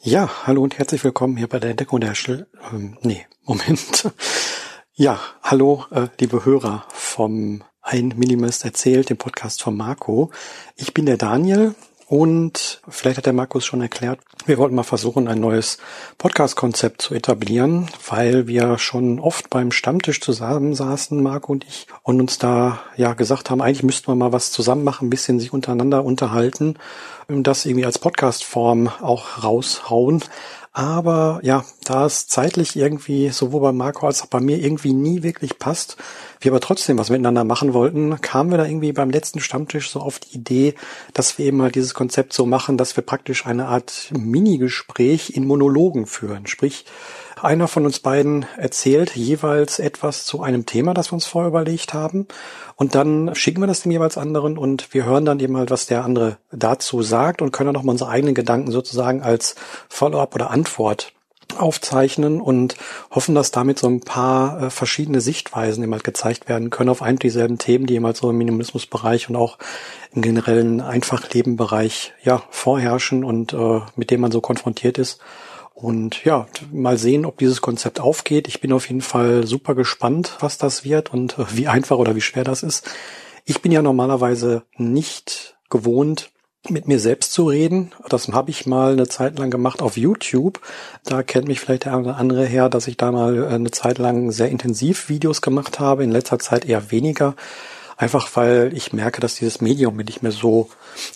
Ja, 0.00 0.46
hallo 0.46 0.62
und 0.62 0.78
herzlich 0.78 1.02
willkommen 1.02 1.36
hier 1.36 1.48
bei 1.48 1.58
der 1.58 1.70
Entdeckung 1.70 2.00
der 2.00 2.14
Schl 2.14 2.46
ähm, 2.72 2.96
nee, 3.02 3.26
Moment. 3.42 4.08
ja, 4.94 5.18
hallo, 5.42 5.86
äh, 5.90 6.06
liebe 6.20 6.44
Hörer 6.44 6.84
vom 6.90 7.64
Ein 7.82 8.14
Minimalist 8.16 8.64
erzählt, 8.64 9.10
dem 9.10 9.16
Podcast 9.16 9.60
von 9.60 9.76
Marco. 9.76 10.30
Ich 10.76 10.94
bin 10.94 11.04
der 11.04 11.16
Daniel 11.16 11.74
und 12.08 12.80
vielleicht 12.88 13.18
hat 13.18 13.26
der 13.26 13.34
Markus 13.34 13.66
schon 13.66 13.82
erklärt, 13.82 14.18
wir 14.46 14.56
wollten 14.56 14.74
mal 14.74 14.82
versuchen, 14.82 15.28
ein 15.28 15.40
neues 15.40 15.76
Podcast-Konzept 16.16 17.02
zu 17.02 17.14
etablieren, 17.14 17.90
weil 18.08 18.46
wir 18.46 18.78
schon 18.78 19.20
oft 19.20 19.50
beim 19.50 19.72
Stammtisch 19.72 20.22
zusammensaßen, 20.22 21.22
Marco 21.22 21.52
und 21.52 21.66
ich, 21.68 21.86
und 22.02 22.18
uns 22.18 22.38
da 22.38 22.80
ja 22.96 23.12
gesagt 23.12 23.50
haben, 23.50 23.60
eigentlich 23.60 23.82
müssten 23.82 24.08
wir 24.08 24.14
mal 24.14 24.32
was 24.32 24.52
zusammen 24.52 24.84
machen, 24.84 25.08
ein 25.08 25.10
bisschen 25.10 25.38
sich 25.38 25.52
untereinander 25.52 26.02
unterhalten 26.02 26.76
und 27.28 27.46
das 27.46 27.66
irgendwie 27.66 27.84
als 27.84 27.98
Podcast-Form 27.98 28.88
auch 29.02 29.44
raushauen. 29.44 30.24
Aber 30.72 31.40
ja, 31.42 31.64
da 31.84 32.06
es 32.06 32.28
zeitlich 32.28 32.76
irgendwie 32.76 33.30
sowohl 33.30 33.62
bei 33.62 33.72
Marco 33.72 34.06
als 34.06 34.22
auch 34.22 34.26
bei 34.26 34.40
mir 34.40 34.58
irgendwie 34.58 34.92
nie 34.92 35.22
wirklich 35.22 35.58
passt, 35.58 35.96
wir 36.40 36.52
aber 36.52 36.60
trotzdem 36.60 36.98
was 36.98 37.10
miteinander 37.10 37.42
machen 37.44 37.74
wollten, 37.74 38.20
kamen 38.20 38.50
wir 38.50 38.58
da 38.58 38.64
irgendwie 38.64 38.92
beim 38.92 39.10
letzten 39.10 39.40
Stammtisch 39.40 39.90
so 39.90 40.00
auf 40.00 40.18
die 40.18 40.36
Idee, 40.36 40.74
dass 41.14 41.38
wir 41.38 41.46
eben 41.46 41.56
mal 41.56 41.72
dieses 41.72 41.94
Konzept 41.94 42.32
so 42.32 42.46
machen, 42.46 42.76
dass 42.76 42.96
wir 42.96 43.02
praktisch 43.02 43.46
eine 43.46 43.66
Art 43.66 44.12
Mini-Gespräch 44.16 45.30
in 45.30 45.46
Monologen 45.46 46.06
führen. 46.06 46.46
Sprich, 46.46 46.84
einer 47.42 47.68
von 47.68 47.84
uns 47.84 48.00
beiden 48.00 48.46
erzählt 48.56 49.14
jeweils 49.16 49.78
etwas 49.78 50.24
zu 50.24 50.42
einem 50.42 50.66
Thema, 50.66 50.94
das 50.94 51.10
wir 51.10 51.14
uns 51.14 51.26
vorher 51.26 51.48
überlegt 51.48 51.94
haben. 51.94 52.26
Und 52.76 52.94
dann 52.94 53.34
schicken 53.34 53.60
wir 53.60 53.66
das 53.66 53.82
dem 53.82 53.92
jeweils 53.92 54.18
anderen 54.18 54.58
und 54.58 54.92
wir 54.94 55.04
hören 55.04 55.24
dann 55.24 55.40
eben 55.40 55.56
halt, 55.56 55.70
was 55.70 55.86
der 55.86 56.04
andere 56.04 56.38
dazu 56.52 57.02
sagt 57.02 57.42
und 57.42 57.52
können 57.52 57.68
dann 57.68 57.74
nochmal 57.74 57.94
unsere 57.94 58.10
eigenen 58.10 58.34
Gedanken 58.34 58.70
sozusagen 58.70 59.22
als 59.22 59.56
Follow-up 59.88 60.34
oder 60.34 60.50
Antwort 60.50 61.12
aufzeichnen 61.56 62.40
und 62.40 62.76
hoffen, 63.10 63.34
dass 63.34 63.50
damit 63.50 63.78
so 63.78 63.88
ein 63.88 64.00
paar 64.00 64.64
äh, 64.64 64.70
verschiedene 64.70 65.20
Sichtweisen 65.20 65.82
eben 65.82 65.92
halt 65.92 66.04
gezeigt 66.04 66.48
werden 66.48 66.70
können 66.70 66.90
auf 66.90 67.02
ein 67.02 67.14
und 67.14 67.22
dieselben 67.22 67.58
Themen, 67.58 67.86
die 67.86 67.94
eben 67.94 68.06
halt 68.06 68.16
so 68.16 68.30
im 68.30 68.38
Minimalismusbereich 68.38 69.28
und 69.28 69.36
auch 69.36 69.58
im 70.14 70.22
generellen 70.22 70.80
Einfachlebenbereich 70.80 72.12
ja 72.22 72.42
vorherrschen 72.50 73.24
und 73.24 73.54
äh, 73.54 73.80
mit 73.96 74.10
dem 74.10 74.20
man 74.20 74.30
so 74.30 74.40
konfrontiert 74.40 74.98
ist. 74.98 75.20
Und 75.80 76.24
ja, 76.24 76.48
mal 76.72 76.98
sehen, 76.98 77.24
ob 77.24 77.38
dieses 77.38 77.60
Konzept 77.60 78.00
aufgeht. 78.00 78.48
Ich 78.48 78.60
bin 78.60 78.72
auf 78.72 78.88
jeden 78.88 79.00
Fall 79.00 79.46
super 79.46 79.76
gespannt, 79.76 80.36
was 80.40 80.58
das 80.58 80.82
wird 80.82 81.14
und 81.14 81.38
äh, 81.38 81.44
wie 81.52 81.68
einfach 81.68 81.98
oder 81.98 82.16
wie 82.16 82.20
schwer 82.20 82.42
das 82.42 82.64
ist. 82.64 82.90
Ich 83.44 83.62
bin 83.62 83.70
ja 83.70 83.80
normalerweise 83.80 84.64
nicht 84.76 85.56
gewohnt, 85.70 86.32
mit 86.68 86.88
mir 86.88 86.98
selbst 86.98 87.32
zu 87.32 87.46
reden. 87.46 87.92
Das 88.08 88.26
habe 88.26 88.50
ich 88.50 88.66
mal 88.66 88.90
eine 88.90 89.06
Zeit 89.06 89.38
lang 89.38 89.50
gemacht 89.50 89.80
auf 89.80 89.96
YouTube. 89.96 90.60
Da 91.04 91.22
kennt 91.22 91.46
mich 91.46 91.60
vielleicht 91.60 91.84
der 91.84 91.92
andere 91.92 92.44
her, 92.44 92.68
dass 92.68 92.88
ich 92.88 92.96
da 92.96 93.12
mal 93.12 93.36
äh, 93.36 93.46
eine 93.46 93.70
Zeit 93.70 93.98
lang 93.98 94.32
sehr 94.32 94.48
intensiv 94.48 95.08
Videos 95.08 95.42
gemacht 95.42 95.78
habe, 95.78 96.02
in 96.02 96.10
letzter 96.10 96.40
Zeit 96.40 96.64
eher 96.64 96.90
weniger. 96.90 97.36
Einfach 97.96 98.28
weil 98.34 98.72
ich 98.74 98.92
merke, 98.92 99.20
dass 99.20 99.36
dieses 99.36 99.60
Medium 99.60 99.94
mir 99.94 100.04
nicht 100.04 100.24
mehr 100.24 100.32
so 100.32 100.70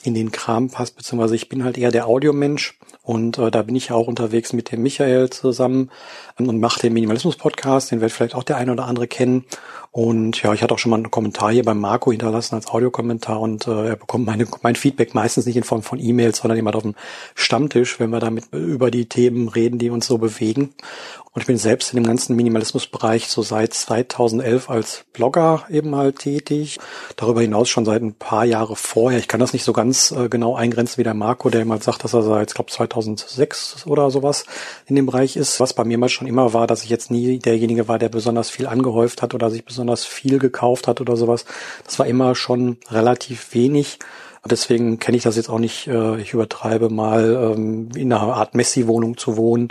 in 0.05 0.15
den 0.15 0.31
Kram 0.31 0.71
passt, 0.71 0.97
beziehungsweise 0.97 1.35
ich 1.35 1.49
bin 1.49 1.65
halt 1.65 1.79
eher 1.79 1.91
der 1.91 2.07
Audiomensch 2.07 2.79
und 3.03 3.39
äh, 3.39 3.51
da 3.51 3.63
bin 3.63 3.75
ich 3.75 3.89
ja 3.89 3.97
auch 3.97 4.07
unterwegs 4.07 4.53
mit 4.53 4.71
dem 4.71 4.83
Michael 4.83 5.31
zusammen 5.31 5.91
und 6.39 6.61
mache 6.61 6.81
den 6.81 6.93
Minimalismus-Podcast, 6.93 7.91
den 7.91 8.01
wird 8.01 8.13
vielleicht 8.13 8.35
auch 8.35 8.45
der 8.45 8.57
eine 8.57 8.73
oder 8.73 8.87
andere 8.87 9.09
kennen. 9.09 9.45
Und 9.95 10.43
ja, 10.43 10.55
ich 10.55 10.63
hatte 10.63 10.73
auch 10.73 10.79
schon 10.79 10.89
mal 10.89 10.97
einen 10.97 11.11
Kommentar 11.11 11.53
hier 11.53 11.65
beim 11.65 11.79
Marco 11.79 12.11
hinterlassen 12.11 12.55
als 12.55 12.67
Audiokommentar 12.67 13.39
und 13.39 13.67
äh, 13.67 13.89
er 13.89 13.97
bekommt 13.97 14.25
meine, 14.25 14.47
mein 14.63 14.75
Feedback 14.75 15.13
meistens 15.13 15.45
nicht 15.45 15.59
in 15.59 15.65
Form 15.65 15.83
von 15.83 16.01
E-Mails, 16.01 16.39
sondern 16.39 16.57
jemand 16.57 16.77
auf 16.77 16.83
dem 16.83 16.95
Stammtisch, 17.35 18.01
wenn 18.01 18.09
wir 18.09 18.19
damit 18.19 18.47
über 18.53 18.91
die 18.91 19.05
Themen 19.05 19.49
reden, 19.49 19.79
die 19.79 19.91
uns 19.91 20.07
so 20.07 20.17
bewegen. 20.17 20.71
Und 21.35 21.41
ich 21.41 21.47
bin 21.47 21.57
selbst 21.57 21.93
in 21.93 21.97
dem 21.97 22.07
ganzen 22.07 22.37
Minimalismusbereich 22.37 23.29
so 23.29 23.41
seit 23.41 23.73
2011 23.73 24.69
als 24.69 25.05
Blogger 25.15 25.65
eben 25.71 25.97
halt 25.97 26.19
tätig. 26.19 26.79
Darüber 27.17 27.41
hinaus 27.41 27.71
schon 27.71 27.87
seit 27.87 28.03
ein 28.03 28.13
paar 28.13 28.45
Jahre 28.45 28.77
vorher. 28.77 29.19
Ich 29.19 29.29
kann 29.29 29.41
das 29.41 29.55
nicht 29.55 29.65
so 29.65 29.73
ganz 29.73 30.11
äh, 30.11 30.29
genau 30.29 30.57
eingrenzen 30.57 30.99
wie 30.99 31.05
der 31.05 31.15
Marco, 31.15 31.49
der 31.49 31.63
immer 31.63 31.81
sagt, 31.81 32.05
dass 32.05 32.13
er 32.13 32.23
seit, 32.23 32.55
glaube 32.55 32.71
2006 32.71 33.87
oder 33.87 34.11
sowas 34.11 34.45
in 34.87 34.97
dem 34.97 35.07
Bereich 35.07 35.37
ist. 35.37 35.59
Was 35.59 35.73
bei 35.73 35.85
mir 35.85 35.97
mal 35.97 36.11
schon 36.11 36.29
immer 36.29 36.53
war, 36.53 36.67
dass 36.67 36.85
ich 36.85 36.91
jetzt 36.91 37.11
nie 37.11 37.39
derjenige 37.39 37.89
war, 37.89 37.99
der 37.99 38.11
besonders 38.11 38.51
viel 38.51 38.67
angehäuft 38.67 39.23
hat 39.23 39.35
oder 39.35 39.51
sich 39.51 39.65
besonders 39.65 39.82
viel 40.05 40.39
gekauft 40.39 40.89
hat 40.89 41.01
oder 41.01 41.17
sowas. 41.17 41.45
Das 41.85 41.99
war 41.99 42.07
immer 42.07 42.35
schon 42.35 42.79
relativ 42.91 43.55
wenig. 43.55 43.99
Deswegen 44.45 44.99
kenne 44.99 45.17
ich 45.17 45.23
das 45.23 45.37
jetzt 45.37 45.49
auch 45.49 45.61
nicht, 45.61 45.87
äh, 45.87 46.21
ich 46.21 46.33
übertreibe 46.33 46.91
mal, 46.91 47.55
ähm, 47.55 47.91
in 47.95 48.13
einer 48.13 48.35
Art 48.35 48.57
Messi-Wohnung 48.57 49.17
zu 49.17 49.37
wohnen, 49.37 49.69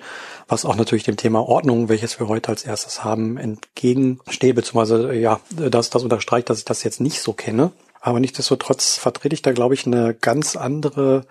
was 0.47 0.63
auch 0.63 0.77
natürlich 0.77 1.03
dem 1.03 1.17
Thema 1.17 1.45
Ordnung, 1.45 1.89
welches 1.89 2.19
wir 2.21 2.29
heute 2.29 2.49
als 2.49 2.63
erstes 2.63 3.03
haben, 3.03 3.37
entgegensteht, 3.37 4.55
beziehungsweise 4.55 5.13
ja, 5.13 5.41
das, 5.49 5.89
das 5.89 6.03
unterstreicht, 6.03 6.49
dass 6.49 6.59
ich 6.59 6.65
das 6.65 6.83
jetzt 6.83 7.01
nicht 7.01 7.21
so 7.21 7.33
kenne. 7.33 7.71
Aber 7.99 8.21
nichtsdestotrotz 8.21 8.95
vertrete 8.97 9.35
ich 9.35 9.41
da, 9.41 9.51
glaube 9.51 9.73
ich, 9.73 9.85
eine 9.85 10.13
ganz 10.13 10.55
andere 10.55 11.25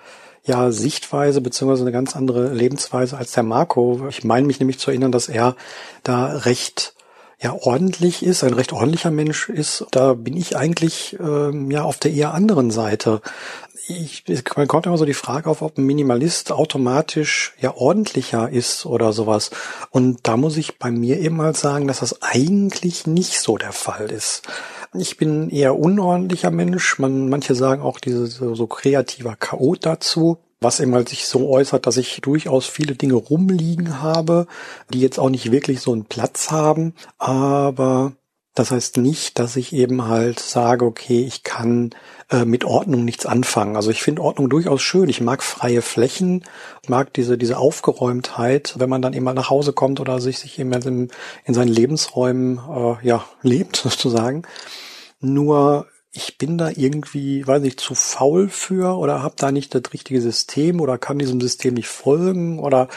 ja, 0.44 0.70
Sichtweise 0.70 1.40
beziehungsweise 1.40 1.82
eine 1.82 1.92
ganz 1.92 2.16
andere 2.16 2.52
Lebensweise 2.52 3.16
als 3.16 3.32
der 3.32 3.42
Marco. 3.42 4.06
Ich 4.08 4.22
meine 4.22 4.46
mich 4.46 4.60
nämlich 4.60 4.78
zu 4.78 4.90
erinnern, 4.90 5.12
dass 5.12 5.28
er 5.28 5.56
da 6.02 6.26
recht 6.26 6.94
ja 7.42 7.54
ordentlich 7.54 8.22
ist, 8.24 8.44
ein 8.44 8.52
recht 8.52 8.72
ordentlicher 8.72 9.10
Mensch 9.10 9.48
ist, 9.48 9.86
da 9.90 10.14
bin 10.14 10.36
ich 10.36 10.56
eigentlich 10.56 11.16
ähm, 11.18 11.70
ja 11.70 11.82
auf 11.82 11.98
der 11.98 12.12
eher 12.12 12.34
anderen 12.34 12.70
Seite. 12.70 13.22
Ich, 13.88 14.24
man 14.56 14.68
kommt 14.68 14.86
immer 14.86 14.98
so 14.98 15.04
die 15.04 15.14
Frage 15.14 15.48
auf, 15.48 15.62
ob 15.62 15.78
ein 15.78 15.84
Minimalist 15.84 16.52
automatisch 16.52 17.54
ja 17.58 17.74
ordentlicher 17.74 18.48
ist 18.50 18.86
oder 18.86 19.12
sowas. 19.12 19.50
Und 19.90 20.28
da 20.28 20.36
muss 20.36 20.58
ich 20.58 20.78
bei 20.78 20.90
mir 20.90 21.18
eben 21.18 21.36
mal 21.36 21.56
sagen, 21.56 21.88
dass 21.88 22.00
das 22.00 22.22
eigentlich 22.22 23.06
nicht 23.06 23.40
so 23.40 23.56
der 23.56 23.72
Fall 23.72 24.10
ist. 24.12 24.42
Ich 24.92 25.16
bin 25.16 25.50
eher 25.50 25.78
unordentlicher 25.78 26.50
Mensch. 26.50 26.98
Man, 26.98 27.28
manche 27.28 27.54
sagen 27.54 27.82
auch 27.82 27.98
diese 27.98 28.26
so, 28.26 28.66
kreativer 28.66 29.34
Chaot 29.34 29.86
dazu 29.86 30.38
was 30.60 30.80
eben 30.80 30.94
halt 30.94 31.08
sich 31.08 31.26
so 31.26 31.48
äußert, 31.48 31.86
dass 31.86 31.96
ich 31.96 32.20
durchaus 32.20 32.66
viele 32.66 32.94
Dinge 32.94 33.14
rumliegen 33.14 34.02
habe, 34.02 34.46
die 34.92 35.00
jetzt 35.00 35.18
auch 35.18 35.30
nicht 35.30 35.52
wirklich 35.52 35.80
so 35.80 35.92
einen 35.92 36.04
Platz 36.04 36.50
haben, 36.50 36.94
aber 37.18 38.12
das 38.54 38.72
heißt 38.72 38.96
nicht, 38.96 39.38
dass 39.38 39.56
ich 39.56 39.72
eben 39.72 40.06
halt 40.08 40.40
sage, 40.40 40.84
okay, 40.84 41.24
ich 41.24 41.44
kann 41.44 41.90
äh, 42.30 42.44
mit 42.44 42.64
Ordnung 42.64 43.04
nichts 43.04 43.24
anfangen. 43.24 43.76
Also 43.76 43.90
ich 43.90 44.02
finde 44.02 44.22
Ordnung 44.22 44.50
durchaus 44.50 44.82
schön. 44.82 45.08
Ich 45.08 45.20
mag 45.20 45.42
freie 45.42 45.82
Flächen, 45.82 46.44
mag 46.88 47.12
diese, 47.14 47.38
diese 47.38 47.58
Aufgeräumtheit, 47.58 48.74
wenn 48.78 48.90
man 48.90 49.02
dann 49.02 49.12
eben 49.12 49.24
mal 49.24 49.34
nach 49.34 49.50
Hause 49.50 49.72
kommt 49.72 50.00
oder 50.00 50.20
sich, 50.20 50.40
sich 50.40 50.58
eben 50.58 50.72
in, 50.72 51.08
in 51.44 51.54
seinen 51.54 51.68
Lebensräumen 51.68 52.58
äh, 52.58 53.06
ja, 53.06 53.24
lebt, 53.42 53.76
sozusagen. 53.76 54.42
Nur 55.20 55.86
ich 56.12 56.38
bin 56.38 56.58
da 56.58 56.70
irgendwie, 56.74 57.46
weiß 57.46 57.62
nicht, 57.62 57.80
zu 57.80 57.94
faul 57.94 58.48
für 58.48 58.98
oder 58.98 59.22
habe 59.22 59.36
da 59.38 59.52
nicht 59.52 59.74
das 59.74 59.92
richtige 59.92 60.20
System 60.20 60.80
oder 60.80 60.98
kann 60.98 61.18
diesem 61.18 61.40
System 61.40 61.74
nicht 61.74 61.88
folgen 61.88 62.58
oder 62.58 62.88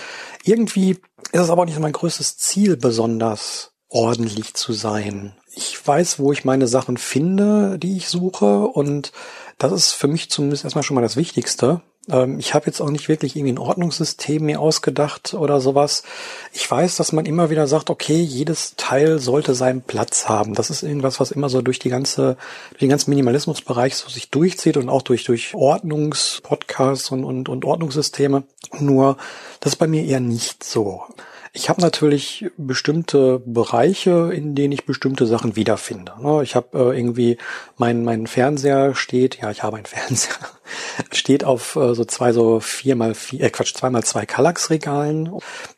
irgendwie 0.44 0.98
ist 1.32 1.42
es 1.42 1.50
aber 1.50 1.66
nicht 1.66 1.80
mein 1.80 1.94
größtes 1.94 2.38
Ziel, 2.38 2.76
besonders 2.76 3.74
ordentlich 3.88 4.56
zu 4.56 4.74
sein. 4.74 5.36
Ich 5.56 5.86
weiß, 5.86 6.18
wo 6.18 6.32
ich 6.32 6.46
meine 6.46 6.68
Sachen 6.68 6.98
finde, 6.98 7.78
die 7.78 7.98
ich 7.98 8.10
suche 8.10 8.68
und 8.68 9.12
das 9.60 9.72
ist 9.72 9.92
für 9.92 10.08
mich 10.08 10.32
zumindest 10.32 10.64
erstmal 10.64 10.84
schon 10.84 10.96
mal 10.96 11.02
das 11.02 11.16
Wichtigste. 11.16 11.82
Ähm, 12.10 12.40
ich 12.40 12.54
habe 12.54 12.66
jetzt 12.66 12.82
auch 12.82 12.90
nicht 12.90 13.10
wirklich 13.10 13.36
irgendwie 13.36 13.54
ein 13.54 13.60
Ordnungssystem 13.60 14.44
mir 14.44 14.60
ausgedacht 14.60 15.34
oder 15.34 15.60
sowas. 15.60 16.04
Ich 16.52 16.70
weiß, 16.70 16.96
dass 16.98 17.12
man 17.12 17.26
immer 17.26 17.50
wieder 17.50 17.68
sagt, 17.68 17.90
okay, 17.90 18.22
jedes 18.22 18.76
Teil 18.76 19.20
sollte 19.20 19.54
seinen 19.56 19.82
Platz 19.82 20.28
haben. 20.28 20.54
Das 20.54 20.70
ist 20.70 20.84
irgendwas, 20.84 21.20
was 21.20 21.32
immer 21.32 21.50
so 21.50 21.62
durch 21.62 21.80
die 21.80 21.90
ganze, 21.90 22.38
durch 22.72 22.80
den 22.80 22.90
ganzen 22.90 23.10
Minimalismusbereich 23.12 23.96
so 23.96 24.10
sich 24.10 24.30
durchzieht 24.30 24.78
und 24.78 24.90
auch 24.90 25.02
durch, 25.02 25.24
durch 25.24 25.54
Ordnungspodcasts 25.54 27.12
und, 27.12 27.24
und, 27.24 27.50
und 27.50 27.66
Ordnungssysteme. 27.66 28.44
Nur, 28.80 29.18
das 29.60 29.74
ist 29.74 29.80
bei 29.80 29.88
mir 29.88 30.04
eher 30.04 30.20
nicht 30.20 30.64
so. 30.64 31.04
Ich 31.56 31.70
habe 31.70 31.82
natürlich 31.82 32.48
bestimmte 32.58 33.40
Bereiche, 33.46 34.32
in 34.34 34.56
denen 34.56 34.72
ich 34.72 34.88
bestimmte 34.88 35.28
Sachen 35.28 35.56
wiederfinde. 35.56 36.14
Ne? 36.20 36.42
Ich 36.42 36.56
habe 36.56 36.80
äh, 36.80 36.98
irgendwie 36.98 37.38
mein 37.78 38.04
mein 38.04 38.26
Fernseher 38.26 38.96
steht, 38.96 39.40
ja, 39.40 39.52
ich 39.52 39.62
habe 39.62 39.78
einen 39.78 39.86
Fernseher, 39.86 40.34
steht 41.12 41.44
auf 41.44 41.76
äh, 41.76 41.94
so 41.94 42.06
zwei 42.06 42.34
so 42.34 42.60
vier 42.60 42.96
mal 42.96 43.14
vier, 43.14 43.42
äh, 43.42 43.52
Quatsch, 43.52 43.76
zwei 43.76 43.92
mal 43.92 44.04
zwei 44.04 44.26
Kallax-Regalen. 44.26 45.30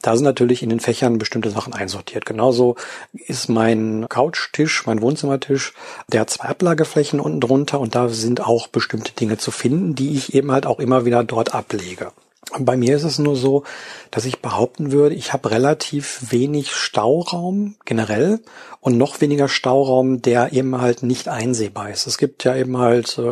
Da 0.02 0.16
sind 0.16 0.24
natürlich 0.24 0.64
in 0.64 0.70
den 0.70 0.80
Fächern 0.80 1.18
bestimmte 1.18 1.50
Sachen 1.50 1.74
einsortiert. 1.74 2.26
Genauso 2.26 2.78
ist 3.12 3.50
mein 3.50 4.06
Couchtisch, 4.08 4.86
mein 4.86 5.02
Wohnzimmertisch, 5.02 5.74
der 6.08 6.22
hat 6.22 6.30
zwei 6.30 6.48
Ablageflächen 6.48 7.20
unten 7.20 7.42
drunter 7.42 7.82
und 7.82 7.96
da 7.96 8.08
sind 8.08 8.40
auch 8.40 8.68
bestimmte 8.68 9.12
Dinge 9.12 9.38
zu 9.38 9.52
finden, 9.52 9.94
die 9.94 10.16
ich 10.16 10.36
eben 10.36 10.54
halt 10.54 10.68
auch 10.68 10.80
immer 10.80 11.04
wieder 11.04 11.26
dort 11.26 11.54
ablege. 11.54 12.14
Bei 12.60 12.78
mir 12.78 12.96
ist 12.96 13.04
es 13.04 13.18
nur 13.18 13.36
so, 13.36 13.64
dass 14.12 14.26
ich 14.26 14.40
behaupten 14.40 14.92
würde, 14.92 15.16
ich 15.16 15.34
habe 15.34 15.50
relativ 15.50 16.32
wenig 16.32 16.74
Stauraum 16.74 17.76
generell 17.86 18.40
und 18.82 18.98
noch 18.98 19.20
weniger 19.20 19.48
Stauraum, 19.50 20.22
der 20.22 20.54
eben 20.54 20.80
halt 20.80 21.02
nicht 21.02 21.28
einsehbar 21.28 21.90
ist. 21.90 22.06
Es 22.06 22.20
gibt 22.20 22.44
ja 22.44 22.56
eben 22.56 22.78
halt 22.78 23.18
äh, 23.18 23.24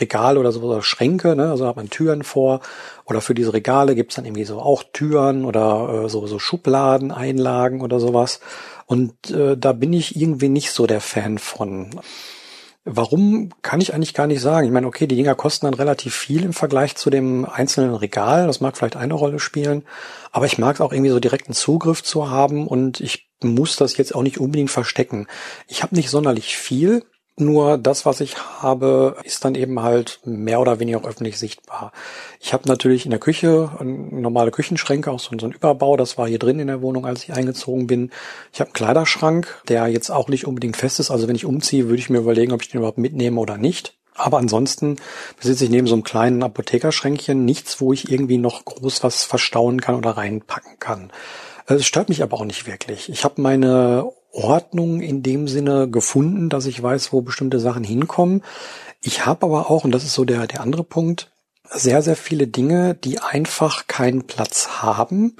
Regale 0.00 0.40
oder 0.40 0.50
so 0.50 0.62
oder 0.62 0.82
Schränke, 0.82 1.36
ne? 1.36 1.50
also 1.50 1.66
hat 1.66 1.76
man 1.76 1.90
Türen 1.90 2.22
vor 2.22 2.60
oder 3.04 3.20
für 3.20 3.34
diese 3.34 3.52
Regale 3.52 3.94
gibt's 3.94 4.16
dann 4.16 4.24
irgendwie 4.24 4.44
so 4.44 4.60
auch 4.60 4.82
Türen 4.92 5.44
oder 5.44 6.04
äh, 6.04 6.08
so, 6.08 6.26
so 6.26 6.38
Schubladen, 6.38 7.12
Einlagen 7.12 7.82
oder 7.82 8.00
sowas. 8.00 8.40
Und 8.86 9.30
äh, 9.30 9.56
da 9.56 9.72
bin 9.72 9.92
ich 9.92 10.16
irgendwie 10.16 10.48
nicht 10.48 10.72
so 10.72 10.86
der 10.86 11.00
Fan 11.00 11.38
von. 11.38 11.90
Warum 12.84 13.50
kann 13.62 13.80
ich 13.80 13.94
eigentlich 13.94 14.12
gar 14.12 14.26
nicht 14.26 14.40
sagen. 14.40 14.66
Ich 14.66 14.72
meine, 14.72 14.88
okay, 14.88 15.06
die 15.06 15.14
Dinger 15.14 15.36
kosten 15.36 15.66
dann 15.66 15.74
relativ 15.74 16.16
viel 16.16 16.42
im 16.42 16.52
Vergleich 16.52 16.96
zu 16.96 17.10
dem 17.10 17.44
einzelnen 17.44 17.94
Regal. 17.94 18.48
Das 18.48 18.60
mag 18.60 18.76
vielleicht 18.76 18.96
eine 18.96 19.14
Rolle 19.14 19.38
spielen. 19.38 19.84
Aber 20.32 20.46
ich 20.46 20.58
mag 20.58 20.74
es 20.74 20.80
auch 20.80 20.92
irgendwie 20.92 21.10
so 21.10 21.20
direkten 21.20 21.52
Zugriff 21.52 22.02
zu 22.02 22.28
haben 22.28 22.66
und 22.66 23.00
ich 23.00 23.30
muss 23.40 23.76
das 23.76 23.96
jetzt 23.96 24.14
auch 24.14 24.22
nicht 24.22 24.38
unbedingt 24.38 24.70
verstecken. 24.70 25.28
Ich 25.68 25.82
habe 25.84 25.94
nicht 25.94 26.10
sonderlich 26.10 26.56
viel. 26.56 27.04
Nur 27.38 27.78
das, 27.78 28.04
was 28.04 28.20
ich 28.20 28.36
habe, 28.36 29.16
ist 29.24 29.44
dann 29.44 29.54
eben 29.54 29.80
halt 29.80 30.20
mehr 30.24 30.60
oder 30.60 30.80
weniger 30.80 30.98
auch 30.98 31.06
öffentlich 31.06 31.38
sichtbar. 31.38 31.92
Ich 32.40 32.52
habe 32.52 32.68
natürlich 32.68 33.06
in 33.06 33.10
der 33.10 33.20
Küche 33.20 33.70
normale 33.80 34.50
Küchenschränke, 34.50 35.10
auch 35.10 35.18
so 35.18 35.30
ein 35.30 35.52
Überbau. 35.52 35.96
Das 35.96 36.18
war 36.18 36.28
hier 36.28 36.38
drin 36.38 36.58
in 36.58 36.66
der 36.66 36.82
Wohnung, 36.82 37.06
als 37.06 37.24
ich 37.24 37.32
eingezogen 37.32 37.86
bin. 37.86 38.10
Ich 38.52 38.60
habe 38.60 38.68
einen 38.68 38.74
Kleiderschrank, 38.74 39.62
der 39.68 39.88
jetzt 39.88 40.10
auch 40.10 40.28
nicht 40.28 40.46
unbedingt 40.46 40.76
fest 40.76 41.00
ist. 41.00 41.10
Also 41.10 41.26
wenn 41.26 41.36
ich 41.36 41.46
umziehe, 41.46 41.86
würde 41.86 42.00
ich 42.00 42.10
mir 42.10 42.18
überlegen, 42.18 42.52
ob 42.52 42.60
ich 42.60 42.68
den 42.68 42.78
überhaupt 42.78 42.98
mitnehme 42.98 43.40
oder 43.40 43.56
nicht. 43.56 43.94
Aber 44.14 44.36
ansonsten 44.36 44.96
besitze 45.40 45.64
ich 45.64 45.70
neben 45.70 45.86
so 45.86 45.94
einem 45.94 46.04
kleinen 46.04 46.42
Apothekerschränkchen 46.42 47.46
nichts, 47.46 47.80
wo 47.80 47.94
ich 47.94 48.12
irgendwie 48.12 48.36
noch 48.36 48.64
groß 48.66 49.02
was 49.04 49.24
verstauen 49.24 49.80
kann 49.80 49.94
oder 49.94 50.10
reinpacken 50.10 50.78
kann. 50.78 51.10
Es 51.66 51.86
stört 51.86 52.10
mich 52.10 52.22
aber 52.22 52.36
auch 52.36 52.44
nicht 52.44 52.66
wirklich. 52.66 53.08
Ich 53.08 53.24
habe 53.24 53.40
meine 53.40 54.12
Ordnung 54.32 55.00
in 55.00 55.22
dem 55.22 55.46
Sinne 55.46 55.88
gefunden, 55.88 56.48
dass 56.48 56.66
ich 56.66 56.82
weiß, 56.82 57.12
wo 57.12 57.20
bestimmte 57.20 57.60
Sachen 57.60 57.84
hinkommen. 57.84 58.42
Ich 59.00 59.26
habe 59.26 59.46
aber 59.46 59.70
auch, 59.70 59.84
und 59.84 59.92
das 59.92 60.04
ist 60.04 60.14
so 60.14 60.24
der, 60.24 60.46
der 60.46 60.60
andere 60.60 60.84
Punkt, 60.84 61.32
sehr, 61.74 62.02
sehr 62.02 62.16
viele 62.16 62.46
Dinge, 62.46 62.94
die 62.94 63.18
einfach 63.18 63.86
keinen 63.86 64.26
Platz 64.26 64.82
haben, 64.82 65.36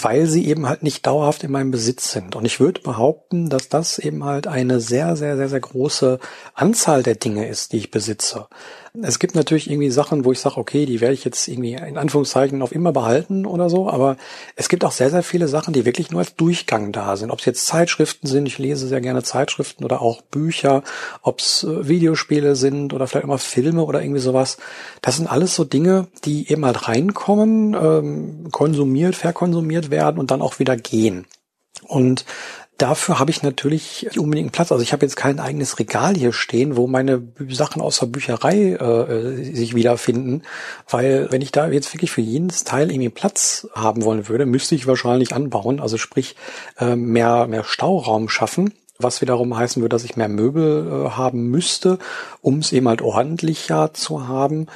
weil 0.00 0.26
sie 0.26 0.46
eben 0.46 0.68
halt 0.68 0.82
nicht 0.82 1.06
dauerhaft 1.06 1.42
in 1.44 1.50
meinem 1.50 1.70
Besitz 1.70 2.12
sind. 2.12 2.36
Und 2.36 2.44
ich 2.44 2.60
würde 2.60 2.80
behaupten, 2.80 3.50
dass 3.50 3.68
das 3.68 3.98
eben 3.98 4.24
halt 4.24 4.46
eine 4.46 4.80
sehr, 4.80 5.16
sehr, 5.16 5.36
sehr, 5.36 5.48
sehr 5.48 5.60
große 5.60 6.18
Anzahl 6.54 7.02
der 7.02 7.16
Dinge 7.16 7.48
ist, 7.48 7.72
die 7.72 7.78
ich 7.78 7.90
besitze. 7.90 8.46
Es 9.00 9.18
gibt 9.18 9.34
natürlich 9.34 9.70
irgendwie 9.70 9.90
Sachen, 9.90 10.26
wo 10.26 10.32
ich 10.32 10.40
sage, 10.40 10.58
okay, 10.58 10.84
die 10.84 11.00
werde 11.00 11.14
ich 11.14 11.24
jetzt 11.24 11.48
irgendwie 11.48 11.72
in 11.72 11.96
Anführungszeichen 11.96 12.60
auf 12.60 12.72
immer 12.72 12.92
behalten 12.92 13.46
oder 13.46 13.70
so, 13.70 13.88
aber 13.88 14.18
es 14.54 14.68
gibt 14.68 14.84
auch 14.84 14.92
sehr, 14.92 15.08
sehr 15.08 15.22
viele 15.22 15.48
Sachen, 15.48 15.72
die 15.72 15.86
wirklich 15.86 16.10
nur 16.10 16.20
als 16.20 16.36
Durchgang 16.36 16.92
da 16.92 17.16
sind. 17.16 17.30
Ob 17.30 17.38
es 17.38 17.46
jetzt 17.46 17.64
Zeitschriften 17.64 18.26
sind, 18.26 18.44
ich 18.44 18.58
lese 18.58 18.86
sehr 18.86 19.00
gerne 19.00 19.22
Zeitschriften 19.22 19.86
oder 19.86 20.02
auch 20.02 20.20
Bücher, 20.20 20.82
ob 21.22 21.38
es 21.40 21.64
äh, 21.64 21.88
Videospiele 21.88 22.54
sind 22.54 22.92
oder 22.92 23.06
vielleicht 23.06 23.24
immer 23.24 23.38
Filme 23.38 23.82
oder 23.82 24.02
irgendwie 24.02 24.20
sowas. 24.20 24.58
Das 25.00 25.16
sind 25.16 25.26
alles 25.26 25.54
so 25.54 25.64
Dinge, 25.64 26.08
die 26.26 26.52
eben 26.52 26.66
halt 26.66 26.86
reinkommen, 26.86 27.72
ähm, 27.72 28.48
konsumiert, 28.50 29.16
verkonsumiert 29.16 29.90
werden 29.90 30.18
und 30.18 30.30
dann 30.30 30.42
auch 30.42 30.58
wieder 30.58 30.76
gehen. 30.76 31.24
Und 31.88 32.26
Dafür 32.82 33.20
habe 33.20 33.30
ich 33.30 33.44
natürlich 33.44 34.18
unbedingt 34.18 34.50
Platz. 34.50 34.72
Also 34.72 34.82
ich 34.82 34.92
habe 34.92 35.06
jetzt 35.06 35.14
kein 35.14 35.38
eigenes 35.38 35.78
Regal 35.78 36.16
hier 36.16 36.32
stehen, 36.32 36.76
wo 36.76 36.88
meine 36.88 37.22
Sachen 37.48 37.80
aus 37.80 38.00
der 38.00 38.06
Bücherei 38.06 38.72
äh, 38.72 39.54
sich 39.54 39.76
wiederfinden, 39.76 40.42
weil 40.90 41.30
wenn 41.30 41.42
ich 41.42 41.52
da 41.52 41.68
jetzt 41.68 41.94
wirklich 41.94 42.10
für 42.10 42.22
jedes 42.22 42.64
Teil 42.64 42.90
irgendwie 42.90 43.08
Platz 43.08 43.68
haben 43.72 44.02
wollen 44.02 44.26
würde, 44.26 44.46
müsste 44.46 44.74
ich 44.74 44.88
wahrscheinlich 44.88 45.32
anbauen, 45.32 45.78
also 45.78 45.96
sprich 45.96 46.34
äh, 46.80 46.96
mehr 46.96 47.46
mehr 47.46 47.62
Stauraum 47.62 48.28
schaffen 48.28 48.74
was 48.98 49.20
wiederum 49.20 49.56
heißen 49.56 49.82
würde, 49.82 49.96
dass 49.96 50.04
ich 50.04 50.16
mehr 50.16 50.28
Möbel 50.28 50.86
äh, 50.86 51.10
haben 51.10 51.50
müsste, 51.50 51.98
um 52.40 52.58
es 52.58 52.72
eben 52.72 52.88
halt 52.88 53.02
ordentlicher 53.02 53.94
zu 53.94 54.28
haben 54.28 54.66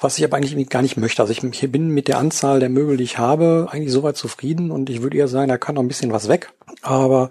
was 0.00 0.18
ich 0.18 0.24
aber 0.24 0.36
eigentlich 0.36 0.68
gar 0.68 0.82
nicht 0.82 0.96
möchte. 0.96 1.22
Also 1.22 1.32
ich, 1.32 1.72
bin 1.72 1.88
mit 1.88 2.08
der 2.08 2.18
Anzahl 2.18 2.60
der 2.60 2.68
Möbel, 2.68 2.96
die 2.96 3.04
ich 3.04 3.18
habe, 3.18 3.68
eigentlich 3.70 3.92
soweit 3.92 4.16
zufrieden 4.16 4.70
und 4.70 4.90
ich 4.90 5.02
würde 5.02 5.16
eher 5.16 5.28
sagen, 5.28 5.48
da 5.48 5.58
kann 5.58 5.74
noch 5.74 5.82
ein 5.82 5.88
bisschen 5.88 6.12
was 6.12 6.28
weg. 6.28 6.52
Aber 6.82 7.30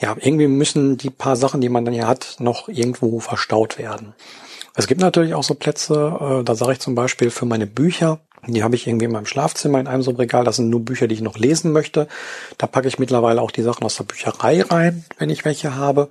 ja, 0.00 0.16
irgendwie 0.18 0.48
müssen 0.48 0.98
die 0.98 1.10
paar 1.10 1.36
Sachen, 1.36 1.60
die 1.60 1.68
man 1.68 1.84
dann 1.84 1.94
hier 1.94 2.08
hat, 2.08 2.36
noch 2.38 2.68
irgendwo 2.68 3.20
verstaut 3.20 3.78
werden. 3.78 4.14
Es 4.74 4.86
gibt 4.86 5.00
natürlich 5.00 5.34
auch 5.34 5.44
so 5.44 5.54
Plätze, 5.54 6.40
äh, 6.40 6.44
da 6.44 6.54
sage 6.54 6.72
ich 6.72 6.80
zum 6.80 6.94
Beispiel 6.94 7.30
für 7.30 7.46
meine 7.46 7.66
Bücher, 7.66 8.20
die 8.46 8.64
habe 8.64 8.74
ich 8.74 8.88
irgendwie 8.88 9.04
in 9.04 9.12
meinem 9.12 9.26
Schlafzimmer 9.26 9.78
in 9.78 9.86
einem 9.86 10.02
so 10.02 10.10
Regal. 10.10 10.44
Das 10.44 10.56
sind 10.56 10.68
nur 10.68 10.80
Bücher, 10.80 11.06
die 11.06 11.14
ich 11.14 11.20
noch 11.20 11.38
lesen 11.38 11.70
möchte. 11.70 12.08
Da 12.58 12.66
packe 12.66 12.88
ich 12.88 12.98
mittlerweile 12.98 13.40
auch 13.40 13.52
die 13.52 13.62
Sachen 13.62 13.84
aus 13.84 13.96
der 13.96 14.04
Bücherei 14.04 14.62
rein, 14.62 15.04
wenn 15.18 15.30
ich 15.30 15.44
welche 15.44 15.76
habe. 15.76 16.08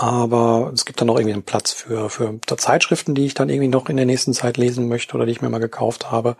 Aber 0.00 0.70
es 0.72 0.86
gibt 0.86 0.98
dann 0.98 1.08
noch 1.08 1.16
irgendwie 1.16 1.34
einen 1.34 1.42
Platz 1.42 1.72
für, 1.72 2.08
für 2.08 2.40
Zeitschriften, 2.56 3.14
die 3.14 3.26
ich 3.26 3.34
dann 3.34 3.50
irgendwie 3.50 3.68
noch 3.68 3.90
in 3.90 3.98
der 3.98 4.06
nächsten 4.06 4.32
Zeit 4.32 4.56
lesen 4.56 4.88
möchte 4.88 5.14
oder 5.14 5.26
die 5.26 5.32
ich 5.32 5.42
mir 5.42 5.50
mal 5.50 5.58
gekauft 5.58 6.10
habe. 6.10 6.36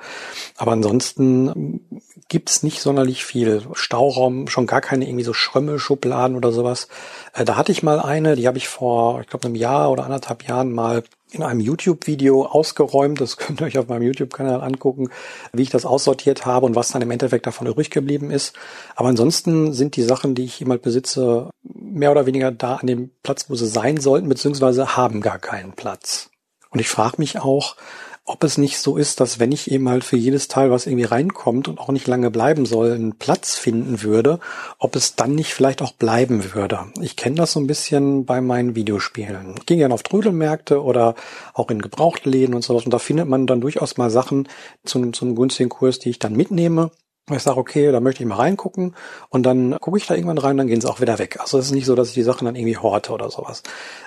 Aber 0.57 0.73
ansonsten 0.73 1.83
gibt's 2.31 2.63
nicht 2.63 2.81
sonderlich 2.81 3.23
viel. 3.23 3.63
Stauraum, 3.75 4.49
schon 4.49 4.67
gar 4.67 4.81
keine 4.81 5.05
irgendwie 5.05 5.25
so 5.25 5.35
Schrömmelschubladen 5.35 6.39
oder 6.39 6.53
sowas. 6.53 6.89
Äh, 7.35 7.45
da 7.45 7.57
hatte 7.57 7.71
ich 7.71 7.83
mal 7.83 8.01
eine, 8.01 8.35
die 8.35 8.49
habe 8.49 8.57
ich 8.57 8.67
vor, 8.67 9.21
ich 9.21 9.27
glaube, 9.27 9.47
einem 9.47 9.57
Jahr 9.57 9.91
oder 9.91 10.05
anderthalb 10.05 10.49
Jahren 10.49 10.73
mal 10.73 11.03
in 11.33 11.43
einem 11.43 11.61
YouTube-Video 11.61 12.45
ausgeräumt. 12.47 13.21
Das 13.21 13.37
könnt 13.39 13.61
ihr 13.61 13.67
euch 13.67 13.79
auf 13.79 13.89
meinem 13.89 14.03
YouTube-Kanal 14.03 14.63
angucken, 14.63 15.11
wie 15.53 15.63
ich 15.63 15.71
das 15.71 15.85
aussortiert 15.85 16.47
habe 16.47 16.67
und 16.67 16.75
was 16.75 16.89
dann 16.89 17.03
im 17.03 17.11
Endeffekt 17.11 17.47
davon 17.47 17.67
übrig 17.67 17.91
geblieben 17.91 18.31
ist. 18.31 18.55
Aber 18.97 19.09
ansonsten 19.09 19.73
sind 19.73 19.97
die 19.97 20.03
Sachen, 20.03 20.35
die 20.35 20.45
ich 20.45 20.61
jemals 20.61 20.83
besitze, 20.83 21.51
mehr 21.63 22.11
oder 22.11 22.27
weniger 22.27 22.51
da 22.51 22.77
an 22.77 22.87
dem 22.87 23.11
Platz, 23.23 23.47
wo 23.49 23.55
sie 23.55 23.67
sein 23.67 23.99
sollten, 23.99 24.29
beziehungsweise 24.29 24.97
haben 24.97 25.21
gar 25.21 25.39
keinen 25.39 25.73
Platz. 25.73 26.31
Und 26.71 26.79
ich 26.79 26.89
frage 26.89 27.17
mich 27.19 27.39
auch, 27.39 27.77
ob 28.25 28.45
es 28.45 28.59
nicht 28.59 28.79
so 28.79 28.97
ist, 28.97 29.21
dass 29.21 29.41
wenn 29.41 29.51
ich 29.51 29.71
eben 29.71 29.89
halt 29.89 30.05
für 30.05 30.17
jedes 30.17 30.47
Teil, 30.49 30.71
was 30.71 30.87
irgendwie 30.87 31.05
reinkommt 31.05 31.69
und 31.69 31.81
auch 31.81 31.89
nicht 31.89 32.07
lange 32.07 32.31
bleiben 32.31 32.67
soll, 32.67 32.93
einen 32.93 33.17
Platz 33.17 33.57
finden 33.57 34.03
würde, 34.03 34.39
ob 34.79 34.95
es 34.95 35.17
dann 35.17 35.35
nicht 35.35 35.55
vielleicht 35.55 35.83
auch 35.83 35.93
bleiben 35.93 36.55
würde. 36.55 36.87
Ich 37.01 37.17
kenne 37.17 37.37
das 37.37 37.53
so 37.53 37.61
ein 37.61 37.67
bisschen 37.67 38.27
bei 38.27 38.41
meinen 38.41 38.75
Videospielen. 38.75 39.55
Ich 39.59 39.67
gehe 39.67 39.79
gerne 39.79 39.95
auf 39.95 40.03
Trödelmärkte 40.03 40.83
oder 40.83 41.15
auch 41.55 41.71
in 41.71 41.83
Gebrauchtläden 41.83 42.55
und 42.55 42.63
sowas 42.63 42.85
und 42.85 42.93
da 42.93 42.99
findet 42.99 43.29
man 43.29 43.47
dann 43.47 43.61
durchaus 43.61 43.97
mal 43.97 44.11
Sachen 44.11 44.49
zum, 44.85 45.13
zum 45.13 45.35
günstigen 45.35 45.71
Kurs, 45.71 45.99
die 45.99 46.11
ich 46.11 46.19
dann 46.19 46.37
mitnehme 46.37 46.91
ich 47.37 47.43
sage, 47.43 47.59
okay, 47.59 47.91
da 47.93 48.01
möchte 48.01 48.23
ich 48.23 48.29
mal 48.29 48.37
reingucken 48.37 48.95
und 49.29 49.45
dann 49.45 49.77
gucke 49.81 49.99
ich 49.99 50.07
da 50.07 50.15
irgendwann 50.15 50.39
rein, 50.39 50.57
dann 50.57 50.67
gehen 50.67 50.81
sie 50.81 50.89
auch 50.89 51.01
wieder 51.01 51.19
weg. 51.19 51.39
Also 51.41 51.59
es 51.59 51.67
ist 51.67 51.73
nicht 51.73 51.87
so, 51.87 51.95
dass 51.95 52.09
ich 52.09 52.15
die 52.15 52.23
Sachen 52.23 52.45
dann 52.45 52.57
irgendwie 52.57 52.77
horte 52.77 53.13
oder 53.13 53.31
sowas. 53.31 53.63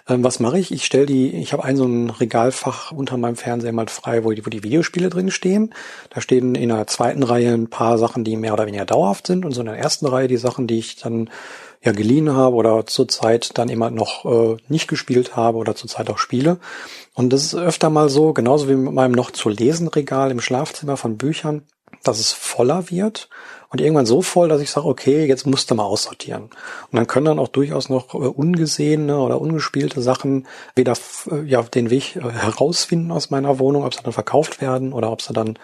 Ähm, 0.08 0.24
was 0.24 0.40
mache 0.40 0.60
ich? 0.60 0.72
Ich 0.72 0.86
stelle 0.86 1.06
die, 1.06 1.32
ich 1.36 1.54
habe 1.54 1.64
ein 1.64 1.78
so 1.78 1.86
ein 1.86 2.10
Regalfach 2.10 2.92
unter 2.92 3.18
meinem 3.18 3.36
Fernseher 3.36 3.72
mal 3.72 3.88
frei, 3.88 4.24
wo 4.24 4.32
die, 4.32 4.46
wo 4.46 4.50
die 4.50 4.64
Videospiele 4.64 5.10
drin 5.10 5.32
stehen. 5.32 5.74
Da 6.10 6.22
stehen 6.22 6.56
in 6.56 6.70
der 6.70 6.88
zweiten 6.88 7.24
Reihe 7.24 7.54
ein 7.54 7.70
paar 7.70 7.98
Sachen, 7.98 8.24
die 8.24 8.36
mehr 8.36 8.54
oder 8.54 8.66
weniger 8.66 8.86
dauerhaft 8.86 9.28
sind 9.28 9.46
und 9.46 9.52
so 9.52 9.62
in 9.62 9.68
der 9.68 9.78
ersten 9.78 10.06
Reihe 10.06 10.28
die 10.28 10.38
Sachen, 10.38 10.68
die 10.68 10.80
ich 10.80 10.98
dann 10.98 11.30
ja 11.84 11.92
geliehen 11.92 12.34
habe 12.34 12.56
oder 12.56 12.86
zurzeit 12.86 13.58
dann 13.58 13.70
immer 13.70 13.90
noch 13.90 14.26
äh, 14.26 14.58
nicht 14.70 14.88
gespielt 14.88 15.36
habe 15.36 15.58
oder 15.58 15.76
zurzeit 15.76 16.10
auch 16.10 16.18
spiele. 16.18 16.58
Und 17.14 17.34
das 17.34 17.44
ist 17.44 17.56
öfter 17.56 17.90
mal 17.90 18.10
so, 18.10 18.34
genauso 18.34 18.70
wie 18.70 18.76
mit 18.76 18.94
meinem 18.94 19.12
noch 19.12 19.32
zu 19.32 19.50
lesen 19.50 19.88
Regal 19.90 20.32
im 20.32 20.40
Schlafzimmer 20.40 20.98
von 20.98 21.18
Büchern 21.18 21.64
dass 22.04 22.20
es 22.20 22.32
voller 22.32 22.90
wird 22.90 23.30
und 23.74 23.82
irgendwann 23.82 24.06
so 24.06 24.22
voll, 24.22 24.50
dass 24.50 24.62
ich 24.62 24.70
sage, 24.70 24.86
okay, 24.86 25.26
jetzt 25.26 25.48
musst 25.48 25.72
du 25.72 25.74
mal 25.74 25.84
aussortieren. 25.84 26.44
Und 26.44 26.52
dann 26.92 27.08
können 27.08 27.26
dann 27.26 27.40
auch 27.40 27.48
durchaus 27.48 27.90
noch 27.90 28.14
äh, 28.14 28.18
ungesehene 28.18 29.18
oder 29.18 29.42
ungespielte 29.42 30.00
Sachen 30.00 30.46
wieder 30.76 30.94
äh, 31.32 31.42
ja, 31.46 31.64
den 31.64 31.90
Weg 31.90 32.16
äh, 32.16 32.22
herausfinden 32.22 33.12
aus 33.12 33.32
meiner 33.32 33.58
Wohnung, 33.58 33.84
ob 33.84 33.96
sie 33.96 34.04
dann 34.04 34.14
verkauft 34.14 34.62
werden 34.62 34.94
oder 34.94 35.12
ob 35.12 35.24
sie 35.24 35.34
dann 35.34 35.58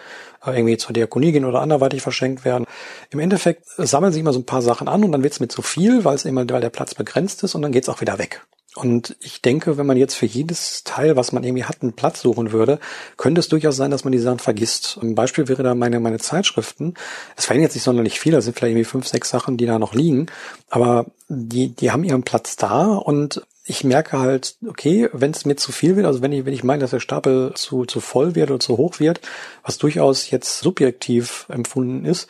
irgendwie 0.44 0.76
zur 0.76 0.92
Diakonie 0.92 1.30
gehen 1.30 1.44
oder 1.44 1.60
anderweitig 1.60 2.02
verschenkt 2.02 2.44
werden. 2.44 2.66
Im 3.10 3.20
Endeffekt 3.20 3.64
sammeln 3.76 4.12
sich 4.12 4.20
immer 4.20 4.32
so 4.32 4.40
ein 4.40 4.46
paar 4.46 4.62
Sachen 4.62 4.88
an 4.88 5.04
und 5.04 5.12
dann 5.12 5.22
wird 5.22 5.34
es 5.34 5.40
mir 5.40 5.48
zu 5.48 5.62
viel, 5.62 6.04
weil 6.04 6.16
es 6.16 6.24
immer, 6.24 6.48
weil 6.48 6.62
der 6.62 6.70
Platz 6.70 6.94
begrenzt 6.94 7.44
ist 7.44 7.54
und 7.54 7.62
dann 7.62 7.70
geht 7.70 7.84
es 7.84 7.88
auch 7.88 8.00
wieder 8.00 8.18
weg. 8.18 8.40
Und 8.76 9.16
ich 9.20 9.42
denke, 9.42 9.78
wenn 9.78 9.86
man 9.86 9.96
jetzt 9.96 10.14
für 10.14 10.26
jedes 10.26 10.84
Teil, 10.84 11.16
was 11.16 11.32
man 11.32 11.42
irgendwie 11.42 11.64
hat, 11.64 11.82
einen 11.82 11.94
Platz 11.94 12.22
suchen 12.22 12.52
würde, 12.52 12.78
könnte 13.16 13.40
es 13.40 13.48
durchaus 13.48 13.76
sein, 13.76 13.90
dass 13.90 14.04
man 14.04 14.12
die 14.12 14.18
Sachen 14.18 14.38
vergisst. 14.38 14.96
Ein 15.02 15.16
Beispiel 15.16 15.48
wäre 15.48 15.64
da 15.64 15.74
meine, 15.74 15.98
meine 15.98 16.18
Zeitschriften. 16.18 16.94
Es 17.36 17.46
fallen 17.46 17.62
jetzt 17.62 17.74
nicht 17.74 17.82
sonderlich 17.82 18.20
viele, 18.20 18.36
es 18.38 18.44
sind 18.44 18.56
vielleicht 18.56 18.72
irgendwie 18.72 18.84
fünf, 18.84 19.08
sechs 19.08 19.28
Sachen, 19.28 19.56
die 19.56 19.66
da 19.66 19.80
noch 19.80 19.92
liegen. 19.92 20.26
Aber 20.68 21.06
die, 21.28 21.74
die 21.74 21.90
haben 21.90 22.04
ihren 22.04 22.22
Platz 22.22 22.54
da 22.56 22.94
und 22.94 23.42
ich 23.64 23.84
merke 23.84 24.18
halt, 24.18 24.56
okay, 24.66 25.08
wenn 25.12 25.32
es 25.32 25.44
mir 25.44 25.56
zu 25.56 25.72
viel 25.72 25.96
wird, 25.96 26.06
also 26.06 26.22
wenn 26.22 26.32
ich, 26.32 26.44
wenn 26.44 26.54
ich 26.54 26.64
meine, 26.64 26.80
dass 26.80 26.90
der 26.90 27.00
Stapel 27.00 27.52
zu, 27.54 27.84
zu 27.84 28.00
voll 28.00 28.34
wird 28.34 28.50
oder 28.50 28.60
zu 28.60 28.76
hoch 28.76 29.00
wird, 29.00 29.20
was 29.62 29.78
durchaus 29.78 30.30
jetzt 30.30 30.60
subjektiv 30.60 31.46
empfunden 31.48 32.04
ist, 32.04 32.28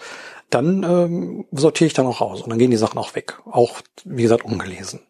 dann 0.49 0.83
ähm, 0.83 1.47
sortiere 1.53 1.87
ich 1.87 1.95
dann 1.95 2.07
auch 2.07 2.21
raus 2.21 2.43
und 2.43 2.51
dann 2.51 2.59
gehen 2.59 2.71
die 2.71 2.77
Sachen 2.77 2.99
auch 2.99 3.15
weg. 3.15 3.39
Auch, 3.45 3.81
wie 4.05 4.23
gesagt, 4.23 4.45
ungelesen. 4.45 5.01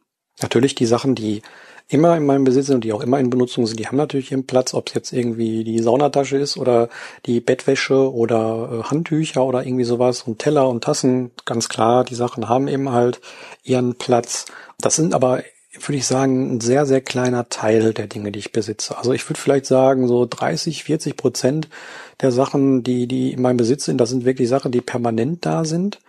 Natürlich 0.43 0.75
die 0.75 0.87
Sachen, 0.87 1.15
die 1.15 1.43
immer 1.89 2.17
in 2.17 2.25
meinem 2.25 2.45
Besitz 2.45 2.67
sind 2.67 2.77
und 2.77 2.85
die 2.85 2.93
auch 2.93 3.01
immer 3.01 3.19
in 3.19 3.31
Benutzung 3.31 3.67
sind, 3.67 3.81
die 3.81 3.87
haben 3.89 3.97
natürlich 3.97 4.31
ihren 4.31 4.47
Platz, 4.47 4.75
ob 4.75 4.89
es 4.89 4.95
jetzt 4.95 5.13
irgendwie 5.13 5.65
die 5.65 5.81
Saunatasche 5.81 6.37
ist 6.37 6.57
oder 6.57 6.89
die 7.27 7.41
Bettwäsche 7.41 8.13
oder 8.13 8.71
äh, 8.73 8.83
Handtücher 8.85 9.45
oder 9.45 9.67
irgendwie 9.67 9.85
sowas 9.85 10.23
und 10.23 10.39
Teller 10.39 10.69
und 10.69 10.85
Tassen, 10.85 11.33
ganz 11.45 11.69
klar, 11.69 12.05
die 12.05 12.15
Sachen 12.15 12.49
haben 12.49 12.69
eben 12.69 12.93
halt 12.93 13.21
ihren 13.65 13.97
Platz. 13.97 14.47
Das 14.79 14.97
sind 14.97 15.15
aber 15.15 15.43
würde 15.73 15.99
ich 15.99 16.07
sagen, 16.07 16.57
ein 16.57 16.61
sehr, 16.61 16.85
sehr 16.85 17.01
kleiner 17.01 17.49
Teil 17.49 17.95
der 17.95 18.09
Dinge, 18.09 18.33
die 18.33 18.41
ich 18.41 18.53
besitze. 18.53 18.99
Also 18.99 19.13
ich 19.13 19.29
würde 19.29 19.41
vielleicht 19.41 19.67
sagen, 19.67 20.09
so 20.09 20.27
30, 20.29 20.85
40 20.85 21.17
Prozent 21.17 21.69
der 22.21 22.33
Sachen, 22.33 22.83
die, 22.83 23.07
die 23.07 23.33
in 23.33 23.41
meinem 23.41 23.57
Besitz 23.57 23.85
sind, 23.85 23.99
das 23.99 24.11
sind 24.11 24.25
wirklich 24.25 24.49
Sachen, 24.49 24.73
die 24.73 24.81
permanent 24.81 25.47
da 25.47 25.65
sind. 25.65 26.01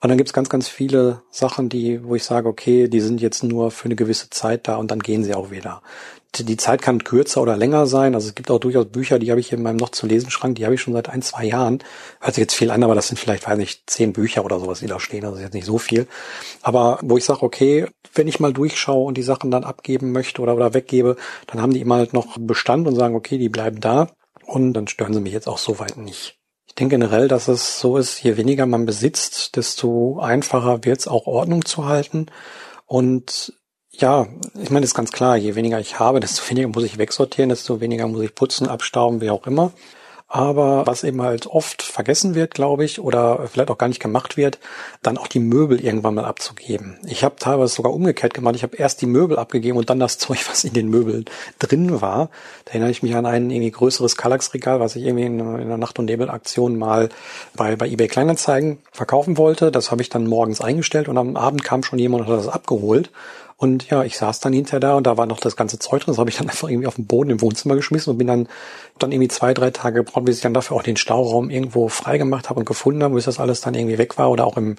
Und 0.00 0.10
dann 0.10 0.18
gibt's 0.18 0.34
ganz, 0.34 0.50
ganz 0.50 0.68
viele 0.68 1.22
Sachen, 1.30 1.68
die, 1.70 2.04
wo 2.04 2.14
ich 2.14 2.24
sage, 2.24 2.48
okay, 2.48 2.86
die 2.88 3.00
sind 3.00 3.20
jetzt 3.20 3.42
nur 3.42 3.70
für 3.70 3.86
eine 3.86 3.96
gewisse 3.96 4.28
Zeit 4.28 4.68
da 4.68 4.76
und 4.76 4.90
dann 4.90 5.00
gehen 5.00 5.24
sie 5.24 5.34
auch 5.34 5.50
wieder. 5.50 5.82
Die 6.38 6.58
Zeit 6.58 6.82
kann 6.82 7.02
kürzer 7.02 7.40
oder 7.40 7.56
länger 7.56 7.86
sein. 7.86 8.14
Also 8.14 8.28
es 8.28 8.34
gibt 8.34 8.50
auch 8.50 8.58
durchaus 8.58 8.86
Bücher, 8.86 9.18
die 9.18 9.30
habe 9.30 9.40
ich 9.40 9.52
in 9.52 9.62
meinem 9.62 9.76
noch 9.76 9.88
zu 9.88 10.06
lesen 10.06 10.30
Schrank, 10.30 10.56
die 10.56 10.66
habe 10.66 10.74
ich 10.74 10.82
schon 10.82 10.92
seit 10.92 11.08
ein, 11.08 11.22
zwei 11.22 11.46
Jahren. 11.46 11.82
Hört 12.20 12.34
sich 12.34 12.42
jetzt 12.42 12.54
viel 12.54 12.70
an, 12.70 12.82
aber 12.82 12.94
das 12.94 13.08
sind 13.08 13.16
vielleicht, 13.18 13.48
weiß 13.48 13.56
nicht, 13.56 13.88
zehn 13.88 14.12
Bücher 14.12 14.44
oder 14.44 14.60
sowas, 14.60 14.80
die 14.80 14.86
da 14.86 15.00
stehen. 15.00 15.24
Ist 15.24 15.40
jetzt 15.40 15.54
nicht 15.54 15.64
so 15.64 15.78
viel. 15.78 16.06
Aber 16.60 16.98
wo 17.02 17.16
ich 17.16 17.24
sage, 17.24 17.42
okay, 17.42 17.86
wenn 18.14 18.28
ich 18.28 18.38
mal 18.38 18.52
durchschaue 18.52 19.06
und 19.06 19.16
die 19.16 19.22
Sachen 19.22 19.50
dann 19.50 19.64
abgeben 19.64 20.12
möchte 20.12 20.42
oder, 20.42 20.54
oder 20.54 20.74
weggebe, 20.74 21.16
dann 21.46 21.62
haben 21.62 21.72
die 21.72 21.80
immer 21.80 21.96
halt 21.96 22.12
noch 22.12 22.36
Bestand 22.38 22.86
und 22.86 22.96
sagen, 22.96 23.14
okay, 23.14 23.38
die 23.38 23.48
bleiben 23.48 23.80
da. 23.80 24.08
Und 24.44 24.74
dann 24.74 24.88
stören 24.88 25.14
sie 25.14 25.20
mich 25.20 25.32
jetzt 25.32 25.48
auch 25.48 25.58
soweit 25.58 25.96
nicht. 25.96 26.35
Ich 26.76 26.78
denke 26.78 26.96
generell, 26.98 27.26
dass 27.26 27.48
es 27.48 27.80
so 27.80 27.96
ist, 27.96 28.22
je 28.22 28.36
weniger 28.36 28.66
man 28.66 28.84
besitzt, 28.84 29.56
desto 29.56 30.18
einfacher 30.20 30.84
wird 30.84 31.00
es 31.00 31.08
auch 31.08 31.26
Ordnung 31.26 31.64
zu 31.64 31.86
halten. 31.86 32.26
Und 32.84 33.54
ja, 33.92 34.26
ich 34.60 34.68
meine, 34.68 34.84
ist 34.84 34.92
ganz 34.92 35.10
klar, 35.10 35.38
je 35.38 35.54
weniger 35.54 35.80
ich 35.80 35.98
habe, 35.98 36.20
desto 36.20 36.42
weniger 36.50 36.68
muss 36.68 36.84
ich 36.84 36.98
wegsortieren, 36.98 37.48
desto 37.48 37.80
weniger 37.80 38.06
muss 38.06 38.20
ich 38.20 38.34
putzen, 38.34 38.68
abstauben, 38.68 39.22
wie 39.22 39.30
auch 39.30 39.46
immer. 39.46 39.72
Aber 40.28 40.86
was 40.86 41.04
eben 41.04 41.22
halt 41.22 41.46
oft 41.46 41.82
vergessen 41.82 42.34
wird, 42.34 42.52
glaube 42.52 42.84
ich, 42.84 43.00
oder 43.00 43.46
vielleicht 43.46 43.70
auch 43.70 43.78
gar 43.78 43.86
nicht 43.86 44.00
gemacht 44.00 44.36
wird, 44.36 44.58
dann 45.00 45.18
auch 45.18 45.28
die 45.28 45.38
Möbel 45.38 45.80
irgendwann 45.80 46.16
mal 46.16 46.24
abzugeben. 46.24 46.98
Ich 47.06 47.22
habe 47.22 47.36
teilweise 47.36 47.72
sogar 47.74 47.94
umgekehrt 47.94 48.34
gemacht. 48.34 48.56
Ich 48.56 48.64
habe 48.64 48.76
erst 48.76 49.00
die 49.02 49.06
Möbel 49.06 49.38
abgegeben 49.38 49.78
und 49.78 49.88
dann 49.88 50.00
das 50.00 50.18
Zeug, 50.18 50.38
was 50.48 50.64
in 50.64 50.72
den 50.72 50.88
Möbeln 50.88 51.26
drin 51.60 52.00
war. 52.00 52.30
Da 52.64 52.72
erinnere 52.72 52.90
ich 52.90 53.04
mich 53.04 53.14
an 53.14 53.24
ein 53.24 53.50
irgendwie 53.50 53.70
größeres 53.70 54.16
Kallax-Regal, 54.16 54.80
was 54.80 54.96
ich 54.96 55.04
irgendwie 55.04 55.26
in, 55.26 55.38
in 55.38 55.46
einer 55.46 55.78
Nacht- 55.78 56.00
und 56.00 56.06
Nebel-Aktion 56.06 56.76
mal 56.76 57.08
bei, 57.54 57.76
bei 57.76 57.86
eBay 57.86 58.08
Kleinanzeigen 58.08 58.78
verkaufen 58.90 59.38
wollte. 59.38 59.70
Das 59.70 59.92
habe 59.92 60.02
ich 60.02 60.08
dann 60.08 60.26
morgens 60.26 60.60
eingestellt 60.60 61.08
und 61.08 61.18
am 61.18 61.36
Abend 61.36 61.62
kam 61.62 61.84
schon 61.84 62.00
jemand 62.00 62.24
und 62.24 62.32
hat 62.32 62.38
das 62.38 62.48
abgeholt. 62.48 63.10
Und 63.58 63.88
ja, 63.88 64.04
ich 64.04 64.18
saß 64.18 64.40
dann 64.40 64.52
hinterher 64.52 64.80
da 64.80 64.94
und 64.96 65.06
da 65.06 65.16
war 65.16 65.24
noch 65.24 65.40
das 65.40 65.56
ganze 65.56 65.78
Zeug 65.78 66.02
drin. 66.02 66.12
Das 66.12 66.18
habe 66.18 66.28
ich 66.28 66.36
dann 66.36 66.48
einfach 66.50 66.68
irgendwie 66.68 66.86
auf 66.86 66.96
den 66.96 67.06
Boden 67.06 67.30
im 67.30 67.40
Wohnzimmer 67.40 67.74
geschmissen 67.74 68.10
und 68.10 68.18
bin 68.18 68.26
dann 68.26 68.48
dann 68.98 69.12
irgendwie 69.12 69.28
zwei, 69.28 69.54
drei 69.54 69.70
Tage 69.70 70.04
gebraucht, 70.04 70.24
bis 70.24 70.36
ich 70.36 70.42
dann 70.42 70.54
dafür 70.54 70.76
auch 70.76 70.82
den 70.82 70.96
Stauraum 70.96 71.50
irgendwo 71.50 71.88
freigemacht 71.88 72.50
habe 72.50 72.60
und 72.60 72.66
gefunden 72.66 73.02
habe, 73.02 73.14
bis 73.14 73.24
das 73.24 73.40
alles 73.40 73.60
dann 73.60 73.74
irgendwie 73.74 73.98
weg 73.98 74.18
war 74.18 74.30
oder 74.30 74.46
auch 74.46 74.56
im, 74.56 74.76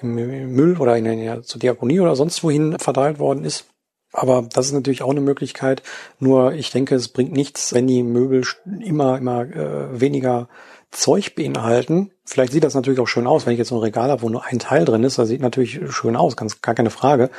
im, 0.00 0.18
im 0.18 0.52
Müll 0.52 0.78
oder 0.78 0.96
in 0.96 1.04
der 1.04 1.42
zur 1.42 1.60
Diakonie 1.60 2.00
oder 2.00 2.16
sonst 2.16 2.42
wohin 2.44 2.78
verteilt 2.78 3.18
worden 3.18 3.44
ist. 3.44 3.66
Aber 4.12 4.46
das 4.52 4.66
ist 4.66 4.72
natürlich 4.72 5.02
auch 5.02 5.10
eine 5.10 5.20
Möglichkeit. 5.20 5.82
Nur 6.18 6.52
ich 6.52 6.70
denke, 6.70 6.94
es 6.94 7.08
bringt 7.08 7.32
nichts, 7.32 7.72
wenn 7.72 7.86
die 7.86 8.02
Möbel 8.02 8.44
immer, 8.80 9.16
immer 9.16 9.42
äh, 9.42 10.00
weniger 10.00 10.48
Zeug 10.92 11.34
beinhalten. 11.34 12.12
Vielleicht 12.24 12.52
sieht 12.52 12.64
das 12.64 12.74
natürlich 12.74 13.00
auch 13.00 13.08
schön 13.08 13.26
aus, 13.26 13.46
wenn 13.46 13.54
ich 13.54 13.58
jetzt 13.58 13.68
so 13.68 13.76
ein 13.76 13.82
Regal 13.82 14.10
habe, 14.10 14.22
wo 14.22 14.28
nur 14.28 14.44
ein 14.44 14.58
Teil 14.58 14.84
drin 14.84 15.02
ist. 15.02 15.18
Das 15.18 15.28
sieht 15.28 15.40
natürlich 15.40 15.80
schön 15.88 16.16
aus, 16.16 16.36
ganz 16.36 16.62
gar 16.62 16.74
keine 16.74 16.90
Frage. 16.90 17.30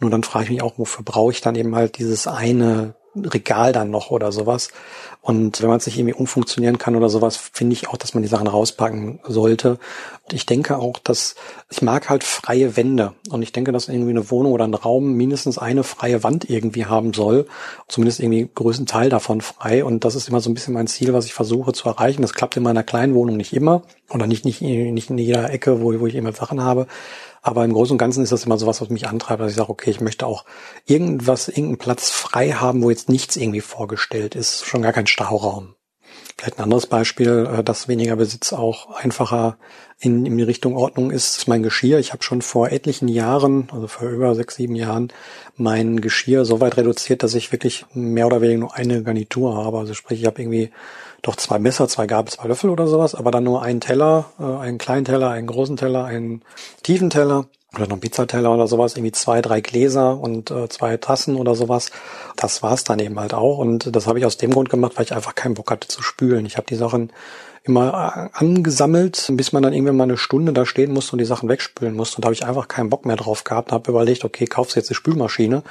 Nur 0.00 0.10
dann 0.10 0.24
frage 0.24 0.46
ich 0.46 0.50
mich 0.50 0.62
auch, 0.62 0.78
wofür 0.78 1.04
brauche 1.04 1.30
ich 1.30 1.40
dann 1.40 1.54
eben 1.54 1.76
halt 1.76 1.98
dieses 1.98 2.26
eine 2.26 2.94
Regal 3.14 3.72
dann 3.72 3.90
noch 3.90 4.10
oder 4.10 4.32
sowas. 4.32 4.68
Und 5.20 5.62
wenn 5.62 5.68
man 5.68 5.78
es 5.78 5.86
nicht 5.86 5.98
irgendwie 5.98 6.14
umfunktionieren 6.14 6.78
kann 6.78 6.96
oder 6.96 7.08
sowas, 7.08 7.36
finde 7.36 7.74
ich 7.74 7.88
auch, 7.88 7.96
dass 7.96 8.12
man 8.14 8.24
die 8.24 8.28
Sachen 8.28 8.48
rauspacken 8.48 9.20
sollte. 9.22 9.78
Und 10.24 10.32
ich 10.32 10.46
denke 10.46 10.78
auch, 10.78 10.98
dass 10.98 11.36
ich 11.70 11.80
mag 11.80 12.08
halt 12.08 12.24
freie 12.24 12.76
Wände. 12.76 13.12
Und 13.30 13.42
ich 13.42 13.52
denke, 13.52 13.70
dass 13.70 13.88
irgendwie 13.88 14.10
eine 14.10 14.30
Wohnung 14.30 14.52
oder 14.52 14.64
ein 14.64 14.74
Raum 14.74 15.12
mindestens 15.12 15.58
eine 15.58 15.84
freie 15.84 16.24
Wand 16.24 16.50
irgendwie 16.50 16.86
haben 16.86 17.12
soll. 17.12 17.46
Zumindest 17.86 18.18
irgendwie 18.18 18.48
größten 18.52 18.86
Teil 18.86 19.10
davon 19.10 19.42
frei. 19.42 19.84
Und 19.84 20.04
das 20.04 20.16
ist 20.16 20.28
immer 20.28 20.40
so 20.40 20.50
ein 20.50 20.54
bisschen 20.54 20.74
mein 20.74 20.88
Ziel, 20.88 21.12
was 21.12 21.26
ich 21.26 21.34
versuche 21.34 21.72
zu 21.72 21.88
erreichen. 21.88 22.22
Das 22.22 22.34
klappt 22.34 22.56
in 22.56 22.64
meiner 22.64 22.82
kleinen 22.82 23.14
Wohnung 23.14 23.36
nicht 23.36 23.52
immer. 23.52 23.82
Oder 24.10 24.26
nicht, 24.26 24.44
nicht, 24.44 24.60
nicht 24.60 25.10
in 25.10 25.18
jeder 25.18 25.50
Ecke, 25.50 25.80
wo, 25.82 25.98
wo 26.00 26.06
ich 26.06 26.16
immer 26.16 26.32
Sachen 26.32 26.62
habe. 26.62 26.88
Aber 27.42 27.64
im 27.64 27.72
Großen 27.72 27.94
und 27.94 27.98
Ganzen 27.98 28.22
ist 28.22 28.30
das 28.30 28.44
immer 28.46 28.56
so 28.56 28.66
was, 28.66 28.80
was 28.80 28.88
mich 28.88 29.08
antreibt, 29.08 29.40
dass 29.40 29.50
ich 29.50 29.56
sage, 29.56 29.70
okay, 29.70 29.90
ich 29.90 30.00
möchte 30.00 30.26
auch 30.26 30.44
irgendwas, 30.86 31.48
irgendeinen 31.48 31.78
Platz 31.78 32.08
frei 32.10 32.52
haben, 32.52 32.82
wo 32.82 32.90
jetzt 32.90 33.08
nichts 33.08 33.36
irgendwie 33.36 33.60
vorgestellt 33.60 34.36
ist, 34.36 34.64
schon 34.64 34.82
gar 34.82 34.92
kein 34.92 35.08
Stauraum. 35.08 35.74
Vielleicht 36.38 36.58
ein 36.58 36.64
anderes 36.64 36.86
Beispiel, 36.86 37.48
äh, 37.52 37.64
dass 37.64 37.88
weniger 37.88 38.16
Besitz 38.16 38.52
auch 38.52 38.94
einfacher 38.96 39.58
in, 39.98 40.26
in 40.26 40.36
die 40.36 40.42
Richtung 40.42 40.76
Ordnung 40.76 41.10
ist, 41.10 41.38
ist 41.38 41.48
mein 41.48 41.62
Geschirr. 41.62 41.98
Ich 41.98 42.12
habe 42.12 42.22
schon 42.22 42.42
vor 42.42 42.70
etlichen 42.70 43.08
Jahren, 43.08 43.68
also 43.72 43.86
vor 43.86 44.08
über 44.08 44.34
sechs, 44.34 44.56
sieben 44.56 44.74
Jahren, 44.74 45.12
mein 45.56 46.00
Geschirr 46.00 46.44
so 46.44 46.60
weit 46.60 46.76
reduziert, 46.76 47.22
dass 47.22 47.34
ich 47.34 47.52
wirklich 47.52 47.86
mehr 47.92 48.26
oder 48.26 48.40
weniger 48.40 48.60
nur 48.60 48.74
eine 48.74 49.02
Garnitur 49.02 49.56
habe. 49.56 49.78
Also 49.78 49.94
sprich, 49.94 50.20
ich 50.20 50.26
habe 50.26 50.42
irgendwie 50.42 50.70
doch 51.22 51.36
zwei 51.36 51.58
Messer, 51.58 51.88
zwei 51.88 52.06
Gabel, 52.06 52.32
zwei 52.32 52.48
Löffel 52.48 52.70
oder 52.70 52.86
sowas, 52.86 53.14
aber 53.14 53.30
dann 53.30 53.44
nur 53.44 53.62
einen 53.62 53.80
Teller, 53.80 54.26
äh, 54.38 54.44
einen 54.44 54.78
kleinen 54.78 55.04
Teller, 55.04 55.30
einen 55.30 55.46
großen 55.46 55.76
Teller, 55.76 56.04
einen 56.04 56.42
tiefen 56.82 57.10
Teller 57.10 57.46
oder 57.74 57.84
noch 57.84 57.92
einen 57.92 58.00
Pizzateller 58.00 58.52
oder 58.52 58.66
sowas, 58.66 58.96
irgendwie 58.96 59.12
zwei, 59.12 59.40
drei 59.40 59.60
Gläser 59.60 60.18
und 60.18 60.50
äh, 60.50 60.68
zwei 60.68 60.96
Tassen 60.98 61.36
oder 61.36 61.54
sowas. 61.54 61.90
Das 62.36 62.62
war's 62.62 62.84
dann 62.84 62.98
eben 62.98 63.18
halt 63.18 63.32
auch. 63.32 63.58
Und 63.58 63.94
das 63.94 64.06
habe 64.06 64.18
ich 64.18 64.26
aus 64.26 64.36
dem 64.36 64.50
Grund 64.50 64.68
gemacht, 64.68 64.92
weil 64.96 65.04
ich 65.04 65.14
einfach 65.14 65.34
keinen 65.34 65.54
Bock 65.54 65.70
hatte 65.70 65.88
zu 65.88 66.02
spülen. 66.02 66.44
Ich 66.44 66.58
habe 66.58 66.66
die 66.66 66.76
Sachen 66.76 67.12
immer 67.64 68.30
äh, 68.34 68.38
angesammelt, 68.38 69.30
bis 69.34 69.52
man 69.52 69.62
dann 69.62 69.72
irgendwann 69.72 69.96
mal 69.96 70.04
eine 70.04 70.18
Stunde 70.18 70.52
da 70.52 70.66
stehen 70.66 70.92
musste 70.92 71.12
und 71.12 71.18
die 71.18 71.24
Sachen 71.24 71.48
wegspülen 71.48 71.94
musste. 71.94 72.16
Und 72.16 72.24
da 72.24 72.26
habe 72.26 72.34
ich 72.34 72.44
einfach 72.44 72.68
keinen 72.68 72.90
Bock 72.90 73.06
mehr 73.06 73.16
drauf 73.16 73.44
gehabt 73.44 73.70
und 73.70 73.74
habe 73.74 73.90
überlegt, 73.90 74.24
okay, 74.24 74.44
kaufst 74.44 74.76
jetzt 74.76 74.90
eine 74.90 74.96
Spülmaschine 74.96 75.62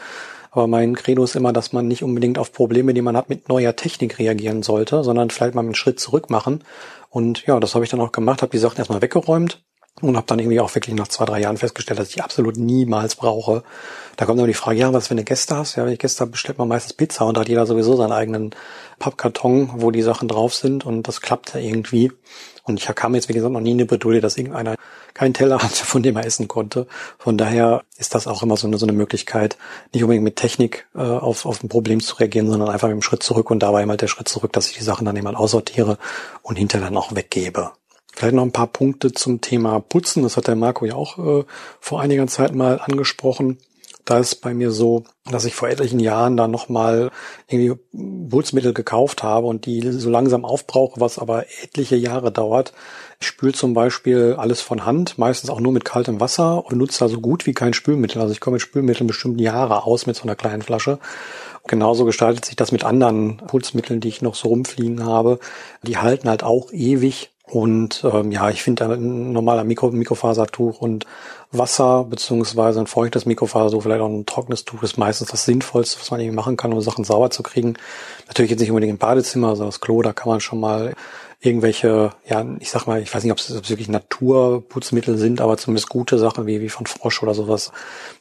aber 0.51 0.67
mein 0.67 0.96
Credo 0.96 1.24
ist 1.24 1.36
immer, 1.36 1.53
dass 1.53 1.72
man 1.72 1.88
nicht 1.88 2.03
unbedingt 2.03 2.38
auf 2.38 2.51
Probleme, 2.51 2.93
die 2.93 3.01
man 3.01 3.15
hat, 3.15 3.29
mit 3.29 3.48
neuer 3.48 3.75
Technik 3.75 4.20
reagieren 4.20 4.63
sollte, 4.63 5.03
sondern 5.03 5.29
vielleicht 5.29 5.55
mal 5.55 5.62
einen 5.62 5.75
Schritt 5.75 6.00
zurück 6.00 6.29
machen. 6.29 6.63
Und 7.10 7.46
ja, 7.48 7.60
das 7.60 7.74
habe 7.74 7.86
ich 7.86 7.91
dann 7.91 8.01
auch 8.01 8.12
gemacht, 8.12 8.41
habe 8.41 8.51
die 8.51 8.58
Sachen 8.58 8.77
erstmal 8.77 9.01
weggeräumt 9.01 9.63
und 10.01 10.17
habe 10.17 10.27
dann 10.27 10.39
irgendwie 10.39 10.60
auch 10.60 10.74
wirklich 10.75 10.96
nach 10.96 11.08
zwei, 11.08 11.25
drei 11.25 11.39
Jahren 11.39 11.58
festgestellt, 11.58 12.00
dass 12.00 12.10
ich 12.10 12.15
die 12.15 12.22
absolut 12.22 12.58
niemals 12.58 13.15
brauche. 13.15 13.63
Da 14.17 14.25
kommt 14.25 14.39
dann 14.39 14.48
die 14.48 14.53
Frage, 14.53 14.79
ja, 14.79 14.91
was 14.91 15.10
wenn 15.10 15.17
du 15.17 15.24
Gäste 15.24 15.55
hast? 15.55 15.77
Ja, 15.77 15.86
wenn 15.86 15.93
ich 15.93 16.00
Gäste 16.00 16.22
habe, 16.22 16.31
bestellt 16.31 16.58
man 16.58 16.67
meistens 16.67 16.93
Pizza 16.93 17.25
und 17.25 17.38
da 17.38 17.41
hat 17.41 17.50
jeder 17.50 17.65
sowieso 17.65 17.96
seinen 17.96 18.12
eigenen 18.12 18.51
Pappkarton, 19.00 19.72
wo 19.75 19.91
die 19.91 20.01
Sachen 20.01 20.27
drauf 20.27 20.53
sind 20.53 20.86
und 20.86 21.08
das 21.08 21.22
klappt 21.22 21.53
ja 21.53 21.62
irgendwie. 21.62 22.12
Und 22.63 22.79
ich 22.79 22.93
kam 22.93 23.15
jetzt, 23.15 23.29
wie 23.29 23.34
gesagt, 23.34 23.53
noch 23.53 23.62
nie 23.62 23.72
in 23.72 23.77
eine 23.77 23.86
Bredouille, 23.86 24.22
dass 24.22 24.38
irgendeiner 24.38 24.75
keinen 25.13 25.33
Teller 25.33 25.59
hatte, 25.63 25.85
von 25.85 26.03
dem 26.03 26.15
er 26.17 26.25
essen 26.25 26.47
konnte. 26.47 26.87
Von 27.17 27.37
daher 27.37 27.83
ist 27.97 28.15
das 28.15 28.27
auch 28.27 28.43
immer 28.43 28.57
so 28.57 28.67
eine, 28.67 28.77
so 28.77 28.85
eine 28.85 28.93
Möglichkeit, 28.93 29.57
nicht 29.93 30.03
unbedingt 30.03 30.23
mit 30.23 30.35
Technik 30.35 30.87
äh, 30.95 30.99
auf, 30.99 31.45
auf 31.45 31.63
ein 31.63 31.69
Problem 31.69 31.99
zu 31.99 32.15
reagieren, 32.15 32.49
sondern 32.49 32.69
einfach 32.69 32.87
mit 32.87 32.93
einem 32.93 33.01
Schritt 33.01 33.23
zurück 33.23 33.51
und 33.51 33.59
dabei 33.59 33.85
mal 33.85 33.97
der 33.97 34.07
Schritt 34.07 34.27
zurück, 34.27 34.53
dass 34.53 34.69
ich 34.69 34.77
die 34.77 34.83
Sachen 34.83 35.05
dann 35.05 35.15
eben 35.15 35.27
aussortiere 35.27 35.97
und 36.41 36.57
hinterher 36.57 36.87
dann 36.87 36.97
auch 36.97 37.15
weggebe. 37.15 37.71
Vielleicht 38.13 38.35
noch 38.35 38.43
ein 38.43 38.51
paar 38.51 38.67
Punkte 38.67 39.13
zum 39.13 39.41
Thema 39.41 39.79
Putzen. 39.79 40.23
Das 40.23 40.35
hat 40.37 40.47
der 40.47 40.55
Marco 40.55 40.85
ja 40.85 40.95
auch 40.95 41.17
äh, 41.17 41.45
vor 41.79 42.01
einiger 42.01 42.27
Zeit 42.27 42.53
mal 42.53 42.79
angesprochen. 42.79 43.57
Da 44.05 44.20
ist 44.20 44.36
bei 44.36 44.53
mir 44.53 44.72
so, 44.72 45.03
dass 45.29 45.46
ich 45.46 45.53
vor 45.53 45.70
etlichen 45.70 46.00
Jahren 46.00 46.36
da 46.38 46.48
nochmal 46.48 47.12
irgendwie 47.48 47.79
Putzmittel 48.29 48.74
gekauft 48.74 49.24
habe 49.24 49.48
und 49.48 49.65
die 49.65 49.81
so 49.91 50.10
langsam 50.10 50.46
aufbrauche, 50.46 51.00
was 51.00 51.20
aber 51.20 51.46
etliche 51.63 51.96
Jahre 51.96 52.31
dauert. 52.31 52.74
Ich 53.20 53.27
spüle 53.27 53.53
zum 53.53 53.74
Beispiel 53.74 54.36
alles 54.38 54.62
von 54.62 54.86
Hand, 54.86 55.20
meistens 55.20 55.51
auch 55.51 55.60
nur 55.60 55.72
mit 55.72 55.86
kaltem 55.86 56.20
Wasser 56.20 56.65
und 56.65 56.77
nutze 56.77 57.00
da 57.00 57.08
so 57.08 57.22
gut 57.22 57.46
wie 57.46 57.53
kein 57.53 57.74
Spülmittel. 57.74 58.22
Also 58.22 58.34
ich 58.34 58.39
komme 58.39 58.55
mit 58.55 58.63
Spülmitteln 58.63 59.08
bestimmt 59.08 59.39
Jahre 59.39 59.84
aus 59.84 60.08
mit 60.08 60.15
so 60.15 60.24
einer 60.24 60.36
kleinen 60.36 60.63
Flasche. 60.63 60.98
Genauso 61.67 62.05
gestaltet 62.05 62.46
sich 62.46 62.55
das 62.55 62.72
mit 62.72 62.84
anderen 62.84 63.38
Putzmitteln, 63.38 64.00
die 64.00 64.08
ich 64.08 64.24
noch 64.24 64.34
so 64.34 64.48
rumfliegen 64.48 65.05
habe. 65.05 65.39
Die 65.84 66.00
halten 66.00 66.27
halt 66.27 66.43
auch 66.43 66.72
ewig 66.72 67.29
und 67.51 68.05
ähm, 68.12 68.31
ja, 68.31 68.50
ich 68.50 68.63
finde 68.63 68.86
ein 68.86 69.34
normaler 69.34 69.65
Mikro 69.65 69.91
Mikrofasertuch 69.91 70.79
und 70.79 71.05
Wasser 71.51 72.05
beziehungsweise 72.05 72.79
ein 72.79 72.88
feuchtes 72.88 73.25
Mikrofasertuch, 73.25 73.84
vielleicht 73.84 74.01
auch 74.01 74.08
ein 74.10 74.25
trockenes 74.25 74.65
Tuch 74.65 74.84
ist 74.84 74.98
meistens 74.98 75.31
das 75.31 75.46
Sinnvollste, 75.46 76.00
was 76.00 76.12
man 76.12 76.20
irgendwie 76.20 76.36
machen 76.36 76.58
kann, 76.58 76.72
um 76.72 76.81
Sachen 76.81 77.03
sauber 77.03 77.29
zu 77.29 77.43
kriegen. 77.43 77.75
Natürlich 78.27 78.51
jetzt 78.51 78.62
nicht 78.62 78.72
unbedingt 78.72 78.91
im 78.91 78.98
Badezimmer, 78.98 79.50
also 79.50 79.65
das 79.65 79.81
Klo, 79.81 80.01
da 80.01 80.13
kann 80.13 80.29
man 80.29 80.39
schon 80.39 80.60
mal 80.60 80.93
irgendwelche, 81.43 82.12
ja, 82.27 82.46
ich 82.60 82.70
sag 82.70 82.86
mal, 82.86 83.01
ich 83.01 83.13
weiß 83.13 83.24
nicht, 83.24 83.31
ob 83.31 83.39
es, 83.39 83.50
wirklich 83.70 83.89
Naturputzmittel 83.89 85.17
sind, 85.17 85.41
aber 85.41 85.58
zumindest 85.58 85.89
gute 85.89 86.20
Sachen 86.20 86.46
wie, 86.46 86.62
wie 86.62 86.70
von 86.70 86.86
Frosch 86.86 87.24
oder 87.24 87.34
sowas 87.34 87.72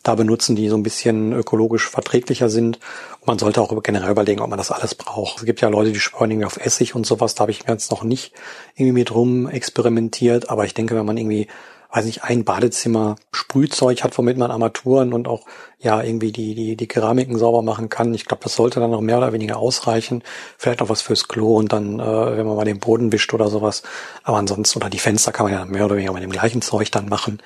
da 0.03 0.15
benutzen, 0.15 0.57
die 0.57 0.71
so 0.71 0.77
ein 0.77 0.83
bisschen 0.83 1.35
ökologisch 1.35 1.89
verträglicher 1.89 2.49
sind. 2.49 2.79
Und 3.21 3.27
man 3.27 3.39
sollte 3.39 3.61
auch 3.61 3.83
generell 3.83 4.11
überlegen, 4.11 4.41
ob 4.41 4.49
man 4.49 4.57
das 4.57 4.73
alles 4.73 4.95
braucht. 4.95 5.39
Es 5.39 5.45
gibt 5.45 5.61
ja 5.61 5.69
Leute, 5.69 5.93
die 5.93 6.01
schwören 6.01 6.31
irgendwie 6.31 6.47
auf 6.47 6.57
Essig 6.57 6.95
und 6.95 7.05
sowas, 7.05 7.35
da 7.35 7.43
habe 7.43 7.51
ich 7.51 7.67
mir 7.67 7.75
jetzt 7.75 7.91
noch 7.91 8.05
nicht 8.05 8.33
irgendwie 8.75 8.93
mit 8.93 9.15
rum 9.15 9.47
experimentiert, 9.47 10.49
aber 10.49 10.65
ich 10.65 10.73
denke, 10.73 10.97
wenn 10.97 11.05
man 11.05 11.19
irgendwie 11.19 11.47
weiß 11.93 12.05
nicht, 12.05 12.23
ein 12.25 12.45
Badezimmer 12.45 13.17
Sprühzeug 13.33 14.05
hat, 14.05 14.17
womit 14.17 14.39
man 14.39 14.51
Armaturen 14.51 15.13
und 15.13 15.27
auch 15.27 15.47
ja 15.79 16.03
irgendwie 16.03 16.31
die, 16.31 16.55
die, 16.55 16.77
die 16.77 16.87
Keramiken 16.87 17.39
sauber 17.39 17.63
machen 17.63 17.89
kann. 17.89 18.15
Ich 18.15 18.27
glaube, 18.27 18.45
das 18.45 18.55
sollte 18.55 18.81
dann 18.81 18.91
noch 18.91 19.01
mehr 19.01 19.19
oder 19.19 19.33
weniger 19.33 19.57
ausreichen. 19.57 20.23
Vielleicht 20.59 20.81
noch 20.81 20.89
was 20.89 21.03
fürs 21.03 21.27
Klo 21.27 21.57
und 21.57 21.73
dann, 21.73 21.99
äh, 21.99 22.37
wenn 22.37 22.47
man 22.47 22.57
mal 22.57 22.65
den 22.65 22.79
Boden 22.79 23.13
wischt 23.13 23.35
oder 23.35 23.49
sowas. 23.49 23.83
Aber 24.23 24.37
ansonsten, 24.37 24.79
oder 24.79 24.91
die 24.91 24.99
Fenster 24.99 25.33
kann 25.33 25.47
man 25.47 25.53
ja 25.53 25.65
mehr 25.65 25.87
oder 25.87 25.97
weniger 25.97 26.13
mit 26.13 26.23
dem 26.23 26.31
gleichen 26.31 26.63
Zeug 26.63 26.93
dann 26.93 27.09
machen. 27.09 27.43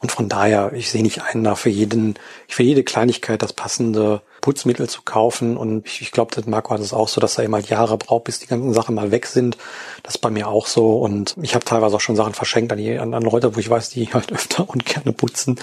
Und 0.00 0.12
von 0.12 0.28
daher, 0.28 0.72
ich 0.74 0.90
sehe 0.90 1.02
nicht 1.02 1.22
einen 1.22 1.42
da 1.42 1.54
für 1.54 1.70
jeden, 1.70 2.14
für 2.46 2.62
jede 2.62 2.84
Kleinigkeit 2.84 3.42
das 3.42 3.52
passende 3.52 4.22
Putzmittel 4.48 4.88
zu 4.88 5.02
kaufen. 5.02 5.58
Und 5.58 5.86
ich, 5.86 6.00
ich 6.00 6.10
glaube, 6.10 6.40
Marco 6.46 6.72
hat 6.72 6.80
es 6.80 6.94
auch 6.94 7.08
so, 7.08 7.20
dass 7.20 7.36
er 7.36 7.44
immer 7.44 7.58
Jahre 7.58 7.98
braucht, 7.98 8.24
bis 8.24 8.38
die 8.38 8.46
ganzen 8.46 8.72
Sachen 8.72 8.94
mal 8.94 9.10
weg 9.10 9.26
sind. 9.26 9.58
Das 10.02 10.14
ist 10.14 10.20
bei 10.22 10.30
mir 10.30 10.48
auch 10.48 10.66
so. 10.66 11.00
Und 11.00 11.36
ich 11.42 11.54
habe 11.54 11.66
teilweise 11.66 11.96
auch 11.96 12.00
schon 12.00 12.16
Sachen 12.16 12.32
verschenkt 12.32 12.72
an, 12.72 12.78
die, 12.78 12.98
an, 12.98 13.12
an 13.12 13.24
Leute, 13.24 13.54
wo 13.54 13.60
ich 13.60 13.68
weiß, 13.68 13.90
die 13.90 14.06
halt 14.14 14.32
öfter 14.32 14.66
und 14.66 14.86
gerne 14.86 15.12
putzen. 15.12 15.60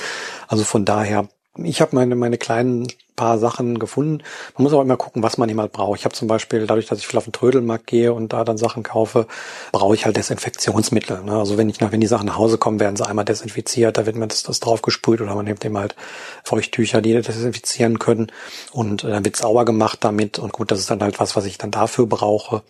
Also 0.48 0.64
von 0.66 0.86
daher, 0.86 1.28
ich 1.58 1.82
habe 1.82 1.96
meine, 1.96 2.16
meine 2.16 2.38
kleinen 2.38 2.88
paar 3.16 3.38
Sachen 3.38 3.80
gefunden. 3.80 4.24
Man 4.56 4.64
muss 4.64 4.74
aber 4.74 4.82
immer 4.82 4.98
gucken, 4.98 5.24
was 5.24 5.38
man 5.38 5.50
immer 5.50 5.68
braucht. 5.68 6.00
Ich 6.00 6.06
habe 6.06 6.14
zum 6.14 6.28
Beispiel, 6.28 6.68
dadurch, 6.68 6.88
dass 6.88 7.00
ich 7.00 7.08
viel 7.08 7.18
auf 7.18 7.24
den 7.24 7.34
Trödelmarkt 7.34 7.88
gehe 7.88 8.14
und 8.14 8.34
da 8.34 8.44
dann 8.44 8.58
Sachen 8.58 8.84
kaufe, 8.84 9.28
brauche 9.72 9.96
ich 9.96 10.06
halt 10.06 10.18
Desinfektionsmittel. 10.18 11.24
Ne? 11.24 11.38
Also 11.38 11.58
wenn 11.58 11.70
ich 11.70 11.80
nach, 11.80 11.92
wenn 11.92 12.02
die 12.02 12.08
Sachen 12.08 12.26
nach 12.26 12.38
Hause 12.38 12.58
kommen, 12.58 12.80
werden 12.80 12.98
sie 12.98 13.08
einmal 13.08 13.26
desinfiziert, 13.26 13.98
da 13.98 14.06
wird 14.06 14.18
mir 14.18 14.28
das, 14.28 14.44
das 14.44 14.60
drauf 14.60 14.82
gesprüht 14.82 15.22
oder 15.22 15.34
man 15.36 15.46
nimmt 15.46 15.64
eben 15.64 15.78
halt 15.78 15.96
Feuchttücher, 16.44 17.02
die 17.02 17.14
desinfizieren 17.14 18.00
können 18.00 18.32
und 18.72 19.04
äh, 19.04 19.10
dann 19.10 19.24
wird 19.24 19.38
sauber 19.38 19.66
gemacht 19.66 20.00
damit. 20.02 20.40
Und 20.40 20.52
gut, 20.52 20.72
das 20.72 20.80
ist 20.80 20.92
dann 20.92 21.02
halt 21.02 21.20
was, 21.20 21.36
was 21.36 21.46
ich 21.46 21.58
dann 21.58 21.72
dafür 21.72 22.08
brauche 22.08 22.64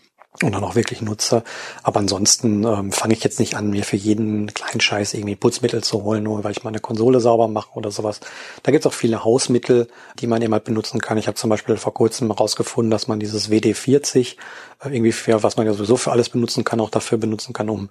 und 0.44 0.54
dann 0.54 0.64
auch 0.64 0.76
wirklich 0.76 1.02
nutze. 1.02 1.44
Aber 1.84 2.00
ansonsten 2.00 2.64
ähm, 2.64 2.92
fange 2.92 3.14
ich 3.14 3.24
jetzt 3.24 3.40
nicht 3.40 3.56
an, 3.56 3.70
mir 3.70 3.84
für 3.84 3.96
jeden 3.96 4.54
kleinen 4.54 4.82
Scheiß 4.82 5.14
irgendwie 5.14 5.36
Putzmittel 5.36 5.84
zu 5.84 6.04
holen, 6.04 6.24
nur 6.24 6.44
weil 6.44 6.52
ich 6.52 6.64
meine 6.64 6.80
Konsole 6.80 7.20
sauber 7.20 7.48
mache 7.48 7.70
oder 7.74 7.92
sowas. 7.92 8.20
Da 8.64 8.72
gibt's 8.72 8.88
auch 8.88 8.94
viele 8.94 9.24
Hausmittel, 9.24 9.88
die 10.20 10.28
man 10.28 10.42
eben 10.42 10.54
halt 10.54 10.66
benutzen 10.66 11.00
kann. 11.00 11.18
Ich 11.18 11.28
habe 11.28 11.36
zum 11.36 11.50
Beispiel 11.50 11.78
vor 11.78 11.94
kurzem 11.94 12.28
herausgefunden, 12.28 12.92
dass 12.92 13.08
man 13.08 13.20
dieses 13.20 13.50
WD-40 13.50 14.36
äh, 14.84 14.90
irgendwie 14.90 15.12
für, 15.12 15.44
was 15.44 15.58
man 15.58 15.66
ja 15.66 15.74
sowieso 15.74 15.98
für 15.98 16.12
alles 16.12 16.30
benutzen 16.30 16.64
kann, 16.64 16.82
auch 16.82 16.90
dafür 16.90 17.18
benutzen 17.18 17.54
kann, 17.54 17.70
um 17.70 17.90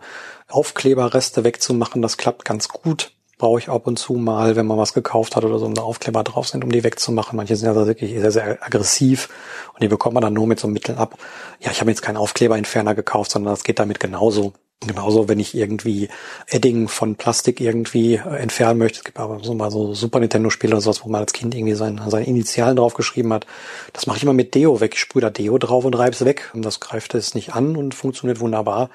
Aufkleberreste 0.48 1.44
wegzumachen. 1.44 2.02
Das 2.02 2.16
klappt 2.16 2.44
ganz 2.44 2.68
gut 2.68 3.12
brauche 3.44 3.58
ich 3.58 3.68
ab 3.68 3.86
und 3.86 3.98
zu 3.98 4.14
mal, 4.14 4.56
wenn 4.56 4.64
man 4.64 4.78
was 4.78 4.94
gekauft 4.94 5.36
hat 5.36 5.44
oder 5.44 5.58
so, 5.58 5.66
um 5.66 5.74
da 5.74 5.82
Aufkleber 5.82 6.24
drauf 6.24 6.48
sind, 6.48 6.64
um 6.64 6.72
die 6.72 6.82
wegzumachen. 6.82 7.36
Manche 7.36 7.56
sind 7.56 7.68
ja 7.68 7.74
wirklich 7.86 8.18
sehr, 8.18 8.30
sehr 8.30 8.62
aggressiv 8.64 9.28
und 9.74 9.82
die 9.82 9.88
bekommt 9.88 10.14
man 10.14 10.22
dann 10.22 10.32
nur 10.32 10.46
mit 10.46 10.58
so 10.58 10.66
Mitteln 10.66 10.96
ab. 10.96 11.18
Ja, 11.60 11.70
ich 11.70 11.80
habe 11.82 11.90
jetzt 11.90 12.00
keinen 12.00 12.16
Aufkleberentferner 12.16 12.94
gekauft, 12.94 13.32
sondern 13.32 13.52
das 13.52 13.62
geht 13.62 13.80
damit 13.80 14.00
genauso. 14.00 14.54
Genauso, 14.86 15.28
wenn 15.28 15.40
ich 15.40 15.54
irgendwie 15.54 16.08
Edding 16.46 16.88
von 16.88 17.16
Plastik 17.16 17.60
irgendwie 17.60 18.14
äh, 18.14 18.36
entfernen 18.36 18.78
möchte. 18.78 18.98
Es 18.98 19.04
gibt 19.04 19.18
aber 19.18 19.38
so 19.42 19.54
mal 19.54 19.70
so 19.70 19.92
Super 19.94 20.20
Nintendo-Spiele 20.20 20.72
oder 20.72 20.80
sowas, 20.80 21.04
wo 21.04 21.10
man 21.10 21.20
als 21.20 21.34
Kind 21.34 21.54
irgendwie 21.54 21.74
sein, 21.74 22.00
seine 22.08 22.26
Initialen 22.26 22.76
draufgeschrieben 22.76 23.32
hat. 23.32 23.46
Das 23.92 24.06
mache 24.06 24.16
ich 24.16 24.22
immer 24.22 24.32
mit 24.32 24.54
Deo 24.54 24.80
weg. 24.80 24.92
Ich 24.94 25.00
sprühe 25.00 25.22
da 25.22 25.30
Deo 25.30 25.58
drauf 25.58 25.84
und 25.84 25.94
reibe 25.94 26.12
es 26.12 26.24
weg. 26.24 26.50
Und 26.54 26.64
das 26.64 26.80
greift 26.80 27.14
es 27.14 27.34
nicht 27.34 27.54
an 27.54 27.76
und 27.76 27.94
funktioniert 27.94 28.40
wunderbar 28.40 28.88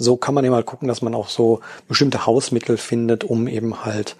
so 0.00 0.16
kann 0.16 0.34
man 0.34 0.44
eben 0.44 0.54
halt 0.54 0.66
gucken, 0.66 0.88
dass 0.88 1.02
man 1.02 1.14
auch 1.14 1.28
so 1.28 1.60
bestimmte 1.86 2.24
Hausmittel 2.24 2.78
findet, 2.78 3.22
um 3.22 3.46
eben 3.46 3.84
halt 3.84 4.16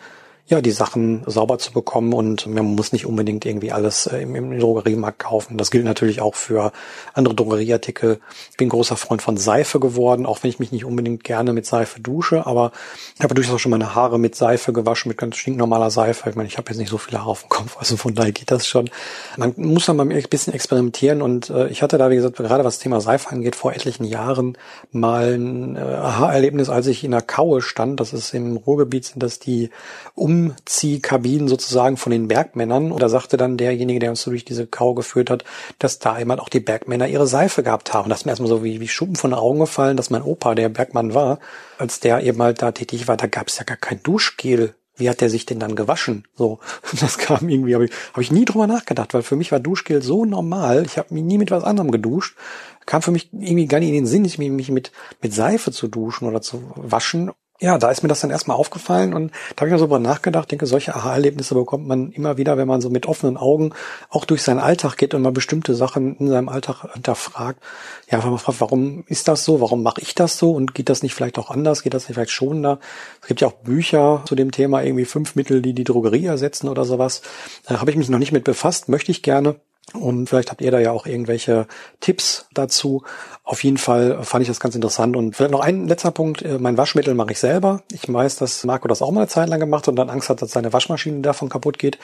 ja, 0.51 0.61
die 0.61 0.73
Sachen 0.73 1.23
sauber 1.27 1.59
zu 1.59 1.73
bekommen 1.73 2.13
und 2.13 2.47
man 2.49 2.75
muss 2.75 2.93
nicht 2.93 3.07
unbedingt 3.07 3.47
irgendwie 3.47 3.71
alles 3.71 4.07
äh, 4.07 4.19
im, 4.19 4.35
im 4.35 4.59
Drogeriemarkt 4.59 5.21
kaufen. 5.21 5.57
Das 5.57 5.71
gilt 5.71 5.85
natürlich 5.85 6.21
auch 6.21 6.35
für 6.35 6.73
andere 7.15 7.37
Drogerieartikel. 7.37 8.19
Ich 8.51 8.57
bin 8.57 8.69
großer 8.69 8.97
Freund 8.97 9.23
von 9.23 9.37
Seife 9.37 9.79
geworden, 9.79 10.27
auch 10.27 10.43
wenn 10.43 10.51
ich 10.51 10.59
mich 10.59 10.73
nicht 10.73 10.85
unbedingt 10.85 11.23
gerne 11.23 11.53
mit 11.53 11.67
Seife 11.67 12.01
dusche, 12.01 12.47
aber 12.47 12.73
ich 13.17 13.23
habe 13.23 13.35
durchaus 13.35 13.61
schon 13.61 13.71
meine 13.71 13.95
Haare 13.95 14.19
mit 14.19 14.35
Seife 14.35 14.73
gewaschen, 14.73 15.09
mit 15.09 15.19
ganz 15.19 15.37
stinknormaler 15.37 15.93
Seife. 15.93 16.29
Ich 16.29 16.35
meine, 16.35 16.49
ich 16.49 16.59
habe 16.59 16.69
jetzt 16.69 16.79
nicht 16.79 16.91
so 16.91 16.99
viele 16.99 17.21
Haare 17.21 17.31
auf 17.31 17.43
dem 17.43 17.49
Kopf, 17.49 17.77
also 17.79 17.97
von 17.97 18.17
daher 18.17 18.33
geht 18.33 18.51
das 18.51 18.67
schon. 18.67 18.91
Man 19.37 19.55
muss 19.57 19.87
dann 19.87 19.97
mal 19.97 20.11
ein 20.11 20.23
bisschen 20.29 20.53
experimentieren 20.53 21.23
und 21.23 21.51
äh, 21.51 21.69
ich 21.69 21.81
hatte 21.81 21.97
da, 21.97 22.11
wie 22.11 22.17
gesagt, 22.17 22.39
gerade 22.39 22.65
was 22.65 22.75
das 22.75 22.83
Thema 22.83 23.01
Seife 23.01 23.31
angeht, 23.31 23.55
vor 23.55 23.73
etlichen 23.73 24.05
Jahren 24.05 24.59
mal 24.91 25.35
ein 25.35 25.77
äh, 25.77 25.79
Aha-Erlebnis, 25.79 26.69
als 26.69 26.89
ich 26.89 27.05
in 27.05 27.13
der 27.13 27.23
Kaue 27.23 27.63
stand. 27.63 28.01
Das 28.01 28.13
ist 28.13 28.35
im 28.35 28.57
Ruhrgebiet, 28.57 29.05
sind 29.05 29.23
das 29.23 29.39
die 29.39 29.71
um 30.17 30.40
Umziehkabinen 30.41 31.49
sozusagen 31.49 31.97
von 31.97 32.13
den 32.13 32.29
Bergmännern. 32.29 32.93
Und 32.93 33.03
da 33.03 33.09
sagte 33.09 33.37
dann 33.37 33.57
derjenige, 33.57 33.99
der 34.01 34.11
uns 34.11 34.25
durch 34.25 34.45
diese 34.45 34.67
Kau 34.67 34.95
geführt 34.95 35.31
hat, 35.31 35.45
dass 35.79 35.99
da 35.99 36.15
einmal 36.15 36.41
auch 36.41 36.49
die 36.49 36.61
Bergmänner 36.61 37.09
ihre 37.09 37.27
Seife 37.27 37.63
gehabt 37.63 37.93
haben. 37.93 38.09
Das 38.09 38.21
ist 38.21 38.25
mir 38.25 38.33
erstmal 38.33 38.49
so 38.49 38.65
wie, 38.65 38.81
wie 38.81 38.89
Schuppen 38.89 39.17
von 39.17 39.31
den 39.31 39.39
Augen 39.39 39.61
gefallen, 39.61 39.97
dass 39.97 40.11
mein 40.11 40.23
Opa, 40.23 40.55
der 40.55 40.69
Bergmann 40.69 41.15
war, 41.15 41.39
als 41.79 42.01
der 42.01 42.23
eben 42.23 42.43
halt 42.43 42.63
da 42.63 42.73
tätig 42.73 43.09
war, 43.09 43.17
da 43.17 43.27
gab 43.27 43.49
es 43.49 43.59
ja 43.59 43.65
gar 43.65 43.77
kein 43.77 44.03
Duschgel 44.03 44.75
wie 44.97 45.09
hat 45.09 45.23
der 45.23 45.31
sich 45.31 45.47
denn 45.47 45.59
dann 45.59 45.77
gewaschen? 45.77 46.25
So, 46.35 46.61
das 47.01 47.17
kam 47.17 47.49
irgendwie, 47.49 47.75
habe 47.75 47.87
ich, 47.87 47.91
hab 48.13 48.21
ich 48.21 48.31
nie 48.31 48.45
drüber 48.45 48.67
nachgedacht, 48.67 49.15
weil 49.15 49.23
für 49.23 49.35
mich 49.35 49.51
war 49.51 49.59
Duschgel 49.59 50.03
so 50.03 50.27
normal. 50.27 50.85
Ich 50.85 50.99
habe 50.99 51.15
mich 51.15 51.25
nie 51.25 51.39
mit 51.39 51.51
was 51.51 51.65
anderem 51.65 51.91
geduscht. 51.91 52.37
Kam 52.85 53.01
für 53.01 53.11
mich 53.11 53.33
irgendwie 53.33 53.67
gar 53.67 53.81
nicht 53.81 53.89
in 53.89 53.95
den 53.95 54.07
Sinn, 54.07 54.23
mich 54.23 54.71
mit, 54.71 54.93
mit 55.23 55.33
Seife 55.33 55.73
zu 55.73 55.89
duschen 55.89 56.29
oder 56.29 56.43
zu 56.43 56.71
waschen 56.77 57.31
ja, 57.61 57.77
da 57.77 57.91
ist 57.91 58.03
mir 58.03 58.09
das 58.09 58.21
dann 58.21 58.31
erstmal 58.31 58.57
aufgefallen 58.57 59.13
und 59.13 59.33
da 59.55 59.61
habe 59.61 59.69
ich 59.69 59.73
mal 59.73 59.79
so 59.79 59.85
drüber 59.85 59.99
nachgedacht, 59.99 60.51
denke, 60.51 60.65
solche 60.65 60.95
Aha-Erlebnisse 60.95 61.55
bekommt 61.55 61.87
man 61.87 62.11
immer 62.11 62.39
wieder, 62.39 62.57
wenn 62.57 62.67
man 62.67 62.81
so 62.81 62.89
mit 62.89 63.07
offenen 63.07 63.37
Augen 63.37 63.73
auch 64.09 64.25
durch 64.25 64.43
seinen 64.43 64.61
Alltag 64.61 64.97
geht 64.97 65.13
und 65.13 65.21
mal 65.21 65.31
bestimmte 65.31 65.75
Sachen 65.75 66.17
in 66.17 66.29
seinem 66.29 66.49
Alltag 66.49 66.95
hinterfragt. 66.95 67.63
Ja, 68.11 68.23
wenn 68.23 68.31
man 68.31 68.39
fragt, 68.39 68.63
warum 68.63 69.05
ist 69.07 69.29
das 69.29 69.45
so? 69.45 69.61
Warum 69.61 69.83
mache 69.83 70.01
ich 70.01 70.15
das 70.15 70.39
so? 70.39 70.53
Und 70.53 70.75
geht 70.75 70.89
das 70.89 71.03
nicht 71.03 71.15
vielleicht 71.15 71.39
auch 71.39 71.51
anders? 71.51 71.83
Geht 71.83 71.93
das 71.93 72.09
nicht 72.09 72.15
vielleicht 72.15 72.31
schon 72.31 72.63
da? 72.63 72.79
Es 73.21 73.29
gibt 73.29 73.43
ja 73.43 73.49
auch 73.49 73.53
Bücher 73.53 74.23
zu 74.25 74.35
dem 74.35 74.53
Thema, 74.53 74.83
irgendwie 74.83 75.05
fünf 75.05 75.37
Mittel, 75.37 75.61
die 75.61 75.75
die 75.75 75.85
Drogerie 75.85 76.27
ersetzen 76.27 76.69
oder 76.69 76.87
sowas. 76.87 77.21
Da 77.67 77.81
habe 77.81 77.91
ich 77.91 77.97
mich 77.97 78.09
noch 78.09 78.19
nicht 78.19 78.33
mit 78.33 78.45
befasst, 78.45 78.89
möchte 78.89 79.13
ich 79.13 79.23
gerne. 79.23 79.61
Und 79.95 80.29
vielleicht 80.29 80.51
habt 80.51 80.61
ihr 80.61 80.71
da 80.71 80.79
ja 80.79 80.93
auch 80.93 81.07
irgendwelche 81.07 81.67
Tipps 82.01 82.47
dazu. 82.55 83.03
Auf 83.45 83.65
jeden 83.65 83.79
Fall 83.79 84.23
fand 84.23 84.43
ich 84.43 84.49
das 84.49 84.61
ganz 84.61 84.75
interessant. 84.75 85.17
Und 85.17 85.37
vielleicht 85.37 85.53
noch 85.53 85.61
ein 85.61 85.89
letzter 85.89 86.11
Punkt. 86.11 86.43
Äh, 86.43 86.59
mein 86.59 86.77
Waschmittel 86.77 87.15
mache 87.15 87.33
ich 87.33 87.39
selber. 87.39 87.83
Ich 87.93 88.13
weiß, 88.13 88.37
dass 88.37 88.65
Marco 88.65 88.89
das 88.89 89.03
auch 89.03 89.11
mal 89.11 89.21
eine 89.21 89.29
Zeit 89.29 89.49
lang 89.49 89.61
gemacht 89.61 89.85
hat 89.85 89.89
und 89.89 89.97
dann 89.97 90.11
Angst 90.11 90.29
hat, 90.29 90.43
dass 90.43 90.53
seine 90.53 90.73
Waschmaschine 90.73 91.21
davon 91.21 91.49
kaputt 91.49 91.79
geht. 91.79 91.99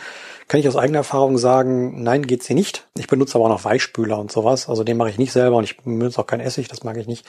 Kann 0.49 0.61
ich 0.61 0.69
aus 0.69 0.77
eigener 0.77 0.99
Erfahrung 0.99 1.39
sagen, 1.39 2.03
nein, 2.03 2.27
geht 2.27 2.43
sie 2.43 2.55
nicht. 2.55 2.87
Ich 2.97 3.07
benutze 3.07 3.37
aber 3.37 3.47
auch 3.47 3.51
noch 3.51 3.65
Weichspüler 3.65 4.19
und 4.19 4.33
sowas. 4.33 4.69
Also 4.69 4.85
den 4.85 4.97
mache 4.97 5.11
ich 5.11 5.19
nicht 5.19 5.33
selber 5.33 5.57
und 5.57 5.65
ich 5.65 5.77
benutze 5.79 6.21
auch 6.21 6.27
kein 6.27 6.41
Essig, 6.41 6.69
das 6.69 6.85
mag 6.85 6.97
ich 6.97 7.07
nicht. 7.07 7.27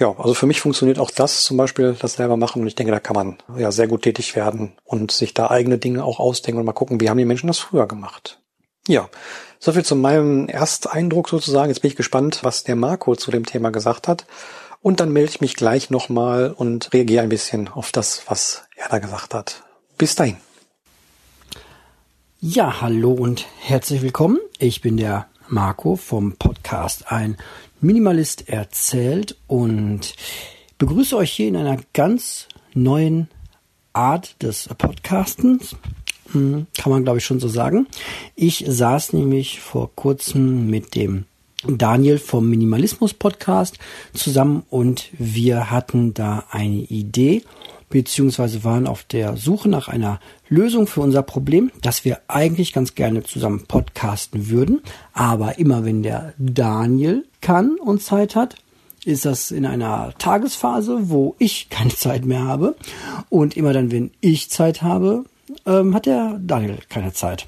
Ja, 0.00 0.14
also 0.16 0.32
für 0.32 0.46
mich 0.46 0.62
funktioniert 0.62 0.98
auch 0.98 1.10
das 1.10 1.44
zum 1.44 1.58
Beispiel, 1.58 1.94
das 2.00 2.14
selber 2.14 2.38
machen. 2.38 2.62
Und 2.62 2.68
ich 2.68 2.74
denke, 2.74 2.90
da 2.90 3.00
kann 3.00 3.14
man 3.14 3.36
ja 3.58 3.70
sehr 3.70 3.86
gut 3.86 4.02
tätig 4.02 4.34
werden 4.34 4.72
und 4.84 5.12
sich 5.12 5.34
da 5.34 5.50
eigene 5.50 5.76
Dinge 5.76 6.04
auch 6.04 6.18
ausdenken 6.18 6.58
und 6.58 6.64
mal 6.64 6.72
gucken, 6.72 7.00
wie 7.00 7.10
haben 7.10 7.18
die 7.18 7.26
Menschen 7.26 7.48
das 7.48 7.58
früher 7.58 7.86
gemacht. 7.86 8.40
Ja, 8.88 9.10
Soviel 9.62 9.84
zu 9.84 9.94
meinem 9.94 10.48
Ersteindruck 10.48 11.28
sozusagen. 11.28 11.68
Jetzt 11.68 11.82
bin 11.82 11.90
ich 11.90 11.96
gespannt, 11.96 12.40
was 12.42 12.64
der 12.64 12.76
Marco 12.76 13.14
zu 13.14 13.30
dem 13.30 13.44
Thema 13.44 13.68
gesagt 13.68 14.08
hat. 14.08 14.24
Und 14.80 15.00
dann 15.00 15.12
melde 15.12 15.28
ich 15.28 15.42
mich 15.42 15.54
gleich 15.54 15.90
nochmal 15.90 16.50
und 16.56 16.90
reagiere 16.94 17.22
ein 17.22 17.28
bisschen 17.28 17.68
auf 17.68 17.92
das, 17.92 18.22
was 18.26 18.62
er 18.74 18.88
da 18.88 18.98
gesagt 18.98 19.34
hat. 19.34 19.62
Bis 19.98 20.14
dahin. 20.14 20.38
Ja, 22.40 22.80
hallo 22.80 23.12
und 23.12 23.46
herzlich 23.60 24.00
willkommen. 24.00 24.38
Ich 24.58 24.80
bin 24.80 24.96
der 24.96 25.26
Marco 25.46 25.96
vom 25.96 26.36
Podcast 26.36 27.12
Ein 27.12 27.36
Minimalist 27.82 28.48
erzählt 28.48 29.36
und 29.46 30.14
begrüße 30.78 31.14
euch 31.18 31.32
hier 31.32 31.48
in 31.48 31.56
einer 31.56 31.76
ganz 31.92 32.48
neuen 32.72 33.28
Art 33.92 34.42
des 34.42 34.70
Podcastens. 34.78 35.76
Hm, 36.32 36.66
kann 36.78 36.92
man 36.92 37.04
glaube 37.04 37.18
ich 37.18 37.24
schon 37.24 37.40
so 37.40 37.48
sagen. 37.48 37.86
Ich 38.36 38.64
saß 38.66 39.12
nämlich 39.12 39.60
vor 39.60 39.90
kurzem 39.94 40.68
mit 40.68 40.94
dem 40.94 41.24
Daniel 41.66 42.18
vom 42.18 42.48
Minimalismus 42.48 43.12
Podcast 43.12 43.78
zusammen 44.14 44.62
und 44.70 45.10
wir 45.18 45.70
hatten 45.70 46.14
da 46.14 46.44
eine 46.50 46.78
Idee 46.78 47.42
beziehungsweise 47.90 48.64
waren 48.64 48.86
auf 48.86 49.02
der 49.02 49.36
Suche 49.36 49.68
nach 49.68 49.88
einer 49.88 50.20
Lösung 50.48 50.86
für 50.86 51.00
unser 51.00 51.22
Problem, 51.22 51.70
dass 51.82 52.04
wir 52.04 52.20
eigentlich 52.28 52.72
ganz 52.72 52.94
gerne 52.94 53.24
zusammen 53.24 53.64
podcasten 53.66 54.48
würden, 54.48 54.80
aber 55.12 55.58
immer 55.58 55.84
wenn 55.84 56.02
der 56.02 56.32
Daniel 56.38 57.26
kann 57.40 57.76
und 57.78 58.02
Zeit 58.02 58.36
hat, 58.36 58.54
ist 59.04 59.24
das 59.24 59.50
in 59.50 59.66
einer 59.66 60.14
Tagesphase, 60.18 61.10
wo 61.10 61.34
ich 61.38 61.68
keine 61.68 61.94
Zeit 61.94 62.24
mehr 62.24 62.44
habe 62.44 62.76
und 63.28 63.56
immer 63.56 63.72
dann, 63.72 63.90
wenn 63.90 64.12
ich 64.20 64.50
Zeit 64.50 64.82
habe, 64.82 65.24
ähm, 65.66 65.94
hat 65.94 66.06
der 66.06 66.38
Daniel 66.40 66.78
keine 66.88 67.12
Zeit. 67.12 67.46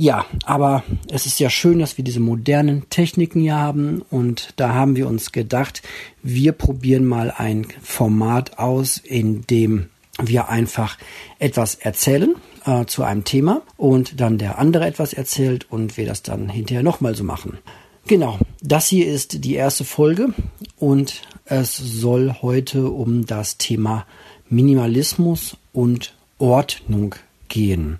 Ja, 0.00 0.26
aber 0.44 0.84
es 1.10 1.26
ist 1.26 1.40
ja 1.40 1.50
schön, 1.50 1.80
dass 1.80 1.96
wir 1.96 2.04
diese 2.04 2.20
modernen 2.20 2.88
Techniken 2.88 3.40
hier 3.40 3.56
haben 3.56 4.02
und 4.10 4.54
da 4.54 4.72
haben 4.72 4.94
wir 4.94 5.08
uns 5.08 5.32
gedacht, 5.32 5.82
wir 6.22 6.52
probieren 6.52 7.04
mal 7.04 7.32
ein 7.36 7.66
Format 7.82 8.60
aus, 8.60 8.98
in 8.98 9.44
dem 9.48 9.88
wir 10.22 10.48
einfach 10.48 10.98
etwas 11.40 11.74
erzählen 11.74 12.36
äh, 12.64 12.84
zu 12.84 13.02
einem 13.02 13.24
Thema 13.24 13.62
und 13.76 14.20
dann 14.20 14.38
der 14.38 14.58
andere 14.58 14.86
etwas 14.86 15.12
erzählt 15.12 15.66
und 15.68 15.96
wir 15.96 16.06
das 16.06 16.22
dann 16.22 16.48
hinterher 16.48 16.84
nochmal 16.84 17.16
so 17.16 17.24
machen. 17.24 17.58
Genau, 18.06 18.38
das 18.62 18.86
hier 18.86 19.06
ist 19.06 19.44
die 19.44 19.54
erste 19.54 19.84
Folge 19.84 20.32
und 20.76 21.22
es 21.44 21.76
soll 21.76 22.36
heute 22.40 22.88
um 22.88 23.26
das 23.26 23.58
Thema 23.58 24.06
Minimalismus 24.48 25.56
und 25.72 26.14
Ordnung 26.38 27.14
gehen. 27.48 27.98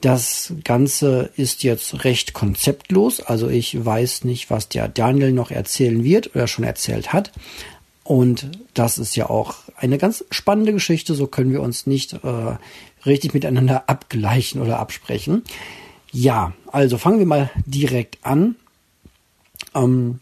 Das 0.00 0.52
Ganze 0.64 1.30
ist 1.36 1.62
jetzt 1.62 2.04
recht 2.04 2.32
konzeptlos, 2.32 3.20
also 3.20 3.48
ich 3.48 3.84
weiß 3.84 4.24
nicht, 4.24 4.50
was 4.50 4.68
der 4.68 4.88
Daniel 4.88 5.32
noch 5.32 5.50
erzählen 5.50 6.02
wird 6.04 6.34
oder 6.34 6.46
schon 6.46 6.64
erzählt 6.64 7.12
hat. 7.12 7.32
Und 8.02 8.50
das 8.74 8.98
ist 8.98 9.14
ja 9.14 9.30
auch 9.30 9.56
eine 9.76 9.98
ganz 9.98 10.24
spannende 10.30 10.72
Geschichte, 10.72 11.14
so 11.14 11.26
können 11.26 11.52
wir 11.52 11.62
uns 11.62 11.86
nicht 11.86 12.14
äh, 12.24 12.56
richtig 13.06 13.34
miteinander 13.34 13.84
abgleichen 13.88 14.60
oder 14.60 14.78
absprechen. 14.78 15.42
Ja, 16.12 16.52
also 16.66 16.98
fangen 16.98 17.20
wir 17.20 17.26
mal 17.26 17.50
direkt 17.66 18.18
an. 18.22 18.56
Ähm, 19.74 20.20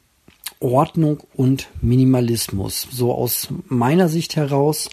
Ordnung 0.61 1.23
und 1.35 1.68
Minimalismus. 1.81 2.88
So 2.90 3.14
aus 3.14 3.49
meiner 3.68 4.09
Sicht 4.09 4.37
heraus 4.37 4.90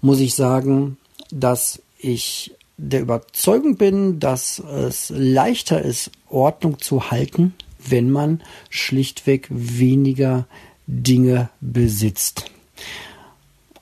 muss 0.00 0.18
ich 0.18 0.34
sagen, 0.34 0.96
dass 1.30 1.82
ich 2.04 2.54
der 2.76 3.00
Überzeugung 3.00 3.76
bin, 3.76 4.20
dass 4.20 4.58
es 4.58 5.10
leichter 5.14 5.82
ist, 5.82 6.10
Ordnung 6.28 6.78
zu 6.80 7.10
halten, 7.10 7.54
wenn 7.78 8.10
man 8.10 8.42
schlichtweg 8.68 9.46
weniger 9.50 10.46
Dinge 10.86 11.50
besitzt. 11.60 12.50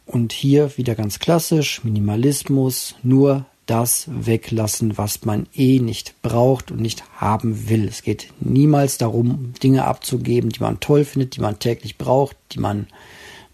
Und 0.06 0.32
hier 0.32 0.76
wieder 0.76 0.94
ganz 0.94 1.18
klassisch, 1.18 1.84
Minimalismus, 1.84 2.96
nur 3.02 3.46
das 3.66 4.06
weglassen, 4.08 4.98
was 4.98 5.24
man 5.24 5.46
eh 5.54 5.78
nicht 5.78 6.20
braucht 6.20 6.70
und 6.70 6.80
nicht 6.80 7.04
haben 7.14 7.68
will. 7.68 7.88
Es 7.88 8.02
geht 8.02 8.28
niemals 8.40 8.98
darum, 8.98 9.54
Dinge 9.62 9.84
abzugeben, 9.84 10.50
die 10.50 10.60
man 10.60 10.80
toll 10.80 11.04
findet, 11.04 11.36
die 11.36 11.40
man 11.40 11.58
täglich 11.58 11.96
braucht, 11.96 12.36
die 12.52 12.58
man 12.58 12.88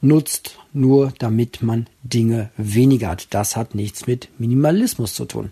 nutzt, 0.01 0.57
nur 0.73 1.13
damit 1.19 1.63
man 1.63 1.87
Dinge 2.03 2.51
weniger 2.57 3.09
hat. 3.09 3.29
Das 3.31 3.57
hat 3.57 3.75
nichts 3.75 4.07
mit 4.07 4.29
Minimalismus 4.39 5.15
zu 5.15 5.25
tun. 5.25 5.51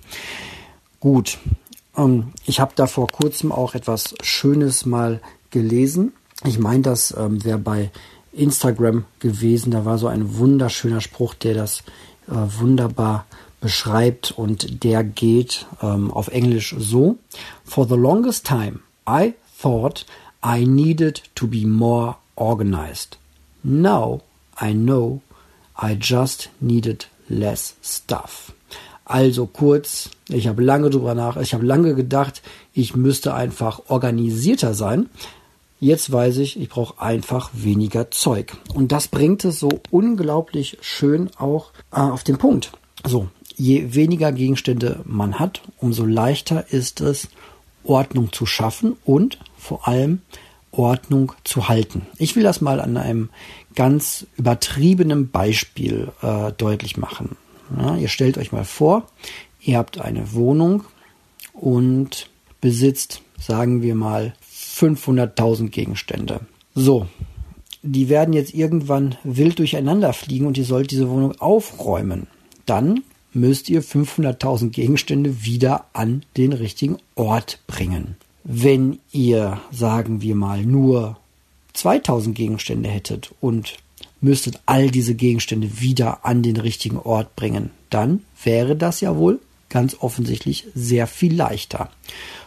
Gut, 1.00 1.38
ähm, 1.96 2.32
ich 2.44 2.60
habe 2.60 2.72
da 2.76 2.86
vor 2.86 3.08
kurzem 3.08 3.52
auch 3.52 3.74
etwas 3.74 4.14
Schönes 4.22 4.86
mal 4.86 5.20
gelesen. 5.50 6.12
Ich 6.44 6.58
meine, 6.58 6.82
das 6.82 7.14
ähm, 7.16 7.44
wäre 7.44 7.58
bei 7.58 7.90
Instagram 8.32 9.04
gewesen. 9.18 9.70
Da 9.70 9.84
war 9.84 9.98
so 9.98 10.06
ein 10.06 10.36
wunderschöner 10.36 11.00
Spruch, 11.00 11.34
der 11.34 11.54
das 11.54 11.80
äh, 12.28 12.34
wunderbar 12.58 13.26
beschreibt 13.60 14.32
und 14.32 14.84
der 14.84 15.02
geht 15.02 15.66
ähm, 15.82 16.10
auf 16.10 16.28
Englisch 16.28 16.74
so. 16.78 17.16
For 17.64 17.88
the 17.88 17.94
longest 17.94 18.46
time, 18.46 18.80
I 19.08 19.34
thought 19.60 20.04
I 20.44 20.66
needed 20.66 21.22
to 21.34 21.46
be 21.46 21.66
more 21.66 22.16
organized. 22.36 23.16
Now 23.62 24.20
I 24.60 24.72
know 24.72 25.20
I 25.80 25.96
just 26.00 26.50
needed 26.60 27.06
less 27.28 27.76
stuff. 27.82 28.52
Also 29.04 29.46
kurz, 29.46 30.10
ich 30.28 30.48
habe 30.48 30.64
lange 30.64 30.90
drüber 30.90 31.14
nach, 31.14 31.36
ich 31.36 31.54
habe 31.54 31.64
lange 31.64 31.94
gedacht, 31.94 32.42
ich 32.72 32.96
müsste 32.96 33.34
einfach 33.34 33.82
organisierter 33.88 34.74
sein. 34.74 35.08
Jetzt 35.78 36.10
weiß 36.10 36.38
ich, 36.38 36.58
ich 36.58 36.68
brauche 36.68 37.00
einfach 37.00 37.50
weniger 37.52 38.10
Zeug. 38.10 38.56
Und 38.74 38.90
das 38.90 39.08
bringt 39.08 39.44
es 39.44 39.60
so 39.60 39.68
unglaublich 39.90 40.78
schön 40.80 41.30
auch 41.36 41.70
äh, 41.92 42.00
auf 42.00 42.24
den 42.24 42.38
Punkt. 42.38 42.72
So, 43.04 43.28
je 43.54 43.94
weniger 43.94 44.32
Gegenstände 44.32 45.00
man 45.04 45.38
hat, 45.38 45.60
umso 45.78 46.04
leichter 46.04 46.72
ist 46.72 47.00
es, 47.00 47.28
Ordnung 47.84 48.32
zu 48.32 48.46
schaffen 48.46 48.96
und 49.04 49.38
vor 49.56 49.86
allem 49.86 50.22
Ordnung 50.78 51.32
zu 51.44 51.68
halten. 51.68 52.02
Ich 52.18 52.36
will 52.36 52.42
das 52.42 52.60
mal 52.60 52.80
an 52.80 52.96
einem 52.96 53.30
ganz 53.74 54.26
übertriebenen 54.36 55.30
Beispiel 55.30 56.08
äh, 56.22 56.52
deutlich 56.52 56.96
machen. 56.96 57.36
Ja, 57.78 57.96
ihr 57.96 58.08
stellt 58.08 58.38
euch 58.38 58.52
mal 58.52 58.64
vor, 58.64 59.06
ihr 59.60 59.78
habt 59.78 60.00
eine 60.00 60.32
Wohnung 60.32 60.84
und 61.52 62.28
besitzt, 62.60 63.22
sagen 63.38 63.82
wir 63.82 63.94
mal, 63.94 64.34
500.000 64.76 65.68
Gegenstände. 65.68 66.40
So, 66.74 67.06
die 67.82 68.08
werden 68.08 68.34
jetzt 68.34 68.54
irgendwann 68.54 69.16
wild 69.24 69.58
durcheinander 69.58 70.12
fliegen 70.12 70.46
und 70.46 70.58
ihr 70.58 70.64
sollt 70.64 70.90
diese 70.90 71.08
Wohnung 71.08 71.40
aufräumen. 71.40 72.26
Dann 72.66 73.02
müsst 73.32 73.68
ihr 73.68 73.82
500.000 73.82 74.70
Gegenstände 74.70 75.44
wieder 75.44 75.86
an 75.92 76.24
den 76.36 76.52
richtigen 76.52 76.98
Ort 77.14 77.60
bringen. 77.66 78.16
Wenn 78.48 79.00
ihr, 79.10 79.60
sagen 79.72 80.22
wir 80.22 80.36
mal, 80.36 80.64
nur 80.64 81.16
2000 81.72 82.36
Gegenstände 82.36 82.88
hättet 82.88 83.34
und 83.40 83.74
müsstet 84.20 84.60
all 84.66 84.88
diese 84.88 85.16
Gegenstände 85.16 85.80
wieder 85.80 86.24
an 86.24 86.44
den 86.44 86.56
richtigen 86.56 86.96
Ort 86.96 87.34
bringen, 87.34 87.70
dann 87.90 88.22
wäre 88.44 88.76
das 88.76 89.00
ja 89.00 89.16
wohl 89.16 89.40
ganz 89.68 89.96
offensichtlich 89.98 90.68
sehr 90.76 91.08
viel 91.08 91.34
leichter. 91.34 91.90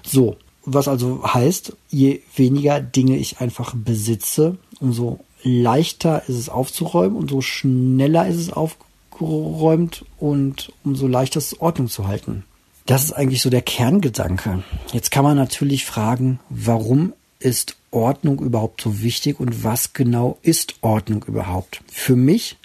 So, 0.02 0.38
was 0.64 0.88
also 0.88 1.22
heißt, 1.26 1.76
je 1.90 2.22
weniger 2.34 2.80
Dinge 2.80 3.18
ich 3.18 3.42
einfach 3.42 3.74
besitze, 3.76 4.58
umso 4.80 5.20
leichter 5.44 6.24
ist 6.30 6.38
es 6.38 6.48
aufzuräumen 6.48 7.18
und 7.18 7.30
so 7.30 7.42
schneller 7.42 8.26
ist 8.26 8.38
es 8.38 8.54
aufgeräumt 8.54 10.06
und 10.18 10.72
umso 10.86 11.08
leichter 11.08 11.40
ist 11.40 11.60
Ordnung 11.60 11.90
zu 11.90 12.08
halten. 12.08 12.46
Das 12.90 13.04
ist 13.04 13.14
eigentlich 13.14 13.44
so 13.44 13.52
der 13.52 13.62
Kerngedanke. 13.62 14.64
Jetzt 14.94 15.12
kann 15.12 15.24
man 15.24 15.38
natürlich 15.38 15.86
fragen, 15.86 16.40
warum 16.50 17.14
ist 17.38 17.76
Ordnung 17.92 18.40
überhaupt 18.40 18.82
so 18.82 19.04
wichtig 19.04 19.40
und 19.40 19.64
was 19.64 19.94
genau 19.94 20.40
ist 20.42 20.74
Ordnung 20.82 21.24
überhaupt? 21.28 21.82
Für 21.92 22.16
mich 22.16 22.58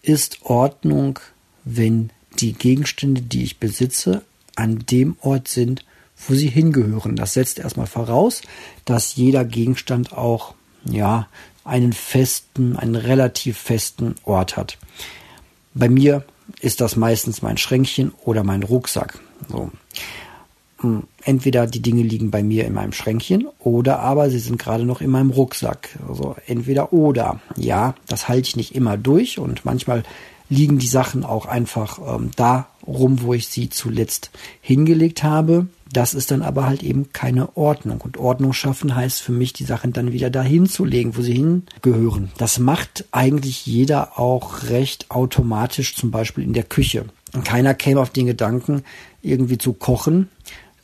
ist 0.00 0.38
Ordnung, 0.44 1.18
wenn 1.64 2.08
die 2.40 2.54
Gegenstände, 2.54 3.20
die 3.20 3.44
ich 3.44 3.58
besitze, 3.58 4.22
an 4.56 4.86
dem 4.90 5.18
Ort 5.20 5.48
sind, 5.48 5.84
wo 6.26 6.32
sie 6.32 6.48
hingehören. 6.48 7.14
Das 7.14 7.34
setzt 7.34 7.58
erstmal 7.58 7.86
voraus, 7.86 8.40
dass 8.86 9.16
jeder 9.16 9.44
Gegenstand 9.44 10.14
auch, 10.14 10.54
ja, 10.86 11.28
einen 11.64 11.92
festen, 11.92 12.78
einen 12.78 12.96
relativ 12.96 13.58
festen 13.58 14.14
Ort 14.24 14.56
hat. 14.56 14.78
Bei 15.74 15.90
mir 15.90 16.24
ist 16.62 16.80
das 16.80 16.96
meistens 16.96 17.42
mein 17.42 17.58
Schränkchen 17.58 18.14
oder 18.24 18.42
mein 18.42 18.62
Rucksack. 18.62 19.20
So. 19.48 19.70
Hm, 20.80 21.04
entweder 21.24 21.66
die 21.66 21.82
Dinge 21.82 22.02
liegen 22.02 22.30
bei 22.30 22.42
mir 22.42 22.66
in 22.66 22.74
meinem 22.74 22.92
Schränkchen 22.92 23.46
oder 23.58 24.00
aber 24.00 24.28
sie 24.30 24.38
sind 24.38 24.58
gerade 24.58 24.84
noch 24.84 25.00
in 25.00 25.10
meinem 25.10 25.30
Rucksack. 25.30 25.98
Also 26.08 26.36
entweder 26.46 26.92
oder. 26.92 27.40
Ja, 27.56 27.94
das 28.06 28.28
halte 28.28 28.48
ich 28.48 28.56
nicht 28.56 28.74
immer 28.74 28.96
durch 28.96 29.38
und 29.38 29.64
manchmal 29.64 30.02
liegen 30.50 30.78
die 30.78 30.86
Sachen 30.86 31.24
auch 31.24 31.46
einfach 31.46 31.98
ähm, 32.06 32.30
da 32.36 32.68
rum, 32.86 33.22
wo 33.22 33.34
ich 33.34 33.48
sie 33.48 33.70
zuletzt 33.70 34.30
hingelegt 34.60 35.22
habe. 35.22 35.68
Das 35.90 36.12
ist 36.12 36.30
dann 36.30 36.42
aber 36.42 36.66
halt 36.66 36.82
eben 36.82 37.12
keine 37.12 37.56
Ordnung. 37.56 38.00
Und 38.00 38.16
Ordnung 38.16 38.52
schaffen 38.52 38.94
heißt 38.94 39.22
für 39.22 39.32
mich, 39.32 39.52
die 39.52 39.64
Sachen 39.64 39.92
dann 39.92 40.12
wieder 40.12 40.28
dahin 40.28 40.66
zu 40.66 40.84
legen, 40.84 41.16
wo 41.16 41.22
sie 41.22 41.34
hingehören. 41.34 42.32
Das 42.36 42.58
macht 42.58 43.04
eigentlich 43.12 43.64
jeder 43.64 44.18
auch 44.18 44.64
recht 44.64 45.10
automatisch, 45.10 45.94
zum 45.94 46.10
Beispiel 46.10 46.44
in 46.44 46.52
der 46.52 46.64
Küche. 46.64 47.06
Und 47.32 47.44
keiner 47.44 47.74
käme 47.74 48.00
auf 48.00 48.10
den 48.10 48.26
Gedanken, 48.26 48.82
irgendwie 49.24 49.58
zu 49.58 49.72
kochen, 49.72 50.28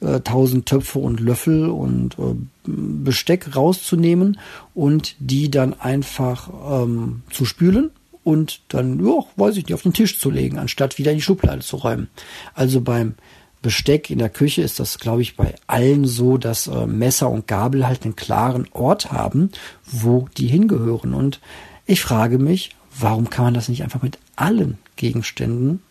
äh, 0.00 0.20
tausend 0.20 0.66
Töpfe 0.66 0.98
und 0.98 1.20
Löffel 1.20 1.68
und 1.68 2.18
äh, 2.18 2.34
Besteck 2.64 3.54
rauszunehmen 3.54 4.38
und 4.74 5.16
die 5.18 5.50
dann 5.50 5.78
einfach 5.78 6.50
ähm, 6.82 7.22
zu 7.30 7.44
spülen 7.44 7.90
und 8.24 8.60
dann, 8.68 9.04
ja, 9.04 9.24
weiß 9.36 9.56
ich 9.56 9.66
nicht, 9.66 9.74
auf 9.74 9.82
den 9.82 9.92
Tisch 9.92 10.18
zu 10.18 10.30
legen, 10.30 10.58
anstatt 10.58 10.98
wieder 10.98 11.10
in 11.10 11.18
die 11.18 11.22
Schublade 11.22 11.60
zu 11.60 11.76
räumen. 11.76 12.08
Also 12.54 12.80
beim 12.80 13.14
Besteck 13.62 14.08
in 14.08 14.18
der 14.18 14.30
Küche 14.30 14.62
ist 14.62 14.80
das, 14.80 14.98
glaube 14.98 15.22
ich, 15.22 15.36
bei 15.36 15.54
allen 15.66 16.06
so, 16.06 16.38
dass 16.38 16.66
äh, 16.66 16.86
Messer 16.86 17.30
und 17.30 17.46
Gabel 17.46 17.86
halt 17.86 18.04
einen 18.04 18.16
klaren 18.16 18.66
Ort 18.72 19.12
haben, 19.12 19.50
wo 19.84 20.28
die 20.36 20.46
hingehören. 20.46 21.12
Und 21.12 21.40
ich 21.84 22.00
frage 22.00 22.38
mich, 22.38 22.70
warum 22.98 23.28
kann 23.28 23.44
man 23.46 23.54
das 23.54 23.68
nicht 23.68 23.82
einfach 23.82 24.02
mit 24.02 24.18
allen 24.36 24.78
Gegenständen, 24.96 25.82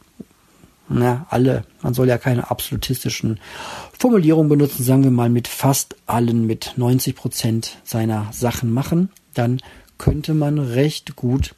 na, 0.90 1.28
alle, 1.30 1.64
man 1.82 1.94
soll 1.94 2.08
ja 2.08 2.18
keine 2.18 2.50
absolutistischen 2.50 3.40
Formulierungen 3.98 4.50
benutzen, 4.50 4.84
sagen 4.84 5.04
wir 5.04 5.12
mal 5.12 5.30
mit 5.30 5.48
fast 5.48 5.96
allen, 6.08 6.48
mit 6.48 6.74
90 6.78 7.16
Prozent 7.16 7.78
seiner 7.84 8.28
Sachen 8.32 8.74
machen, 8.74 9.10
dann 9.34 9.62
könnte 9.98 10.34
man 10.34 10.58
recht 10.58 11.16
gut 11.16 11.56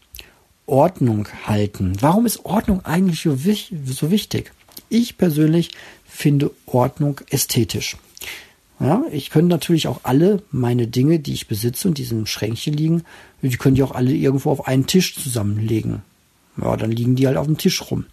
Ordnung 0.65 1.27
halten. 1.45 1.93
Warum 2.01 2.25
ist 2.25 2.45
Ordnung 2.45 2.85
eigentlich 2.85 3.21
so 3.21 4.11
wichtig? 4.11 4.51
Ich 4.89 5.17
persönlich 5.17 5.71
finde 6.05 6.51
Ordnung 6.65 7.21
ästhetisch. 7.29 7.97
Ja, 8.79 9.03
ich 9.11 9.29
könnte 9.29 9.49
natürlich 9.49 9.87
auch 9.87 10.01
alle 10.03 10.41
meine 10.51 10.87
Dinge, 10.87 11.19
die 11.19 11.33
ich 11.33 11.47
besitze 11.47 11.87
und 11.87 11.97
die 11.97 12.01
in 12.01 12.05
diesem 12.05 12.25
Schränkchen 12.25 12.73
liegen, 12.73 13.03
die 13.41 13.55
könnte 13.57 13.79
ich 13.79 13.83
auch 13.83 13.93
alle 13.93 14.11
irgendwo 14.11 14.49
auf 14.49 14.67
einen 14.67 14.87
Tisch 14.87 15.15
zusammenlegen. 15.15 16.01
Ja, 16.59 16.75
dann 16.75 16.91
liegen 16.91 17.15
die 17.15 17.27
halt 17.27 17.37
auf 17.37 17.45
dem 17.45 17.57
Tisch 17.57 17.91
rum. 17.91 18.05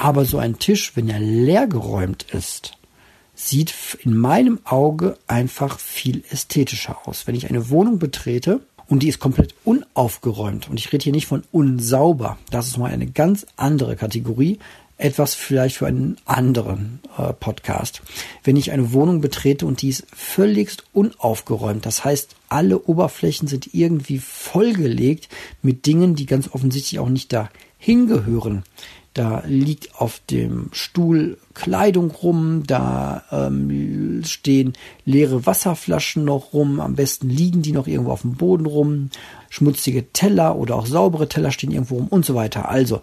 Aber 0.00 0.24
so 0.24 0.38
ein 0.38 0.60
Tisch, 0.60 0.92
wenn 0.94 1.08
er 1.08 1.18
leer 1.18 1.66
geräumt 1.66 2.24
ist, 2.32 2.78
sieht 3.34 3.74
in 4.04 4.16
meinem 4.16 4.60
Auge 4.62 5.18
einfach 5.26 5.80
viel 5.80 6.22
ästhetischer 6.30 6.98
aus. 7.08 7.26
Wenn 7.26 7.34
ich 7.34 7.50
eine 7.50 7.68
Wohnung 7.68 7.98
betrete 7.98 8.60
und 8.86 9.02
die 9.02 9.08
ist 9.08 9.18
komplett 9.18 9.56
unaufgeräumt. 9.64 10.70
Und 10.70 10.78
ich 10.78 10.92
rede 10.92 11.02
hier 11.02 11.12
nicht 11.12 11.26
von 11.26 11.42
unsauber. 11.50 12.38
Das 12.50 12.68
ist 12.68 12.78
mal 12.78 12.92
eine 12.92 13.08
ganz 13.08 13.44
andere 13.56 13.96
Kategorie. 13.96 14.60
Etwas 14.98 15.34
vielleicht 15.34 15.78
für 15.78 15.88
einen 15.88 16.16
anderen 16.26 17.00
äh, 17.18 17.32
Podcast. 17.32 18.00
Wenn 18.44 18.54
ich 18.54 18.70
eine 18.70 18.92
Wohnung 18.92 19.20
betrete 19.20 19.66
und 19.66 19.82
die 19.82 19.88
ist 19.88 20.06
völligst 20.14 20.84
unaufgeräumt, 20.92 21.84
das 21.86 22.04
heißt, 22.04 22.36
alle 22.48 22.78
Oberflächen 22.84 23.48
sind 23.48 23.74
irgendwie 23.74 24.18
vollgelegt 24.18 25.28
mit 25.60 25.86
Dingen, 25.86 26.14
die 26.14 26.26
ganz 26.26 26.48
offensichtlich 26.52 27.00
auch 27.00 27.08
nicht 27.08 27.32
da 27.32 27.48
hingehören. 27.78 28.64
Da 29.14 29.42
liegt 29.46 30.00
auf 30.00 30.20
dem 30.30 30.68
Stuhl 30.72 31.38
Kleidung 31.54 32.10
rum, 32.10 32.62
da 32.66 33.24
ähm, 33.32 34.22
stehen 34.24 34.74
leere 35.04 35.44
Wasserflaschen 35.44 36.24
noch 36.24 36.52
rum, 36.52 36.78
am 36.78 36.94
besten 36.94 37.28
liegen 37.28 37.62
die 37.62 37.72
noch 37.72 37.86
irgendwo 37.86 38.12
auf 38.12 38.22
dem 38.22 38.34
Boden 38.34 38.66
rum, 38.66 39.10
schmutzige 39.50 40.12
Teller 40.12 40.56
oder 40.56 40.76
auch 40.76 40.86
saubere 40.86 41.28
Teller 41.28 41.50
stehen 41.50 41.72
irgendwo 41.72 41.96
rum 41.96 42.08
und 42.08 42.24
so 42.24 42.34
weiter. 42.34 42.68
Also 42.68 43.00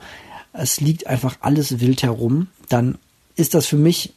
es 0.53 0.79
liegt 0.79 1.07
einfach 1.07 1.37
alles 1.41 1.81
wild 1.81 2.03
herum, 2.03 2.47
dann 2.69 2.97
ist 3.35 3.53
das 3.53 3.65
für 3.65 3.77
mich 3.77 4.13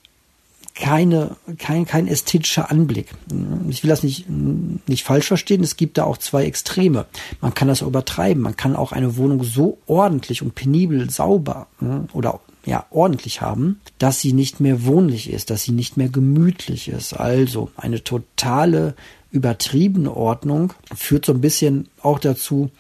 keine, 0.81 1.37
kein, 1.59 1.87
kein 1.87 2.07
ästhetischer 2.07 2.71
Anblick. 2.71 3.09
Ich 3.69 3.83
will 3.83 3.91
das 3.91 4.03
nicht, 4.03 4.27
nicht 4.29 5.05
falsch 5.05 5.27
verstehen. 5.27 5.65
Es 5.65 5.77
gibt 5.77 5.99
da 5.99 6.05
auch 6.05 6.19
zwei 6.19 6.45
Extreme. 6.45 7.07
Man 7.41 7.55
kann 7.55 7.69
das 7.69 7.83
übertreiben. 7.83 8.43
Man 8.43 8.57
kann 8.57 8.77
auch 8.77 8.93
eine 8.93 9.17
Wohnung 9.17 9.43
so 9.43 9.79
ordentlich 9.87 10.43
und 10.43 10.55
penibel 10.55 11.11
sauber 11.11 11.67
hm, 11.81 12.09
oder 12.13 12.41
ja, 12.65 12.87
ordentlich 12.91 13.41
haben, 13.41 13.81
dass 13.99 14.21
sie 14.21 14.33
nicht 14.33 14.61
mehr 14.61 14.85
wohnlich 14.85 15.33
ist, 15.33 15.51
dass 15.51 15.65
sie 15.65 15.73
nicht 15.73 15.97
mehr 15.97 16.09
gemütlich 16.09 16.89
ist. 16.89 17.15
Also 17.15 17.71
eine 17.77 18.05
totale 18.05 18.95
übertriebene 19.31 20.15
Ordnung 20.15 20.73
führt 20.95 21.27
so 21.27 21.33
ein 21.33 21.41
bisschen 21.41 21.89
auch 22.03 22.19
dazu, 22.19 22.71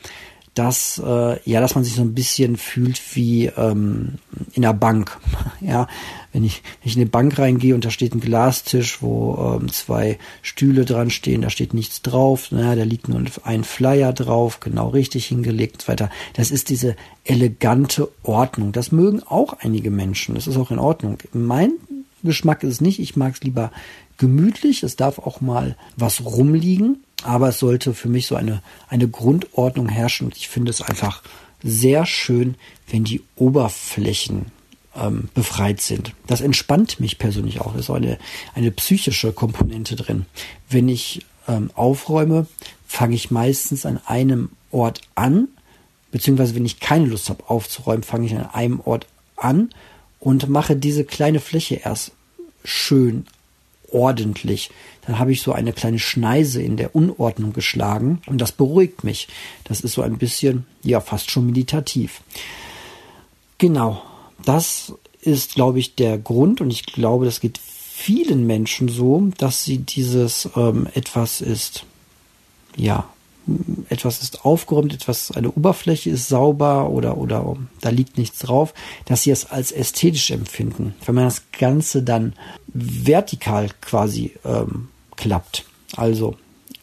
dass 0.58 0.98
äh, 0.98 1.38
ja, 1.48 1.60
dass 1.60 1.76
man 1.76 1.84
sich 1.84 1.94
so 1.94 2.02
ein 2.02 2.14
bisschen 2.14 2.56
fühlt 2.56 3.00
wie 3.14 3.46
ähm, 3.46 4.14
in 4.54 4.64
einer 4.64 4.74
Bank. 4.74 5.16
ja, 5.60 5.86
wenn 6.32 6.42
ich, 6.42 6.62
wenn 6.82 6.88
ich 6.90 6.96
in 6.96 7.02
eine 7.02 7.10
Bank 7.10 7.38
reingehe 7.38 7.74
und 7.76 7.84
da 7.84 7.90
steht 7.90 8.14
ein 8.14 8.20
Glastisch, 8.20 9.00
wo 9.00 9.56
ähm, 9.60 9.72
zwei 9.72 10.18
Stühle 10.42 10.84
dran 10.84 11.10
stehen, 11.10 11.42
da 11.42 11.50
steht 11.50 11.74
nichts 11.74 12.02
drauf, 12.02 12.50
naja, 12.50 12.74
da 12.74 12.82
liegt 12.82 13.08
nur 13.08 13.22
ein 13.44 13.62
Flyer 13.62 14.12
drauf, 14.12 14.58
genau 14.58 14.88
richtig 14.88 15.26
hingelegt 15.26 15.74
und 15.76 15.82
so 15.82 15.88
weiter. 15.88 16.10
Das 16.34 16.50
ist 16.50 16.70
diese 16.70 16.96
elegante 17.24 18.08
Ordnung. 18.24 18.72
Das 18.72 18.90
mögen 18.90 19.22
auch 19.22 19.54
einige 19.60 19.90
Menschen. 19.90 20.34
Das 20.34 20.48
ist 20.48 20.56
auch 20.56 20.72
in 20.72 20.80
Ordnung. 20.80 21.18
Mein 21.32 21.72
Geschmack 22.24 22.64
ist 22.64 22.74
es 22.74 22.80
nicht. 22.80 22.98
Ich 22.98 23.16
mag 23.16 23.34
es 23.34 23.42
lieber 23.42 23.70
gemütlich. 24.16 24.82
Es 24.82 24.96
darf 24.96 25.18
auch 25.18 25.40
mal 25.40 25.76
was 25.96 26.24
rumliegen. 26.24 27.04
Aber 27.24 27.48
es 27.48 27.58
sollte 27.58 27.94
für 27.94 28.08
mich 28.08 28.26
so 28.26 28.36
eine, 28.36 28.62
eine 28.88 29.08
Grundordnung 29.08 29.88
herrschen 29.88 30.28
und 30.28 30.36
ich 30.36 30.48
finde 30.48 30.70
es 30.70 30.80
einfach 30.80 31.22
sehr 31.62 32.06
schön, 32.06 32.54
wenn 32.88 33.04
die 33.04 33.22
Oberflächen 33.36 34.46
ähm, 34.94 35.28
befreit 35.34 35.80
sind. 35.80 36.12
Das 36.26 36.40
entspannt 36.40 37.00
mich 37.00 37.18
persönlich 37.18 37.60
auch. 37.60 37.72
Da 37.72 37.80
ist 37.80 37.86
so 37.86 37.94
eine, 37.94 38.18
eine 38.54 38.70
psychische 38.70 39.32
Komponente 39.32 39.96
drin. 39.96 40.26
Wenn 40.70 40.88
ich 40.88 41.24
ähm, 41.48 41.70
aufräume, 41.74 42.46
fange 42.86 43.14
ich 43.14 43.30
meistens 43.30 43.84
an 43.86 44.00
einem 44.06 44.50
Ort 44.70 45.00
an, 45.14 45.48
beziehungsweise 46.10 46.54
wenn 46.54 46.66
ich 46.66 46.80
keine 46.80 47.06
Lust 47.06 47.28
habe 47.28 47.48
aufzuräumen, 47.48 48.02
fange 48.02 48.26
ich 48.26 48.34
an 48.34 48.48
einem 48.50 48.80
Ort 48.80 49.06
an 49.36 49.70
und 50.20 50.48
mache 50.48 50.76
diese 50.76 51.04
kleine 51.04 51.40
Fläche 51.40 51.76
erst 51.76 52.12
schön 52.64 53.26
ordentlich. 53.90 54.70
Dann 55.08 55.18
habe 55.18 55.32
ich 55.32 55.40
so 55.40 55.52
eine 55.52 55.72
kleine 55.72 55.98
Schneise 55.98 56.60
in 56.60 56.76
der 56.76 56.94
Unordnung 56.94 57.54
geschlagen 57.54 58.20
und 58.26 58.42
das 58.42 58.52
beruhigt 58.52 59.04
mich. 59.04 59.26
Das 59.64 59.80
ist 59.80 59.94
so 59.94 60.02
ein 60.02 60.18
bisschen, 60.18 60.66
ja, 60.82 61.00
fast 61.00 61.30
schon 61.30 61.46
meditativ. 61.46 62.20
Genau, 63.56 64.02
das 64.44 64.92
ist, 65.22 65.54
glaube 65.54 65.78
ich, 65.78 65.94
der 65.94 66.18
Grund 66.18 66.60
und 66.60 66.70
ich 66.70 66.84
glaube, 66.84 67.24
das 67.24 67.40
geht 67.40 67.56
vielen 67.56 68.46
Menschen 68.46 68.90
so, 68.90 69.30
dass 69.38 69.64
sie 69.64 69.78
dieses 69.78 70.46
ähm, 70.54 70.86
etwas 70.92 71.40
ist, 71.40 71.86
ja, 72.76 73.08
etwas 73.88 74.20
ist 74.20 74.44
aufgeräumt, 74.44 74.92
etwas, 74.92 75.30
eine 75.30 75.50
Oberfläche 75.50 76.10
ist 76.10 76.28
sauber 76.28 76.90
oder, 76.90 77.16
oder 77.16 77.56
da 77.80 77.88
liegt 77.88 78.18
nichts 78.18 78.40
drauf, 78.40 78.74
dass 79.06 79.22
sie 79.22 79.30
es 79.30 79.46
als 79.46 79.72
ästhetisch 79.72 80.30
empfinden. 80.32 80.94
Wenn 81.06 81.14
man 81.14 81.24
das 81.24 81.44
Ganze 81.58 82.02
dann 82.02 82.34
vertikal 82.66 83.70
quasi 83.80 84.34
ähm, 84.44 84.88
klappt, 85.18 85.64
also 85.96 86.36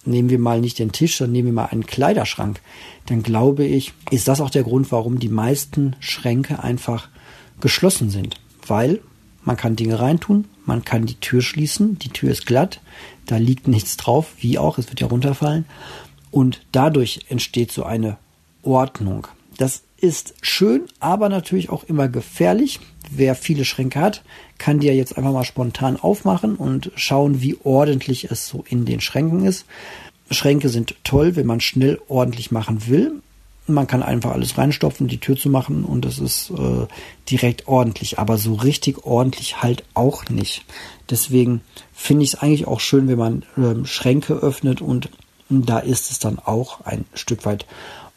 nehmen 0.06 0.30
wir 0.30 0.38
mal 0.38 0.62
nicht 0.62 0.78
den 0.78 0.91
Tisch, 0.91 1.17
sondern 1.17 1.34
nehmen 1.34 1.48
wir 1.48 1.54
mal 1.54 1.65
einen 1.65 1.88
Kleiderschrank, 1.88 2.62
dann 3.08 3.24
glaube 3.24 3.65
ich, 3.65 3.93
ist 4.12 4.28
das 4.28 4.41
auch 4.41 4.52
der 4.52 4.63
Grund, 4.63 4.91
warum 4.91 5.19
die 5.19 5.30
meisten 5.30 5.95
Schränke 6.00 6.62
einfach 6.63 7.10
geschlossen 7.60 8.10
sind. 8.10 8.36
Weil 8.67 9.00
man 9.43 9.58
kann 9.58 9.76
Dinge 9.76 10.00
reintun, 10.00 10.45
man 10.65 10.84
kann 10.86 11.06
die 11.06 11.19
Tür 11.19 11.41
schließen, 11.41 11.98
die 12.00 12.10
Tür 12.10 12.32
ist 12.32 12.45
glatt, 12.45 12.82
da 13.26 13.38
liegt 13.38 13.67
nichts 13.67 13.98
drauf, 13.98 14.34
wie 14.39 14.58
auch, 14.58 14.78
es 14.78 14.89
wird 14.89 15.02
ja 15.02 15.08
runterfallen. 15.08 15.65
Und 16.32 16.62
dadurch 16.71 17.21
entsteht 17.30 17.71
so 17.71 17.84
eine 17.84 18.17
Ordnung. 18.63 19.28
Das 19.58 19.84
ist 19.98 20.36
schön, 20.41 20.84
aber 21.00 21.30
natürlich 21.30 21.69
auch 21.69 21.84
immer 21.86 22.10
gefährlich. 22.10 22.80
Wer 23.12 23.36
viele 23.36 23.65
Schränke 23.65 24.00
hat, 24.00 24.24
kann 24.58 24.80
die 24.80 24.88
ja 24.88 24.94
jetzt 24.94 25.18
einfach 25.18 25.32
mal 25.32 25.44
spontan 25.44 25.98
aufmachen 25.98 26.56
und 26.56 26.91
schauen, 26.96 27.41
wie 27.41 27.58
ordentlich 27.63 28.32
es 28.32 28.48
so 28.48 28.63
in 28.68 28.86
den 28.86 29.02
Schränken 29.02 29.46
ist. 29.46 29.65
Schränke 30.32 30.70
sind 30.70 30.96
toll, 31.04 31.36
wenn 31.36 31.46
man 31.46 31.62
schnell 31.62 32.00
ordentlich 32.08 32.52
machen 32.52 32.88
will. 32.88 33.22
Man 33.68 33.88
kann 33.88 34.04
einfach 34.04 34.32
alles 34.32 34.58
reinstopfen, 34.58 35.08
die 35.08 35.20
Tür 35.20 35.36
zu 35.36 35.50
machen 35.50 35.86
und 35.86 36.06
das 36.06 36.20
ist 36.20 36.52
äh, 36.52 36.86
direkt 37.30 37.68
ordentlich, 37.68 38.20
aber 38.20 38.38
so 38.38 38.54
richtig 38.54 39.06
ordentlich 39.06 39.63
halt 39.63 39.84
auch 39.96 40.30
nicht. 40.30 40.63
Deswegen 41.10 41.62
finde 41.91 42.24
ich 42.24 42.34
es 42.34 42.39
eigentlich 42.39 42.68
auch 42.68 42.80
schön, 42.80 43.08
wenn 43.08 43.18
man 43.18 43.44
ähm, 43.58 43.86
Schränke 43.86 44.34
öffnet 44.34 44.82
und 44.82 45.10
da 45.50 45.80
ist 45.80 46.12
es 46.12 46.20
dann 46.20 46.39
auch 46.39 46.82
ein 46.82 47.06
Stück 47.13 47.46
weit 47.46 47.65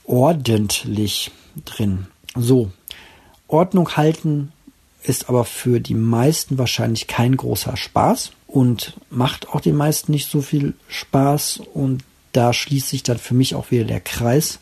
ordentlich 0.05 1.31
drin. 1.65 2.07
So, 2.35 2.71
Ordnung 3.47 3.97
halten 3.97 4.53
ist 5.03 5.29
aber 5.29 5.45
für 5.45 5.81
die 5.81 5.95
meisten 5.95 6.59
wahrscheinlich 6.59 7.07
kein 7.07 7.37
großer 7.37 7.77
Spaß 7.77 8.33
und 8.47 8.99
macht 9.11 9.49
auch 9.51 9.61
den 9.61 9.77
meisten 9.77 10.13
nicht 10.13 10.31
so 10.31 10.41
viel 10.41 10.75
Spaß 10.89 11.61
und 11.75 12.03
da 12.33 12.53
schließt 12.53 12.89
sich 12.89 13.03
dann 13.03 13.19
für 13.19 13.35
mich 13.35 13.55
auch 13.55 13.71
wieder 13.71 13.85
der 13.85 14.01
Kreis 14.01 14.61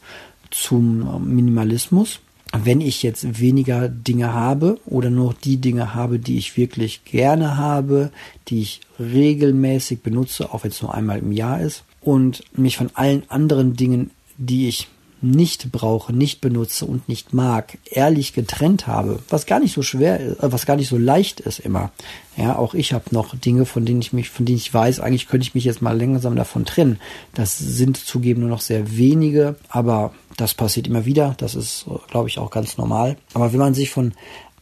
zum 0.50 1.34
Minimalismus. 1.34 2.20
Wenn 2.56 2.80
ich 2.80 3.02
jetzt 3.02 3.40
weniger 3.40 3.88
Dinge 3.88 4.32
habe 4.32 4.78
oder 4.86 5.10
nur 5.10 5.34
die 5.44 5.56
Dinge 5.58 5.94
habe, 5.94 6.18
die 6.18 6.38
ich 6.38 6.56
wirklich 6.56 7.04
gerne 7.04 7.56
habe, 7.56 8.12
die 8.48 8.62
ich 8.62 8.80
regelmäßig 8.98 10.00
benutze, 10.00 10.52
auch 10.52 10.64
wenn 10.64 10.70
es 10.70 10.80
nur 10.80 10.94
einmal 10.94 11.18
im 11.18 11.32
Jahr 11.32 11.60
ist, 11.60 11.84
und 12.00 12.44
mich 12.56 12.76
von 12.76 12.90
allen 12.94 13.28
anderen 13.28 13.74
Dingen, 13.74 14.12
die 14.38 14.68
ich 14.68 14.88
nicht 15.22 15.72
brauche, 15.72 16.12
nicht 16.12 16.40
benutze 16.40 16.84
und 16.84 17.08
nicht 17.08 17.32
mag, 17.32 17.78
ehrlich 17.90 18.32
getrennt 18.34 18.86
habe, 18.86 19.20
was 19.28 19.46
gar 19.46 19.60
nicht 19.60 19.74
so 19.74 19.82
schwer 19.82 20.20
ist, 20.20 20.42
äh, 20.42 20.52
was 20.52 20.66
gar 20.66 20.76
nicht 20.76 20.88
so 20.88 20.98
leicht 20.98 21.40
ist 21.40 21.58
immer. 21.58 21.90
Ja, 22.36 22.56
auch 22.56 22.74
ich 22.74 22.92
habe 22.92 23.04
noch 23.12 23.34
Dinge, 23.34 23.64
von 23.64 23.86
denen 23.86 24.00
ich 24.00 24.12
mich, 24.12 24.28
von 24.28 24.44
denen 24.44 24.58
ich 24.58 24.72
weiß, 24.72 25.00
eigentlich 25.00 25.28
könnte 25.28 25.46
ich 25.46 25.54
mich 25.54 25.64
jetzt 25.64 25.80
mal 25.80 25.98
langsam 25.98 26.36
davon 26.36 26.64
trennen. 26.64 26.98
Das 27.34 27.58
sind 27.58 27.96
zugeben 27.96 28.42
nur 28.42 28.50
noch 28.50 28.60
sehr 28.60 28.96
wenige, 28.96 29.56
aber 29.68 30.12
das 30.36 30.54
passiert 30.54 30.86
immer 30.86 31.06
wieder. 31.06 31.34
Das 31.38 31.54
ist, 31.54 31.86
glaube 32.10 32.28
ich, 32.28 32.38
auch 32.38 32.50
ganz 32.50 32.76
normal. 32.76 33.16
Aber 33.32 33.52
wenn 33.52 33.60
man 33.60 33.74
sich 33.74 33.90
von 33.90 34.12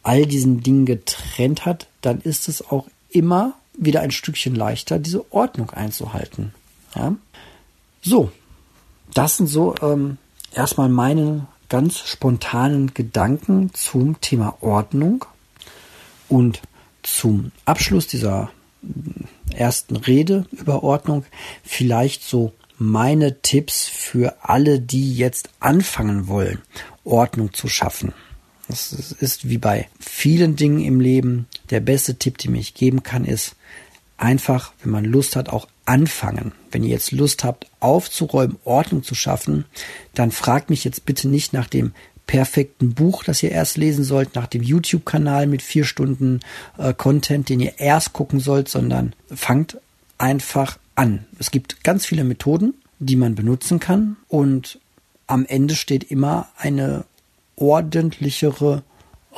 all 0.03 0.25
diesen 0.25 0.61
Dingen 0.61 0.85
getrennt 0.85 1.65
hat, 1.65 1.87
dann 2.01 2.21
ist 2.21 2.47
es 2.47 2.69
auch 2.69 2.87
immer 3.09 3.53
wieder 3.77 4.01
ein 4.01 4.11
Stückchen 4.11 4.55
leichter, 4.55 4.99
diese 4.99 5.31
Ordnung 5.33 5.71
einzuhalten. 5.71 6.53
Ja? 6.95 7.15
So, 8.01 8.31
das 9.13 9.37
sind 9.37 9.47
so 9.47 9.75
ähm, 9.81 10.17
erstmal 10.55 10.89
meine 10.89 11.47
ganz 11.69 11.99
spontanen 11.99 12.93
Gedanken 12.93 13.73
zum 13.73 14.19
Thema 14.21 14.57
Ordnung 14.61 15.25
und 16.29 16.61
zum 17.03 17.51
Abschluss 17.65 18.07
dieser 18.07 18.51
äh, 18.83 19.55
ersten 19.55 19.95
Rede 19.95 20.45
über 20.51 20.83
Ordnung 20.83 21.25
vielleicht 21.63 22.23
so 22.23 22.53
meine 22.77 23.41
Tipps 23.41 23.85
für 23.85 24.35
alle, 24.41 24.79
die 24.79 25.15
jetzt 25.15 25.49
anfangen 25.59 26.27
wollen, 26.27 26.61
Ordnung 27.03 27.53
zu 27.53 27.67
schaffen. 27.67 28.13
Das 28.67 28.91
ist 28.91 29.47
wie 29.47 29.59
bei 29.59 29.87
vielen 29.99 30.55
Dingen 30.55 30.81
im 30.81 30.99
Leben. 30.99 31.47
Der 31.69 31.79
beste 31.79 32.15
Tipp, 32.15 32.37
den 32.39 32.55
ich 32.55 32.73
geben 32.73 33.03
kann, 33.03 33.23
ist 33.23 33.55
einfach, 34.17 34.73
wenn 34.81 34.91
man 34.91 35.05
Lust 35.05 35.35
hat, 35.35 35.49
auch 35.49 35.67
anfangen. 35.85 36.51
Wenn 36.71 36.83
ihr 36.83 36.89
jetzt 36.89 37.11
Lust 37.11 37.43
habt, 37.43 37.67
aufzuräumen, 37.79 38.57
Ordnung 38.65 39.03
zu 39.03 39.15
schaffen, 39.15 39.65
dann 40.13 40.31
fragt 40.31 40.69
mich 40.69 40.83
jetzt 40.83 41.05
bitte 41.05 41.27
nicht 41.27 41.53
nach 41.53 41.67
dem 41.67 41.93
perfekten 42.27 42.93
Buch, 42.93 43.23
das 43.23 43.43
ihr 43.43 43.51
erst 43.51 43.77
lesen 43.77 44.03
sollt, 44.03 44.35
nach 44.35 44.47
dem 44.47 44.63
YouTube-Kanal 44.63 45.47
mit 45.47 45.61
vier 45.61 45.85
Stunden 45.85 46.39
äh, 46.77 46.93
Content, 46.93 47.49
den 47.49 47.59
ihr 47.59 47.79
erst 47.79 48.13
gucken 48.13 48.39
sollt, 48.39 48.67
sondern 48.67 49.13
fangt 49.33 49.77
einfach 50.17 50.79
an. 50.95 51.25
Es 51.39 51.51
gibt 51.51 51.83
ganz 51.83 52.05
viele 52.05 52.23
Methoden, 52.23 52.73
die 52.99 53.15
man 53.15 53.35
benutzen 53.35 53.79
kann 53.79 54.17
und 54.27 54.79
am 55.27 55.45
Ende 55.45 55.75
steht 55.75 56.09
immer 56.11 56.49
eine 56.57 57.05
ordentlichere 57.55 58.83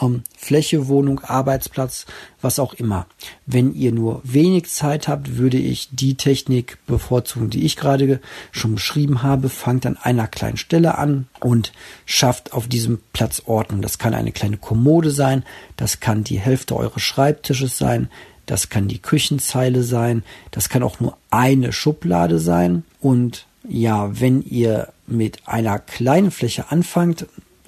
ähm, 0.01 0.23
Fläche, 0.35 0.87
Wohnung, 0.87 1.19
Arbeitsplatz, 1.19 2.05
was 2.41 2.59
auch 2.59 2.73
immer. 2.73 3.07
Wenn 3.45 3.73
ihr 3.73 3.91
nur 3.91 4.21
wenig 4.23 4.69
Zeit 4.69 5.07
habt, 5.07 5.37
würde 5.37 5.57
ich 5.57 5.89
die 5.91 6.15
Technik 6.15 6.77
bevorzugen, 6.85 7.49
die 7.49 7.65
ich 7.65 7.75
gerade 7.75 8.19
schon 8.51 8.75
beschrieben 8.75 9.23
habe. 9.23 9.49
Fangt 9.49 9.85
an 9.85 9.97
einer 9.97 10.27
kleinen 10.27 10.57
Stelle 10.57 10.97
an 10.97 11.27
und 11.39 11.71
schafft 12.05 12.53
auf 12.53 12.67
diesem 12.67 12.99
Platz 13.13 13.43
Ordnung. 13.45 13.81
Das 13.81 13.97
kann 13.97 14.13
eine 14.13 14.31
kleine 14.31 14.57
Kommode 14.57 15.11
sein, 15.11 15.43
das 15.75 15.99
kann 15.99 16.23
die 16.23 16.39
Hälfte 16.39 16.75
eures 16.75 17.01
Schreibtisches 17.01 17.77
sein, 17.77 18.09
das 18.45 18.69
kann 18.69 18.87
die 18.87 18.99
Küchenzeile 18.99 19.83
sein, 19.83 20.23
das 20.51 20.69
kann 20.69 20.83
auch 20.83 20.99
nur 20.99 21.17
eine 21.29 21.73
Schublade 21.73 22.39
sein. 22.39 22.83
Und 23.01 23.45
ja, 23.67 24.19
wenn 24.19 24.41
ihr 24.41 24.93
mit 25.05 25.47
einer 25.47 25.79
kleinen 25.79 26.31
Fläche 26.31 26.71
anfangt, 26.71 27.25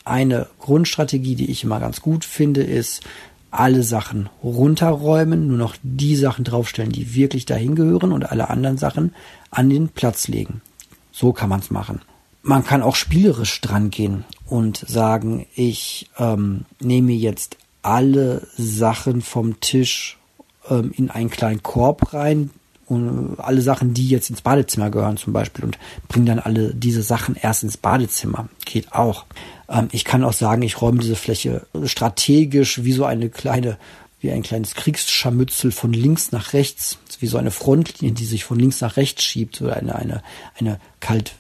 eine 0.09 0.47
Grundstrategie, 0.59 1.35
die 1.35 1.51
ich 1.51 1.63
immer 1.63 1.79
ganz 1.79 2.01
gut 2.01 2.25
finde, 2.25 2.61
ist, 2.61 3.01
alle 3.51 3.83
Sachen 3.83 4.29
runterräumen, 4.43 5.47
nur 5.47 5.57
noch 5.57 5.75
die 5.81 6.15
Sachen 6.15 6.43
draufstellen, 6.43 6.91
die 6.91 7.15
wirklich 7.15 7.45
dahin 7.45 7.75
gehören 7.75 8.11
und 8.11 8.31
alle 8.31 8.49
anderen 8.49 8.77
Sachen 8.77 9.15
an 9.49 9.69
den 9.69 9.89
Platz 9.89 10.27
legen. 10.27 10.61
So 11.11 11.33
kann 11.33 11.49
man 11.49 11.59
es 11.59 11.71
machen. 11.71 12.01
Man 12.43 12.63
kann 12.63 12.83
auch 12.83 12.95
spielerisch 12.95 13.59
dran 13.61 13.89
gehen 13.89 14.23
und 14.45 14.77
sagen, 14.77 15.47
ich 15.55 16.09
ähm, 16.17 16.65
nehme 16.79 17.11
jetzt 17.11 17.57
alle 17.81 18.47
Sachen 18.55 19.21
vom 19.21 19.59
Tisch 19.59 20.17
ähm, 20.69 20.93
in 20.95 21.09
einen 21.09 21.29
kleinen 21.29 21.63
Korb 21.63 22.13
rein, 22.13 22.51
und 22.89 23.39
alle 23.39 23.61
Sachen, 23.61 23.93
die 23.93 24.07
jetzt 24.07 24.29
ins 24.29 24.41
Badezimmer 24.41 24.89
gehören 24.89 25.17
zum 25.17 25.33
Beispiel 25.33 25.65
und 25.65 25.77
bringe 26.07 26.25
dann 26.25 26.39
alle 26.39 26.73
diese 26.73 27.03
Sachen 27.03 27.35
erst 27.35 27.63
ins 27.63 27.77
Badezimmer. 27.77 28.49
Geht 28.65 28.93
auch. 28.93 29.25
Ähm, 29.69 29.87
ich 29.91 30.05
kann 30.05 30.23
auch 30.23 30.33
sagen, 30.33 30.61
ich 30.61 30.81
räume 30.81 30.99
diese 30.99 31.15
Fläche 31.15 31.65
strategisch 31.85 32.83
wie 32.83 32.91
so 32.91 33.05
eine 33.05 33.29
kleine, 33.29 33.77
wie 34.21 34.31
ein 34.31 34.43
kleines 34.43 34.75
Kriegsscharmützel 34.75 35.71
von 35.71 35.93
links 35.93 36.31
nach 36.31 36.53
rechts, 36.53 36.97
wie 37.19 37.27
so 37.27 37.37
eine 37.37 37.51
Frontlinie, 37.51 38.13
die 38.13 38.25
sich 38.25 38.43
von 38.43 38.59
links 38.59 38.81
nach 38.81 38.97
rechts 38.97 39.23
schiebt 39.23 39.61
oder 39.61 39.77
eine, 39.77 39.95
eine, 39.95 40.23
eine 40.57 40.79
kalt, 40.99 41.33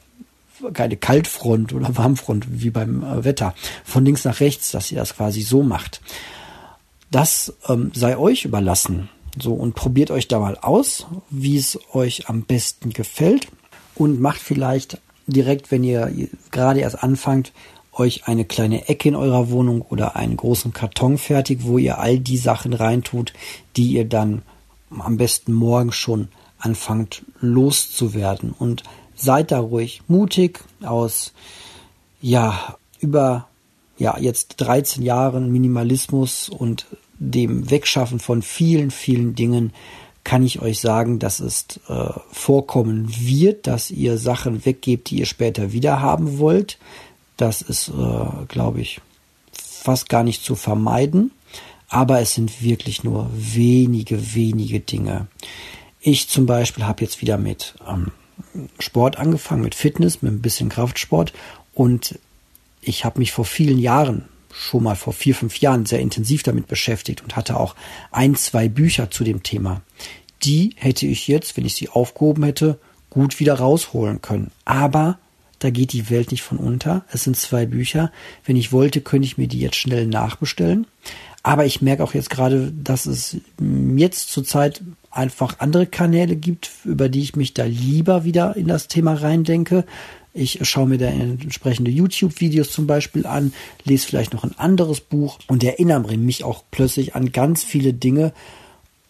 keine 0.73 0.97
Kaltfront 0.97 1.73
oder 1.73 1.97
Warmfront 1.97 2.45
wie 2.49 2.69
beim 2.69 3.03
äh, 3.03 3.23
Wetter. 3.23 3.55
Von 3.83 4.05
links 4.05 4.23
nach 4.25 4.39
rechts, 4.39 4.71
dass 4.71 4.91
ihr 4.91 4.97
das 4.97 5.15
quasi 5.15 5.41
so 5.41 5.63
macht. 5.63 6.01
Das 7.11 7.53
ähm, 7.67 7.91
sei 7.95 8.17
euch 8.17 8.45
überlassen. 8.45 9.09
So, 9.41 9.53
und 9.53 9.75
probiert 9.75 10.11
euch 10.11 10.27
da 10.27 10.39
mal 10.39 10.57
aus, 10.57 11.05
wie 11.29 11.57
es 11.57 11.79
euch 11.93 12.27
am 12.29 12.43
besten 12.43 12.89
gefällt 12.91 13.47
und 13.95 14.19
macht 14.19 14.41
vielleicht 14.41 14.99
direkt, 15.27 15.71
wenn 15.71 15.83
ihr 15.83 16.11
gerade 16.51 16.81
erst 16.81 17.03
anfangt, 17.03 17.53
euch 17.93 18.27
eine 18.27 18.45
kleine 18.45 18.87
Ecke 18.87 19.09
in 19.09 19.15
eurer 19.15 19.49
Wohnung 19.49 19.81
oder 19.81 20.15
einen 20.15 20.37
großen 20.37 20.73
Karton 20.73 21.17
fertig, 21.17 21.59
wo 21.63 21.77
ihr 21.77 21.99
all 21.99 22.19
die 22.19 22.37
Sachen 22.37 22.73
reintut, 22.73 23.33
die 23.75 23.91
ihr 23.93 24.05
dann 24.05 24.41
am 24.89 25.17
besten 25.17 25.53
morgen 25.53 25.91
schon 25.91 26.29
anfangt 26.57 27.23
loszuwerden. 27.41 28.53
Und 28.57 28.83
seid 29.15 29.51
da 29.51 29.59
ruhig 29.59 30.01
mutig 30.07 30.63
aus, 30.81 31.33
ja, 32.21 32.77
über, 32.99 33.47
ja, 33.97 34.17
jetzt 34.17 34.55
13 34.57 35.03
Jahren 35.03 35.51
Minimalismus 35.51 36.49
und 36.49 36.85
dem 37.19 37.69
Wegschaffen 37.69 38.19
von 38.19 38.41
vielen, 38.41 38.91
vielen 38.91 39.35
Dingen 39.35 39.73
kann 40.23 40.43
ich 40.43 40.61
euch 40.61 40.79
sagen, 40.79 41.19
dass 41.19 41.39
es 41.39 41.65
äh, 41.87 42.09
vorkommen 42.31 43.07
wird, 43.19 43.67
dass 43.67 43.91
ihr 43.91 44.17
Sachen 44.17 44.65
weggebt, 44.65 45.09
die 45.09 45.19
ihr 45.19 45.25
später 45.25 45.71
wieder 45.73 46.01
haben 46.01 46.39
wollt. 46.39 46.77
Das 47.37 47.61
ist, 47.61 47.89
äh, 47.89 48.45
glaube 48.47 48.81
ich, 48.81 49.01
fast 49.51 50.09
gar 50.09 50.23
nicht 50.23 50.43
zu 50.43 50.55
vermeiden. 50.55 51.31
Aber 51.87 52.19
es 52.19 52.35
sind 52.35 52.61
wirklich 52.61 53.03
nur 53.03 53.29
wenige, 53.33 54.35
wenige 54.35 54.79
Dinge. 54.79 55.27
Ich 56.01 56.29
zum 56.29 56.45
Beispiel 56.45 56.85
habe 56.85 57.01
jetzt 57.01 57.21
wieder 57.21 57.37
mit 57.37 57.73
ähm, 57.87 58.11
Sport 58.77 59.17
angefangen, 59.17 59.63
mit 59.63 59.73
Fitness, 59.73 60.21
mit 60.21 60.31
ein 60.31 60.41
bisschen 60.41 60.69
Kraftsport. 60.69 61.33
Und 61.73 62.19
ich 62.81 63.03
habe 63.05 63.19
mich 63.19 63.31
vor 63.31 63.45
vielen 63.45 63.79
Jahren, 63.79 64.25
schon 64.59 64.83
mal 64.83 64.95
vor 64.95 65.13
vier, 65.13 65.33
fünf 65.35 65.57
Jahren, 65.59 65.85
sehr 65.85 65.99
intensiv 65.99 66.43
damit 66.43 66.67
beschäftigt 66.67 67.21
und 67.21 67.35
hatte 67.35 67.57
auch 67.57 67.75
ein, 68.11 68.35
zwei 68.35 68.67
Bücher 68.67 69.09
zu 69.09 69.23
dem 69.23 69.41
Thema. 69.41 69.81
Die 70.43 70.73
hätte 70.75 71.05
ich 71.05 71.27
jetzt, 71.27 71.57
wenn 71.57 71.65
ich 71.65 71.75
sie 71.75 71.89
aufgehoben 71.89 72.43
hätte, 72.43 72.79
gut 73.09 73.39
wieder 73.39 73.55
rausholen 73.55 74.21
können. 74.21 74.51
Aber 74.65 75.17
da 75.59 75.69
geht 75.69 75.93
die 75.93 76.09
Welt 76.09 76.31
nicht 76.31 76.43
von 76.43 76.57
unter. 76.57 77.03
Es 77.11 77.23
sind 77.23 77.35
zwei 77.35 77.65
Bücher. 77.65 78.11
Wenn 78.45 78.55
ich 78.55 78.71
wollte, 78.71 79.01
könnte 79.01 79.25
ich 79.25 79.37
mir 79.37 79.47
die 79.47 79.59
jetzt 79.59 79.75
schnell 79.75 80.07
nachbestellen. 80.07 80.87
Aber 81.43 81.65
ich 81.65 81.81
merke 81.81 82.03
auch 82.03 82.13
jetzt 82.13 82.29
gerade, 82.29 82.71
dass 82.71 83.05
es 83.05 83.37
jetzt 83.95 84.31
zurzeit 84.31 84.81
einfach 85.11 85.59
andere 85.59 85.85
Kanäle 85.85 86.35
gibt, 86.35 86.69
über 86.83 87.09
die 87.09 87.21
ich 87.21 87.35
mich 87.35 87.53
da 87.53 87.63
lieber 87.63 88.23
wieder 88.23 88.55
in 88.55 88.67
das 88.67 88.87
Thema 88.87 89.13
reindenke. 89.13 89.85
Ich 90.39 90.59
schaue 90.61 90.87
mir 90.87 90.97
da 90.97 91.07
entsprechende 91.07 91.91
YouTube-Videos 91.91 92.71
zum 92.71 92.87
Beispiel 92.87 93.25
an, 93.25 93.53
lese 93.83 94.07
vielleicht 94.07 94.33
noch 94.33 94.45
ein 94.45 94.57
anderes 94.57 95.01
Buch 95.01 95.37
und 95.47 95.63
erinnere 95.63 96.17
mich 96.17 96.45
auch 96.45 96.63
plötzlich 96.71 97.13
an 97.13 97.33
ganz 97.33 97.63
viele 97.63 97.93
Dinge, 97.93 98.31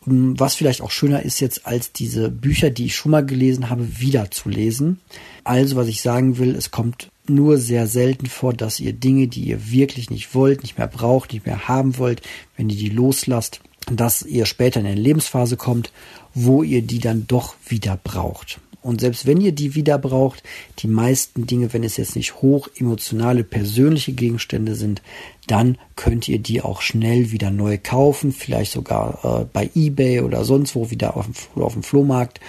was 0.05 0.55
vielleicht 0.55 0.81
auch 0.81 0.89
schöner 0.89 1.21
ist 1.21 1.39
jetzt 1.39 1.67
als 1.67 1.91
diese 1.91 2.29
Bücher, 2.29 2.71
die 2.71 2.85
ich 2.85 2.95
schon 2.95 3.11
mal 3.11 3.23
gelesen 3.25 3.69
habe, 3.69 3.99
wieder 3.99 4.31
zu 4.31 4.49
lesen. 4.49 4.99
Also, 5.43 5.75
was 5.75 5.87
ich 5.87 6.01
sagen 6.01 6.39
will, 6.39 6.55
es 6.55 6.71
kommt 6.71 7.11
nur 7.27 7.57
sehr 7.57 7.85
selten 7.85 8.25
vor, 8.25 8.53
dass 8.53 8.79
ihr 8.79 8.93
Dinge, 8.93 9.27
die 9.27 9.43
ihr 9.43 9.71
wirklich 9.71 10.09
nicht 10.09 10.33
wollt, 10.33 10.63
nicht 10.63 10.79
mehr 10.79 10.87
braucht, 10.87 11.33
nicht 11.33 11.45
mehr 11.45 11.67
haben 11.67 11.97
wollt, 11.99 12.23
wenn 12.57 12.69
ihr 12.71 12.77
die 12.77 12.89
loslasst, 12.89 13.61
dass 13.91 14.23
ihr 14.23 14.47
später 14.47 14.79
in 14.79 14.87
eine 14.87 14.99
Lebensphase 14.99 15.57
kommt, 15.57 15.91
wo 16.33 16.63
ihr 16.63 16.81
die 16.81 16.99
dann 16.99 17.27
doch 17.27 17.55
wieder 17.67 17.99
braucht. 18.03 18.59
Und 18.81 19.01
selbst 19.01 19.25
wenn 19.25 19.41
ihr 19.41 19.51
die 19.51 19.75
wieder 19.75 19.97
braucht, 19.97 20.41
die 20.79 20.87
meisten 20.87 21.45
Dinge, 21.45 21.73
wenn 21.73 21.83
es 21.83 21.97
jetzt 21.97 22.15
nicht 22.15 22.35
hoch 22.35 22.69
emotionale, 22.77 23.43
persönliche 23.43 24.13
Gegenstände 24.13 24.75
sind, 24.75 25.01
dann 25.47 25.77
könnt 25.95 26.27
ihr 26.29 26.39
die 26.39 26.61
auch 26.61 26.81
schnell 26.81 27.31
wieder 27.31 27.51
neu 27.51 27.77
kaufen, 27.81 28.31
vielleicht 28.31 28.71
sogar 28.71 29.41
äh, 29.41 29.45
bei 29.51 29.69
eBay 29.75 30.21
oder 30.21 30.45
sonst 30.45 30.75
wo 30.75 30.91
wieder 30.91 31.17
auf 31.17 31.25
dem, 31.25 31.63
auf 31.63 31.73
dem 31.73 31.83
Flohmarkt 31.83 32.39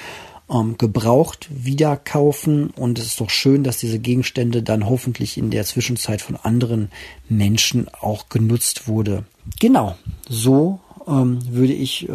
ähm, 0.51 0.77
gebraucht 0.79 1.49
wieder 1.51 1.97
kaufen. 1.97 2.71
Und 2.71 2.99
es 2.99 3.07
ist 3.07 3.21
doch 3.21 3.31
schön, 3.31 3.65
dass 3.65 3.79
diese 3.79 3.99
Gegenstände 3.99 4.63
dann 4.63 4.89
hoffentlich 4.89 5.37
in 5.37 5.51
der 5.51 5.65
Zwischenzeit 5.65 6.23
von 6.23 6.37
anderen 6.37 6.91
Menschen 7.29 7.89
auch 8.01 8.29
genutzt 8.29 8.87
wurde. 8.87 9.25
Genau, 9.59 9.97
so 10.29 10.81
ähm, 11.09 11.41
würde 11.49 11.73
ich 11.73 12.09
äh, 12.09 12.13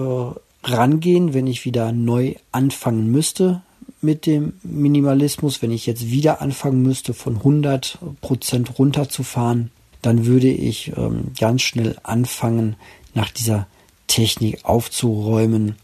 rangehen, 0.63 1.33
wenn 1.33 1.47
ich 1.47 1.65
wieder 1.65 1.91
neu 1.91 2.35
anfangen 2.51 3.11
müsste 3.11 3.61
mit 4.05 4.25
dem 4.25 4.53
Minimalismus, 4.63 5.61
wenn 5.61 5.71
ich 5.71 5.85
jetzt 5.85 6.09
wieder 6.09 6.41
anfangen 6.41 6.81
müsste, 6.81 7.13
von 7.13 7.37
100 7.37 7.97
Prozent 8.21 8.77
runterzufahren, 8.79 9.71
dann 10.01 10.25
würde 10.25 10.49
ich 10.49 10.93
ähm, 10.95 11.31
ganz 11.37 11.63
schnell 11.63 11.97
anfangen, 12.03 12.75
nach 13.15 13.31
dieser 13.31 13.67
Technik 14.07 14.63
aufzuräumen. 14.63 15.75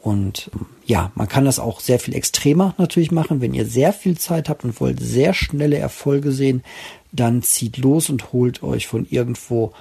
Und 0.00 0.50
ähm, 0.54 0.66
ja, 0.86 1.12
man 1.14 1.28
kann 1.28 1.44
das 1.44 1.58
auch 1.58 1.80
sehr 1.80 1.98
viel 1.98 2.14
extremer 2.14 2.74
natürlich 2.78 3.12
machen. 3.12 3.40
Wenn 3.40 3.54
ihr 3.54 3.66
sehr 3.66 3.92
viel 3.92 4.16
Zeit 4.16 4.48
habt 4.48 4.64
und 4.64 4.80
wollt 4.80 5.00
sehr 5.00 5.34
schnelle 5.34 5.76
Erfolge 5.76 6.32
sehen, 6.32 6.62
dann 7.12 7.42
zieht 7.42 7.76
los 7.76 8.08
und 8.08 8.32
holt 8.32 8.62
euch 8.62 8.86
von 8.86 9.06
irgendwo 9.10 9.72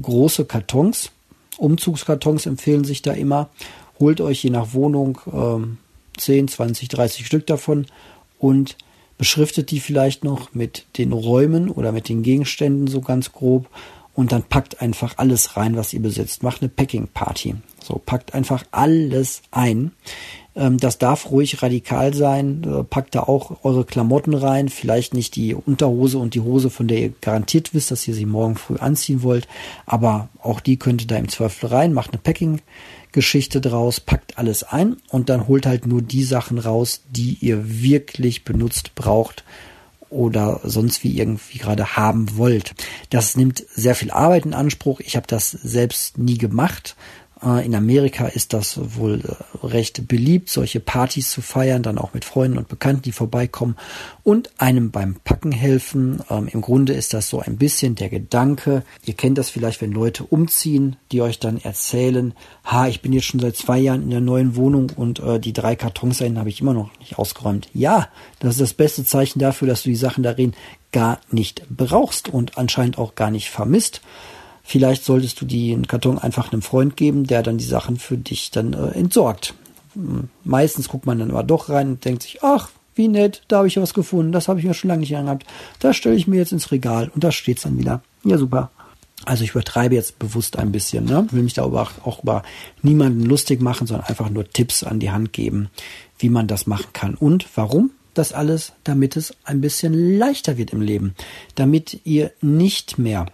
große 0.00 0.46
Kartons. 0.46 1.10
Umzugskartons 1.58 2.46
empfehlen 2.46 2.84
sich 2.84 3.02
da 3.02 3.12
immer. 3.12 3.50
Holt 4.00 4.20
euch 4.20 4.42
je 4.42 4.50
nach 4.50 4.72
Wohnung 4.72 5.20
ähm, 5.32 5.78
10, 6.16 6.48
20, 6.48 6.88
30 6.88 7.26
Stück 7.26 7.46
davon 7.46 7.86
und 8.38 8.76
beschriftet 9.18 9.70
die 9.70 9.80
vielleicht 9.80 10.24
noch 10.24 10.54
mit 10.54 10.86
den 10.98 11.12
Räumen 11.12 11.70
oder 11.70 11.92
mit 11.92 12.08
den 12.08 12.22
Gegenständen 12.22 12.86
so 12.86 13.00
ganz 13.00 13.32
grob 13.32 13.68
und 14.14 14.32
dann 14.32 14.42
packt 14.42 14.80
einfach 14.80 15.14
alles 15.18 15.56
rein, 15.56 15.76
was 15.76 15.92
ihr 15.92 16.00
besitzt. 16.00 16.42
Macht 16.42 16.62
eine 16.62 16.68
Packing 16.68 17.08
Party. 17.08 17.56
So, 17.82 18.00
packt 18.04 18.34
einfach 18.34 18.64
alles 18.70 19.42
ein. 19.50 19.92
Ähm, 20.56 20.78
das 20.78 20.98
darf 20.98 21.30
ruhig 21.30 21.62
radikal 21.62 22.14
sein. 22.14 22.62
Äh, 22.64 22.84
packt 22.84 23.14
da 23.14 23.20
auch 23.20 23.64
eure 23.64 23.84
Klamotten 23.84 24.34
rein. 24.34 24.68
Vielleicht 24.68 25.14
nicht 25.14 25.36
die 25.36 25.54
Unterhose 25.54 26.18
und 26.18 26.34
die 26.34 26.40
Hose, 26.40 26.70
von 26.70 26.88
der 26.88 26.98
ihr 26.98 27.12
garantiert 27.20 27.74
wisst, 27.74 27.90
dass 27.90 28.06
ihr 28.06 28.14
sie 28.14 28.26
morgen 28.26 28.56
früh 28.56 28.76
anziehen 28.76 29.22
wollt. 29.22 29.48
Aber 29.86 30.28
auch 30.40 30.60
die 30.60 30.78
könnt 30.78 31.02
ihr 31.02 31.08
da 31.08 31.16
im 31.16 31.28
Zweifel 31.28 31.68
rein. 31.68 31.92
Macht 31.92 32.12
eine 32.12 32.22
Packing 32.22 32.60
Geschichte 33.14 33.60
draus, 33.60 34.00
packt 34.00 34.38
alles 34.38 34.64
ein 34.64 34.96
und 35.08 35.28
dann 35.28 35.46
holt 35.46 35.66
halt 35.66 35.86
nur 35.86 36.02
die 36.02 36.24
Sachen 36.24 36.58
raus, 36.58 37.02
die 37.08 37.38
ihr 37.40 37.80
wirklich 37.80 38.44
benutzt 38.44 38.96
braucht 38.96 39.44
oder 40.10 40.60
sonst 40.64 41.04
wie 41.04 41.16
irgendwie 41.18 41.58
gerade 41.58 41.96
haben 41.96 42.36
wollt. 42.36 42.74
Das 43.10 43.36
nimmt 43.36 43.64
sehr 43.72 43.94
viel 43.94 44.10
Arbeit 44.10 44.46
in 44.46 44.52
Anspruch. 44.52 45.00
Ich 45.00 45.16
habe 45.16 45.28
das 45.28 45.50
selbst 45.50 46.18
nie 46.18 46.38
gemacht. 46.38 46.96
In 47.44 47.74
Amerika 47.74 48.26
ist 48.26 48.54
das 48.54 48.80
wohl 48.96 49.20
äh, 49.20 49.66
recht 49.66 50.08
beliebt, 50.08 50.48
solche 50.48 50.80
Partys 50.80 51.30
zu 51.30 51.42
feiern, 51.42 51.82
dann 51.82 51.98
auch 51.98 52.14
mit 52.14 52.24
Freunden 52.24 52.56
und 52.56 52.68
Bekannten, 52.68 53.02
die 53.02 53.12
vorbeikommen 53.12 53.76
und 54.22 54.50
einem 54.58 54.90
beim 54.90 55.16
Packen 55.24 55.52
helfen. 55.52 56.22
Ähm, 56.30 56.48
Im 56.50 56.62
Grunde 56.62 56.94
ist 56.94 57.12
das 57.12 57.28
so 57.28 57.40
ein 57.40 57.58
bisschen 57.58 57.96
der 57.96 58.08
Gedanke, 58.08 58.82
ihr 59.04 59.12
kennt 59.12 59.36
das 59.36 59.50
vielleicht, 59.50 59.82
wenn 59.82 59.92
Leute 59.92 60.24
umziehen, 60.24 60.96
die 61.12 61.20
euch 61.20 61.38
dann 61.38 61.60
erzählen, 61.60 62.32
ha, 62.64 62.88
ich 62.88 63.02
bin 63.02 63.12
jetzt 63.12 63.26
schon 63.26 63.40
seit 63.40 63.56
zwei 63.56 63.78
Jahren 63.78 64.04
in 64.04 64.10
der 64.10 64.20
neuen 64.20 64.56
Wohnung 64.56 64.90
und 64.96 65.18
äh, 65.20 65.38
die 65.38 65.52
drei 65.52 65.76
Kartons 65.76 66.18
dahin 66.18 66.38
habe 66.38 66.48
ich 66.48 66.62
immer 66.62 66.72
noch 66.74 66.90
nicht 66.98 67.18
ausgeräumt. 67.18 67.68
Ja, 67.74 68.08
das 68.38 68.52
ist 68.52 68.60
das 68.62 68.72
beste 68.72 69.04
Zeichen 69.04 69.38
dafür, 69.38 69.68
dass 69.68 69.82
du 69.82 69.90
die 69.90 69.96
Sachen 69.96 70.22
darin 70.22 70.54
gar 70.92 71.20
nicht 71.30 71.64
brauchst 71.68 72.28
und 72.28 72.56
anscheinend 72.56 72.96
auch 72.96 73.16
gar 73.16 73.30
nicht 73.30 73.50
vermisst. 73.50 74.00
Vielleicht 74.66 75.04
solltest 75.04 75.40
du 75.40 75.44
den 75.44 75.86
Karton 75.86 76.18
einfach 76.18 76.50
einem 76.50 76.62
Freund 76.62 76.96
geben, 76.96 77.26
der 77.26 77.42
dann 77.42 77.58
die 77.58 77.64
Sachen 77.64 77.98
für 77.98 78.16
dich 78.16 78.50
dann 78.50 78.72
äh, 78.72 78.88
entsorgt. 78.98 79.54
Hm, 79.94 80.30
meistens 80.42 80.88
guckt 80.88 81.06
man 81.06 81.18
dann 81.18 81.30
aber 81.30 81.42
doch 81.42 81.68
rein 81.68 81.88
und 81.90 82.04
denkt 82.04 82.22
sich, 82.22 82.42
ach, 82.42 82.70
wie 82.94 83.08
nett, 83.08 83.42
da 83.48 83.58
habe 83.58 83.68
ich 83.68 83.76
was 83.76 83.92
gefunden, 83.92 84.32
das 84.32 84.48
habe 84.48 84.60
ich 84.60 84.64
ja 84.64 84.72
schon 84.72 84.88
lange 84.88 85.00
nicht 85.00 85.16
angehabt. 85.16 85.46
Das 85.80 85.96
stelle 85.96 86.16
ich 86.16 86.26
mir 86.26 86.38
jetzt 86.38 86.52
ins 86.52 86.70
Regal 86.70 87.10
und 87.14 87.22
da 87.22 87.30
steht's 87.30 87.62
dann 87.62 87.78
wieder. 87.78 88.02
Ja, 88.24 88.38
super. 88.38 88.70
Also 89.26 89.44
ich 89.44 89.50
übertreibe 89.50 89.94
jetzt 89.94 90.18
bewusst 90.18 90.58
ein 90.58 90.72
bisschen, 90.72 91.04
ne? 91.04 91.26
will 91.30 91.42
mich 91.42 91.54
da 91.54 91.64
aber 91.64 91.88
auch 92.04 92.22
über 92.22 92.42
niemanden 92.82 93.22
lustig 93.22 93.60
machen, 93.60 93.86
sondern 93.86 94.06
einfach 94.06 94.28
nur 94.30 94.48
Tipps 94.48 94.82
an 94.82 95.00
die 95.00 95.10
Hand 95.10 95.32
geben, 95.32 95.68
wie 96.18 96.28
man 96.28 96.46
das 96.46 96.66
machen 96.66 96.88
kann. 96.92 97.14
Und 97.14 97.46
warum? 97.54 97.90
Das 98.12 98.32
alles, 98.32 98.72
damit 98.84 99.16
es 99.16 99.34
ein 99.44 99.60
bisschen 99.60 100.18
leichter 100.18 100.56
wird 100.56 100.72
im 100.72 100.80
Leben. 100.80 101.14
Damit 101.54 102.00
ihr 102.04 102.32
nicht 102.40 102.98
mehr 102.98 103.26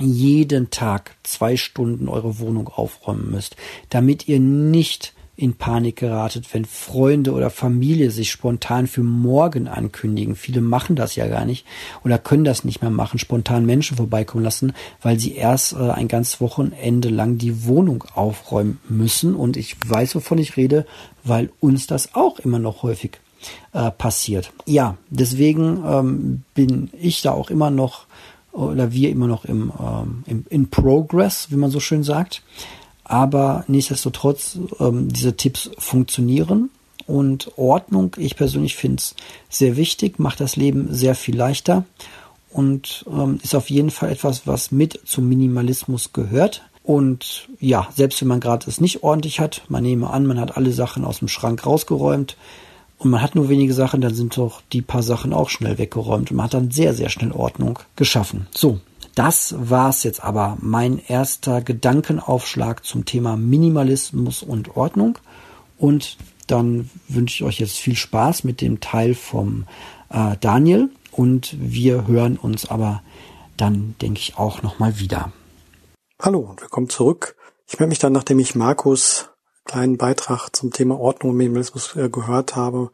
jeden 0.00 0.70
Tag 0.70 1.16
zwei 1.22 1.56
Stunden 1.56 2.08
eure 2.08 2.38
Wohnung 2.38 2.68
aufräumen 2.68 3.30
müsst, 3.30 3.56
damit 3.90 4.28
ihr 4.28 4.40
nicht 4.40 5.14
in 5.38 5.54
Panik 5.54 5.94
geratet, 5.96 6.52
wenn 6.52 6.64
Freunde 6.64 7.32
oder 7.32 7.48
Familie 7.48 8.10
sich 8.10 8.32
spontan 8.32 8.88
für 8.88 9.04
morgen 9.04 9.68
ankündigen. 9.68 10.34
Viele 10.34 10.60
machen 10.60 10.96
das 10.96 11.14
ja 11.14 11.28
gar 11.28 11.44
nicht 11.44 11.64
oder 12.02 12.18
können 12.18 12.42
das 12.42 12.64
nicht 12.64 12.82
mehr 12.82 12.90
machen, 12.90 13.20
spontan 13.20 13.64
Menschen 13.64 13.96
vorbeikommen 13.96 14.42
lassen, 14.42 14.72
weil 15.00 15.20
sie 15.20 15.36
erst 15.36 15.74
äh, 15.74 15.90
ein 15.90 16.08
ganzes 16.08 16.40
Wochenende 16.40 17.08
lang 17.08 17.38
die 17.38 17.64
Wohnung 17.66 18.02
aufräumen 18.14 18.80
müssen. 18.88 19.36
Und 19.36 19.56
ich 19.56 19.76
weiß, 19.88 20.16
wovon 20.16 20.38
ich 20.38 20.56
rede, 20.56 20.86
weil 21.22 21.50
uns 21.60 21.86
das 21.86 22.16
auch 22.16 22.40
immer 22.40 22.58
noch 22.58 22.82
häufig 22.82 23.20
äh, 23.72 23.92
passiert. 23.92 24.50
Ja, 24.66 24.96
deswegen 25.08 25.84
ähm, 25.86 26.42
bin 26.54 26.90
ich 27.00 27.22
da 27.22 27.30
auch 27.30 27.50
immer 27.50 27.70
noch 27.70 28.07
oder 28.58 28.92
wir 28.92 29.10
immer 29.10 29.26
noch 29.26 29.44
im, 29.44 29.72
ähm, 29.80 30.24
im 30.26 30.44
in 30.48 30.68
Progress, 30.68 31.50
wie 31.50 31.56
man 31.56 31.70
so 31.70 31.80
schön 31.80 32.02
sagt. 32.02 32.42
Aber 33.04 33.64
nichtsdestotrotz, 33.68 34.58
ähm, 34.80 35.08
diese 35.08 35.36
Tipps 35.36 35.70
funktionieren 35.78 36.70
und 37.06 37.52
Ordnung, 37.56 38.14
ich 38.18 38.36
persönlich 38.36 38.76
finde 38.76 38.96
es 38.96 39.14
sehr 39.48 39.76
wichtig, 39.76 40.18
macht 40.18 40.40
das 40.40 40.56
Leben 40.56 40.92
sehr 40.92 41.14
viel 41.14 41.36
leichter 41.36 41.84
und 42.50 43.06
ähm, 43.10 43.38
ist 43.42 43.54
auf 43.54 43.70
jeden 43.70 43.90
Fall 43.90 44.10
etwas, 44.10 44.46
was 44.46 44.72
mit 44.72 45.00
zum 45.04 45.28
Minimalismus 45.28 46.12
gehört. 46.12 46.62
Und 46.82 47.48
ja, 47.60 47.88
selbst 47.94 48.20
wenn 48.20 48.28
man 48.28 48.40
gerade 48.40 48.68
es 48.68 48.80
nicht 48.80 49.02
ordentlich 49.02 49.40
hat, 49.40 49.62
man 49.68 49.82
nehme 49.82 50.10
an, 50.10 50.26
man 50.26 50.40
hat 50.40 50.56
alle 50.56 50.72
Sachen 50.72 51.04
aus 51.04 51.20
dem 51.20 51.28
Schrank 51.28 51.64
rausgeräumt, 51.64 52.36
und 52.98 53.10
man 53.10 53.22
hat 53.22 53.34
nur 53.34 53.48
wenige 53.48 53.72
Sachen, 53.72 54.00
dann 54.00 54.14
sind 54.14 54.36
doch 54.36 54.60
die 54.72 54.82
paar 54.82 55.02
Sachen 55.02 55.32
auch 55.32 55.48
schnell 55.48 55.78
weggeräumt 55.78 56.30
und 56.30 56.36
man 56.36 56.44
hat 56.44 56.54
dann 56.54 56.70
sehr, 56.70 56.94
sehr 56.94 57.08
schnell 57.08 57.32
Ordnung 57.32 57.78
geschaffen. 57.96 58.48
So, 58.54 58.80
das 59.14 59.54
war's 59.58 60.02
jetzt 60.02 60.22
aber 60.22 60.58
mein 60.60 61.00
erster 61.06 61.60
Gedankenaufschlag 61.60 62.84
zum 62.84 63.04
Thema 63.04 63.36
Minimalismus 63.36 64.42
und 64.42 64.76
Ordnung. 64.76 65.18
Und 65.76 66.16
dann 66.48 66.90
wünsche 67.08 67.36
ich 67.36 67.48
euch 67.48 67.60
jetzt 67.60 67.78
viel 67.78 67.96
Spaß 67.96 68.44
mit 68.44 68.60
dem 68.60 68.80
Teil 68.80 69.14
vom 69.14 69.64
äh, 70.10 70.36
Daniel 70.40 70.90
und 71.12 71.56
wir 71.58 72.06
hören 72.06 72.36
uns 72.36 72.68
aber 72.68 73.02
dann, 73.56 73.94
denke 74.00 74.20
ich, 74.20 74.38
auch 74.38 74.62
nochmal 74.62 74.98
wieder. 74.98 75.32
Hallo 76.20 76.40
und 76.40 76.60
willkommen 76.60 76.88
zurück. 76.88 77.36
Ich 77.68 77.78
melde 77.78 77.90
mich 77.90 77.98
dann, 77.98 78.12
nachdem 78.12 78.38
ich 78.38 78.54
Markus 78.54 79.27
kleinen 79.68 79.98
Beitrag 79.98 80.48
zum 80.56 80.72
Thema 80.72 80.98
Ordnung 80.98 81.30
und 81.30 81.36
Minimalismus 81.36 81.94
äh, 81.94 82.08
gehört 82.08 82.56
habe. 82.56 82.90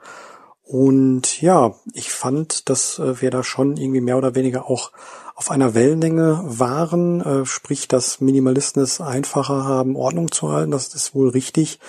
Und 0.62 1.40
ja, 1.42 1.74
ich 1.92 2.10
fand, 2.10 2.68
dass 2.68 2.98
äh, 2.98 3.20
wir 3.20 3.30
da 3.30 3.42
schon 3.42 3.76
irgendwie 3.76 4.00
mehr 4.00 4.18
oder 4.18 4.34
weniger 4.34 4.68
auch 4.68 4.92
auf 5.34 5.50
einer 5.50 5.74
Wellenlänge 5.74 6.40
waren, 6.44 7.20
äh, 7.20 7.46
sprich, 7.46 7.88
dass 7.88 8.20
Minimalisten 8.20 8.82
es 8.82 9.00
einfacher 9.00 9.64
haben, 9.64 9.96
Ordnung 9.96 10.30
zu 10.30 10.50
halten, 10.50 10.70
das 10.70 10.94
ist 10.94 11.14
wohl 11.14 11.28
richtig 11.28 11.80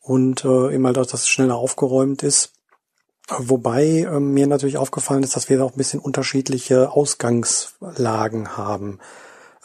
und 0.00 0.44
äh, 0.44 0.84
halt 0.84 0.96
dass 0.96 1.12
es 1.12 1.28
schneller 1.28 1.56
aufgeräumt 1.56 2.22
ist. 2.22 2.52
Wobei 3.28 4.00
äh, 4.00 4.20
mir 4.20 4.46
natürlich 4.46 4.78
aufgefallen 4.78 5.22
ist, 5.22 5.36
dass 5.36 5.48
wir 5.48 5.58
da 5.58 5.64
auch 5.64 5.72
ein 5.72 5.78
bisschen 5.78 6.00
unterschiedliche 6.00 6.90
Ausgangslagen 6.90 8.56
haben. 8.56 8.98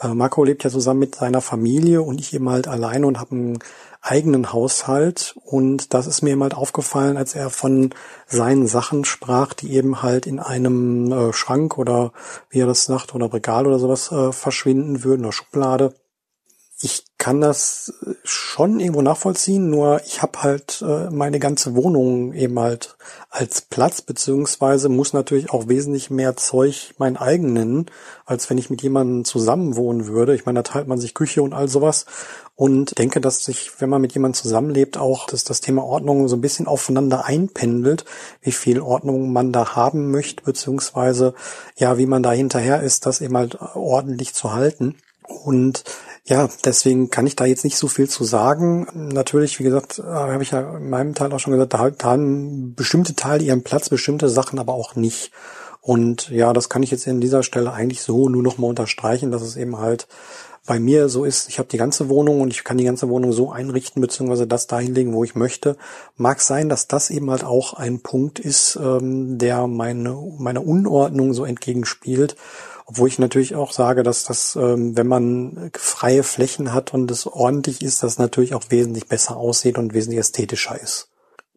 Marco 0.02 0.44
lebt 0.44 0.64
ja 0.64 0.70
zusammen 0.70 1.00
mit 1.00 1.16
seiner 1.16 1.42
Familie 1.42 2.00
und 2.00 2.22
ich 2.22 2.32
eben 2.32 2.48
halt 2.48 2.68
alleine 2.68 3.06
und 3.06 3.20
habe 3.20 3.32
einen 3.32 3.58
eigenen 4.00 4.52
Haushalt. 4.52 5.34
Und 5.44 5.94
das 5.94 6.06
ist 6.06 6.22
mir 6.22 6.30
eben 6.30 6.42
halt 6.42 6.54
aufgefallen, 6.54 7.16
als 7.16 7.34
er 7.34 7.50
von 7.50 7.90
seinen 8.26 8.66
Sachen 8.66 9.04
sprach, 9.04 9.54
die 9.54 9.74
eben 9.74 10.02
halt 10.02 10.26
in 10.26 10.38
einem 10.38 11.12
äh, 11.12 11.32
Schrank 11.32 11.78
oder 11.78 12.12
wie 12.48 12.60
er 12.60 12.66
das 12.66 12.84
sagt, 12.84 13.14
oder 13.14 13.32
Regal 13.32 13.66
oder 13.66 13.78
sowas 13.78 14.10
äh, 14.10 14.32
verschwinden 14.32 15.04
würden 15.04 15.24
oder 15.24 15.32
Schublade. 15.32 15.94
Ich 16.82 17.04
kann 17.18 17.42
das 17.42 17.92
schon 18.24 18.80
irgendwo 18.80 19.02
nachvollziehen, 19.02 19.68
nur 19.68 20.00
ich 20.06 20.22
habe 20.22 20.42
halt 20.42 20.82
äh, 20.82 21.10
meine 21.10 21.38
ganze 21.38 21.76
Wohnung 21.76 22.32
eben 22.32 22.58
halt 22.58 22.96
als 23.28 23.60
Platz, 23.60 24.00
beziehungsweise 24.00 24.88
muss 24.88 25.12
natürlich 25.12 25.50
auch 25.50 25.68
wesentlich 25.68 26.08
mehr 26.08 26.36
Zeug 26.36 26.94
mein 26.96 27.18
eigen 27.18 27.52
nennen, 27.52 27.86
als 28.24 28.48
wenn 28.48 28.56
ich 28.56 28.70
mit 28.70 28.80
jemandem 28.80 29.26
zusammen 29.26 29.76
wohnen 29.76 30.06
würde. 30.06 30.34
Ich 30.34 30.46
meine, 30.46 30.60
da 30.60 30.72
teilt 30.72 30.88
man 30.88 30.98
sich 30.98 31.12
Küche 31.12 31.42
und 31.42 31.52
all 31.52 31.68
sowas 31.68 32.06
und 32.56 32.98
denke, 32.98 33.20
dass 33.20 33.44
sich, 33.44 33.70
wenn 33.78 33.90
man 33.90 34.00
mit 34.00 34.12
jemandem 34.14 34.40
zusammenlebt, 34.40 34.96
auch 34.96 35.26
dass 35.26 35.44
das 35.44 35.60
Thema 35.60 35.84
Ordnung 35.84 36.28
so 36.28 36.36
ein 36.36 36.42
bisschen 36.42 36.66
aufeinander 36.66 37.26
einpendelt, 37.26 38.06
wie 38.40 38.52
viel 38.52 38.80
Ordnung 38.80 39.32
man 39.32 39.52
da 39.52 39.76
haben 39.76 40.10
möchte, 40.10 40.44
beziehungsweise 40.44 41.34
ja, 41.76 41.98
wie 41.98 42.06
man 42.06 42.22
da 42.22 42.32
hinterher 42.32 42.82
ist, 42.82 43.04
das 43.04 43.20
eben 43.20 43.36
halt 43.36 43.58
ordentlich 43.74 44.32
zu 44.32 44.52
halten. 44.54 44.96
Und 45.26 45.84
ja, 46.30 46.48
deswegen 46.64 47.10
kann 47.10 47.26
ich 47.26 47.34
da 47.34 47.44
jetzt 47.44 47.64
nicht 47.64 47.76
so 47.76 47.88
viel 47.88 48.08
zu 48.08 48.22
sagen. 48.22 48.86
Natürlich, 48.94 49.58
wie 49.58 49.64
gesagt, 49.64 49.98
äh, 49.98 50.02
habe 50.02 50.44
ich 50.44 50.52
ja 50.52 50.76
in 50.76 50.88
meinem 50.88 51.14
Teil 51.14 51.32
auch 51.32 51.40
schon 51.40 51.52
gesagt, 51.52 51.74
da 51.74 51.78
haben 52.04 52.74
bestimmte 52.76 53.16
Teile 53.16 53.42
ihren 53.42 53.64
Platz, 53.64 53.88
bestimmte 53.88 54.28
Sachen 54.28 54.60
aber 54.60 54.72
auch 54.74 54.94
nicht. 54.94 55.32
Und 55.80 56.28
ja, 56.30 56.52
das 56.52 56.68
kann 56.68 56.84
ich 56.84 56.92
jetzt 56.92 57.08
in 57.08 57.20
dieser 57.20 57.42
Stelle 57.42 57.72
eigentlich 57.72 58.02
so 58.02 58.28
nur 58.28 58.44
noch 58.44 58.58
mal 58.58 58.68
unterstreichen, 58.68 59.32
dass 59.32 59.42
es 59.42 59.56
eben 59.56 59.78
halt 59.78 60.06
bei 60.66 60.78
mir 60.78 61.08
so 61.08 61.24
ist, 61.24 61.48
ich 61.48 61.58
habe 61.58 61.68
die 61.68 61.78
ganze 61.78 62.08
Wohnung 62.08 62.42
und 62.42 62.52
ich 62.52 62.62
kann 62.62 62.78
die 62.78 62.84
ganze 62.84 63.08
Wohnung 63.08 63.32
so 63.32 63.50
einrichten, 63.50 64.00
beziehungsweise 64.00 64.46
das 64.46 64.68
dahin 64.68 64.94
legen, 64.94 65.14
wo 65.14 65.24
ich 65.24 65.34
möchte. 65.34 65.76
Mag 66.16 66.40
sein, 66.40 66.68
dass 66.68 66.86
das 66.86 67.10
eben 67.10 67.28
halt 67.30 67.42
auch 67.42 67.72
ein 67.72 68.00
Punkt 68.00 68.38
ist, 68.38 68.78
ähm, 68.80 69.38
der 69.38 69.66
meine, 69.66 70.16
meine 70.38 70.60
Unordnung 70.60 71.32
so 71.32 71.44
entgegenspielt. 71.44 72.36
Obwohl 72.90 73.06
ich 73.06 73.20
natürlich 73.20 73.54
auch 73.54 73.70
sage, 73.70 74.02
dass 74.02 74.24
das, 74.24 74.56
ähm, 74.56 74.96
wenn 74.96 75.06
man 75.06 75.70
freie 75.74 76.24
Flächen 76.24 76.74
hat 76.74 76.92
und 76.92 77.08
es 77.12 77.24
ordentlich 77.24 77.82
ist, 77.82 78.02
das 78.02 78.18
natürlich 78.18 78.52
auch 78.52 78.64
wesentlich 78.70 79.06
besser 79.06 79.36
aussieht 79.36 79.78
und 79.78 79.94
wesentlich 79.94 80.18
ästhetischer 80.18 80.80
ist. 80.80 81.08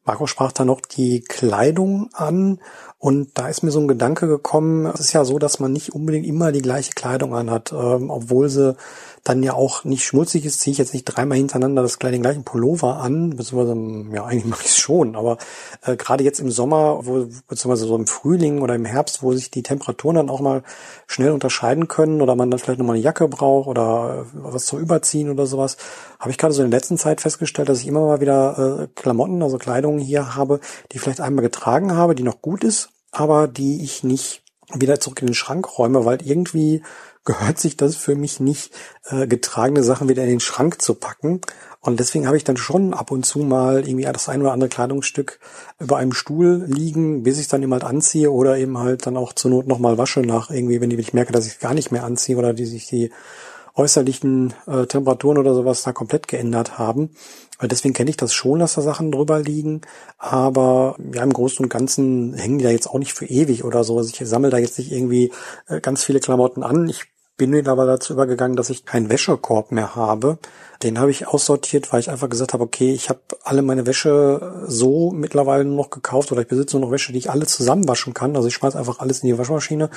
Marco 0.05 0.27
sprach 0.27 0.51
da 0.51 0.63
noch 0.63 0.81
die 0.81 1.21
Kleidung 1.21 2.11
an 2.13 2.59
und 2.99 3.31
da 3.33 3.47
ist 3.47 3.63
mir 3.63 3.71
so 3.71 3.79
ein 3.79 3.87
Gedanke 3.87 4.27
gekommen, 4.27 4.85
es 4.85 4.99
ist 4.99 5.13
ja 5.13 5.25
so, 5.25 5.39
dass 5.39 5.59
man 5.59 5.73
nicht 5.73 5.95
unbedingt 5.95 6.27
immer 6.27 6.51
die 6.51 6.61
gleiche 6.61 6.91
Kleidung 6.91 7.33
anhat, 7.33 7.71
ähm, 7.71 8.11
obwohl 8.11 8.47
sie 8.47 8.75
dann 9.23 9.41
ja 9.41 9.53
auch 9.53 9.85
nicht 9.85 10.03
schmutzig 10.03 10.45
ist, 10.45 10.59
ziehe 10.59 10.73
ich 10.73 10.77
jetzt 10.77 10.93
nicht 10.93 11.05
dreimal 11.05 11.37
hintereinander 11.37 11.81
das 11.81 11.97
den 11.97 12.21
gleichen 12.21 12.43
Pullover 12.43 12.97
an, 12.97 13.31
beziehungsweise, 13.37 14.13
ja, 14.13 14.25
eigentlich 14.25 14.45
mache 14.45 14.63
ich 14.63 14.71
es 14.71 14.77
schon, 14.77 15.15
aber 15.15 15.37
äh, 15.81 15.95
gerade 15.95 16.23
jetzt 16.25 16.41
im 16.41 16.51
Sommer, 16.51 17.05
wo, 17.05 17.27
beziehungsweise 17.47 17.85
so 17.85 17.95
im 17.95 18.05
Frühling 18.05 18.61
oder 18.61 18.75
im 18.75 18.83
Herbst, 18.83 19.23
wo 19.23 19.33
sich 19.33 19.49
die 19.49 19.63
Temperaturen 19.63 20.17
dann 20.17 20.29
auch 20.29 20.41
mal 20.41 20.63
schnell 21.07 21.31
unterscheiden 21.31 21.87
können 21.87 22.21
oder 22.21 22.35
man 22.35 22.51
dann 22.51 22.59
vielleicht 22.59 22.79
nochmal 22.79 22.95
eine 22.95 23.03
Jacke 23.03 23.29
braucht 23.29 23.67
oder 23.67 24.25
was 24.33 24.65
zum 24.65 24.79
Überziehen 24.79 25.29
oder 25.29 25.45
sowas, 25.45 25.77
habe 26.19 26.31
ich 26.31 26.37
gerade 26.37 26.53
so 26.53 26.61
in 26.61 26.69
der 26.69 26.79
letzten 26.79 26.97
Zeit 26.97 27.21
festgestellt, 27.21 27.69
dass 27.69 27.79
ich 27.79 27.87
immer 27.87 28.05
mal 28.05 28.19
wieder 28.19 28.81
äh, 28.81 28.87
Klamotten, 28.93 29.41
also 29.41 29.57
Kleidung 29.57 29.99
hier 29.99 30.35
habe, 30.35 30.59
die 30.91 30.99
vielleicht 30.99 31.21
einmal 31.21 31.43
getragen 31.43 31.95
habe, 31.95 32.15
die 32.15 32.23
noch 32.23 32.41
gut 32.41 32.65
ist, 32.65 32.89
aber 33.11 33.47
die 33.47 33.83
ich 33.83 34.03
nicht 34.03 34.43
wieder 34.73 34.99
zurück 34.99 35.21
in 35.21 35.27
den 35.27 35.35
Schrank 35.35 35.77
räume, 35.77 36.03
weil 36.03 36.21
irgendwie 36.21 36.83
gehört 37.25 37.59
sich 37.59 37.77
das 37.77 37.95
für 37.95 38.15
mich 38.15 38.39
nicht, 38.39 38.73
äh, 39.05 39.27
getragene 39.27 39.83
Sachen 39.83 40.09
wieder 40.09 40.23
in 40.23 40.29
den 40.29 40.39
Schrank 40.39 40.81
zu 40.81 40.95
packen. 40.95 41.41
Und 41.79 41.99
deswegen 41.99 42.27
habe 42.27 42.37
ich 42.37 42.43
dann 42.43 42.57
schon 42.57 42.93
ab 42.93 43.11
und 43.11 43.25
zu 43.25 43.39
mal 43.39 43.87
irgendwie 43.87 44.05
das 44.05 44.29
ein 44.29 44.41
oder 44.41 44.53
andere 44.53 44.69
Kleidungsstück 44.69 45.39
über 45.79 45.97
einem 45.97 46.13
Stuhl 46.13 46.63
liegen, 46.67 47.23
bis 47.23 47.35
ich 47.35 47.43
es 47.43 47.47
dann 47.49 47.61
eben 47.61 47.73
halt 47.73 47.83
anziehe 47.83 48.31
oder 48.31 48.57
eben 48.57 48.77
halt 48.77 49.05
dann 49.05 49.17
auch 49.17 49.33
zur 49.33 49.51
Not 49.51 49.67
nochmal 49.67 49.97
wasche 49.97 50.21
nach 50.21 50.49
irgendwie, 50.49 50.79
wenn 50.79 50.91
ich 50.91 51.13
merke, 51.13 51.33
dass 51.33 51.45
ich 51.45 51.53
es 51.53 51.59
gar 51.59 51.73
nicht 51.73 51.91
mehr 51.91 52.05
anziehe 52.05 52.37
oder 52.37 52.53
die 52.53 52.65
sich 52.65 52.87
die 52.87 53.11
äußerlichen 53.75 54.53
äh, 54.67 54.85
Temperaturen 54.85 55.37
oder 55.37 55.53
sowas 55.53 55.83
da 55.83 55.91
komplett 55.93 56.27
geändert 56.27 56.77
haben. 56.77 57.09
Deswegen 57.61 57.93
kenne 57.93 58.09
ich 58.09 58.17
das 58.17 58.33
schon, 58.33 58.59
dass 58.59 58.75
da 58.75 58.81
Sachen 58.81 59.11
drüber 59.11 59.39
liegen. 59.39 59.81
Aber 60.17 60.95
ja, 61.13 61.23
im 61.23 61.33
Großen 61.33 61.63
und 61.63 61.69
Ganzen 61.69 62.33
hängen 62.33 62.57
die 62.57 62.65
da 62.65 62.71
jetzt 62.71 62.87
auch 62.87 62.99
nicht 62.99 63.13
für 63.13 63.25
ewig 63.25 63.63
oder 63.63 63.83
so. 63.83 63.97
Also 63.97 64.09
ich 64.09 64.27
sammle 64.27 64.49
da 64.49 64.57
jetzt 64.57 64.77
nicht 64.77 64.91
irgendwie 64.91 65.31
äh, 65.67 65.79
ganz 65.79 66.03
viele 66.03 66.19
Klamotten 66.19 66.63
an. 66.63 66.89
Ich 66.89 67.05
bin 67.35 67.67
aber 67.67 67.85
dazu 67.85 68.13
übergegangen, 68.13 68.55
dass 68.55 68.69
ich 68.69 68.85
keinen 68.85 69.09
Wäschekorb 69.09 69.71
mehr 69.71 69.95
habe. 69.95 70.37
Den 70.83 70.99
habe 70.99 71.11
ich 71.11 71.27
aussortiert, 71.27 71.91
weil 71.91 71.99
ich 71.99 72.09
einfach 72.09 72.29
gesagt 72.29 72.53
habe, 72.53 72.63
okay, 72.63 72.93
ich 72.93 73.09
habe 73.09 73.21
alle 73.43 73.61
meine 73.61 73.85
Wäsche 73.85 74.63
so 74.67 75.11
mittlerweile 75.11 75.63
nur 75.65 75.77
noch 75.77 75.89
gekauft 75.89 76.31
oder 76.31 76.41
ich 76.41 76.47
besitze 76.47 76.77
nur 76.77 76.87
noch 76.87 76.91
Wäsche, 76.91 77.11
die 77.11 77.19
ich 77.19 77.29
alle 77.29 77.47
zusammenwaschen 77.47 78.13
kann. 78.13 78.35
Also 78.35 78.47
ich 78.47 78.53
schmeiße 78.53 78.77
einfach 78.77 78.99
alles 78.99 79.23
in 79.23 79.27
die 79.27 79.37
Waschmaschine 79.37 79.89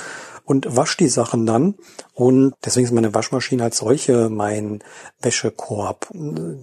und 0.45 0.77
wasche 0.77 0.97
die 0.99 1.09
Sachen 1.09 1.45
dann. 1.45 1.75
Und 2.15 2.55
deswegen 2.65 2.87
ist 2.87 2.93
meine 2.93 3.15
Waschmaschine 3.15 3.65
als 3.65 3.79
solche 3.79 4.29
mein 4.31 4.83
Wäschekorb. 5.21 6.09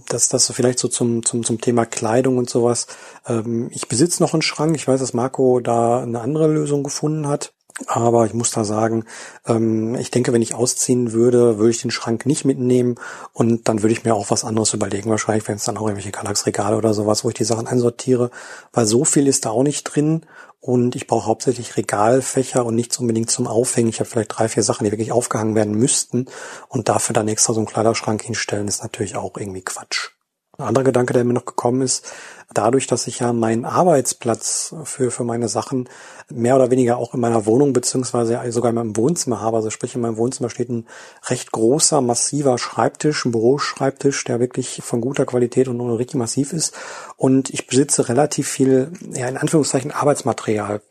Das, 0.09 0.29
das 0.29 0.51
vielleicht 0.51 0.79
so 0.79 0.87
zum, 0.87 1.23
zum, 1.23 1.43
zum 1.43 1.61
Thema 1.61 1.85
Kleidung 1.85 2.37
und 2.37 2.49
sowas. 2.49 2.87
Ähm, 3.27 3.69
ich 3.71 3.87
besitze 3.87 4.23
noch 4.23 4.33
einen 4.33 4.41
Schrank. 4.41 4.75
Ich 4.75 4.87
weiß, 4.87 4.99
dass 4.99 5.13
Marco 5.13 5.59
da 5.59 6.01
eine 6.01 6.21
andere 6.21 6.47
Lösung 6.47 6.83
gefunden 6.83 7.27
hat. 7.27 7.53
Aber 7.87 8.25
ich 8.25 8.33
muss 8.33 8.51
da 8.51 8.63
sagen, 8.63 9.05
ähm, 9.47 9.95
ich 9.95 10.11
denke, 10.11 10.31
wenn 10.31 10.43
ich 10.43 10.53
ausziehen 10.53 11.11
würde, 11.11 11.57
würde 11.57 11.71
ich 11.71 11.81
den 11.81 11.91
Schrank 11.91 12.25
nicht 12.25 12.45
mitnehmen 12.45 12.95
und 13.33 13.67
dann 13.67 13.81
würde 13.81 13.93
ich 13.93 14.03
mir 14.03 14.13
auch 14.13 14.29
was 14.29 14.43
anderes 14.43 14.73
überlegen. 14.73 15.09
Wahrscheinlich 15.09 15.47
wenn 15.47 15.55
es 15.55 15.63
dann 15.63 15.77
auch 15.77 15.87
irgendwelche 15.87 16.11
Kallax-Regale 16.11 16.77
oder 16.77 16.93
sowas, 16.93 17.23
wo 17.23 17.29
ich 17.29 17.35
die 17.35 17.43
Sachen 17.43 17.67
einsortiere, 17.67 18.29
weil 18.73 18.85
so 18.85 19.05
viel 19.05 19.27
ist 19.27 19.45
da 19.45 19.49
auch 19.49 19.63
nicht 19.63 19.83
drin 19.83 20.21
und 20.59 20.95
ich 20.95 21.07
brauche 21.07 21.25
hauptsächlich 21.25 21.75
Regalfächer 21.75 22.63
und 22.63 22.75
nichts 22.75 22.97
unbedingt 22.99 23.31
zum 23.31 23.47
Aufhängen. 23.47 23.89
Ich 23.89 23.99
habe 23.99 24.09
vielleicht 24.09 24.37
drei, 24.37 24.47
vier 24.47 24.63
Sachen, 24.63 24.85
die 24.85 24.91
wirklich 24.91 25.11
aufgehangen 25.11 25.55
werden 25.55 25.73
müssten 25.73 26.27
und 26.69 26.89
dafür 26.89 27.13
dann 27.13 27.27
extra 27.27 27.53
so 27.53 27.59
einen 27.59 27.67
Kleiderschrank 27.67 28.21
hinstellen, 28.21 28.67
ist 28.67 28.83
natürlich 28.83 29.15
auch 29.15 29.35
irgendwie 29.35 29.63
Quatsch. 29.63 30.11
Ein 30.57 30.67
anderer 30.67 30.83
Gedanke, 30.85 31.13
der 31.13 31.23
mir 31.23 31.33
noch 31.33 31.45
gekommen 31.45 31.81
ist, 31.81 32.05
dadurch, 32.53 32.87
dass 32.87 33.07
ich 33.07 33.19
ja 33.19 33.33
meinen 33.33 33.65
Arbeitsplatz 33.65 34.75
für, 34.83 35.11
für 35.11 35.23
meine 35.23 35.47
Sachen 35.47 35.89
mehr 36.31 36.55
oder 36.55 36.71
weniger 36.71 36.97
auch 36.97 37.13
in 37.13 37.19
meiner 37.19 37.45
Wohnung 37.45 37.73
beziehungsweise 37.73 38.39
sogar 38.51 38.69
in 38.69 38.75
meinem 38.75 38.95
Wohnzimmer 38.95 39.41
habe. 39.41 39.57
Also 39.57 39.69
sprich, 39.69 39.95
in 39.95 40.01
meinem 40.01 40.17
Wohnzimmer 40.17 40.49
steht 40.49 40.69
ein 40.69 40.87
recht 41.25 41.51
großer, 41.51 42.01
massiver 42.01 42.57
Schreibtisch, 42.57 43.25
ein 43.25 43.31
Büroschreibtisch, 43.31 44.23
der 44.23 44.39
wirklich 44.39 44.81
von 44.83 45.01
guter 45.01 45.25
Qualität 45.25 45.67
und 45.67 45.79
richtig 45.81 46.15
massiv 46.15 46.53
ist. 46.53 46.75
Und 47.17 47.49
ich 47.49 47.67
besitze 47.67 48.09
relativ 48.09 48.47
viel, 48.47 48.91
ja, 49.13 49.27
in 49.27 49.37
Anführungszeichen 49.37 49.91
Arbeitsmaterial. 49.91 50.81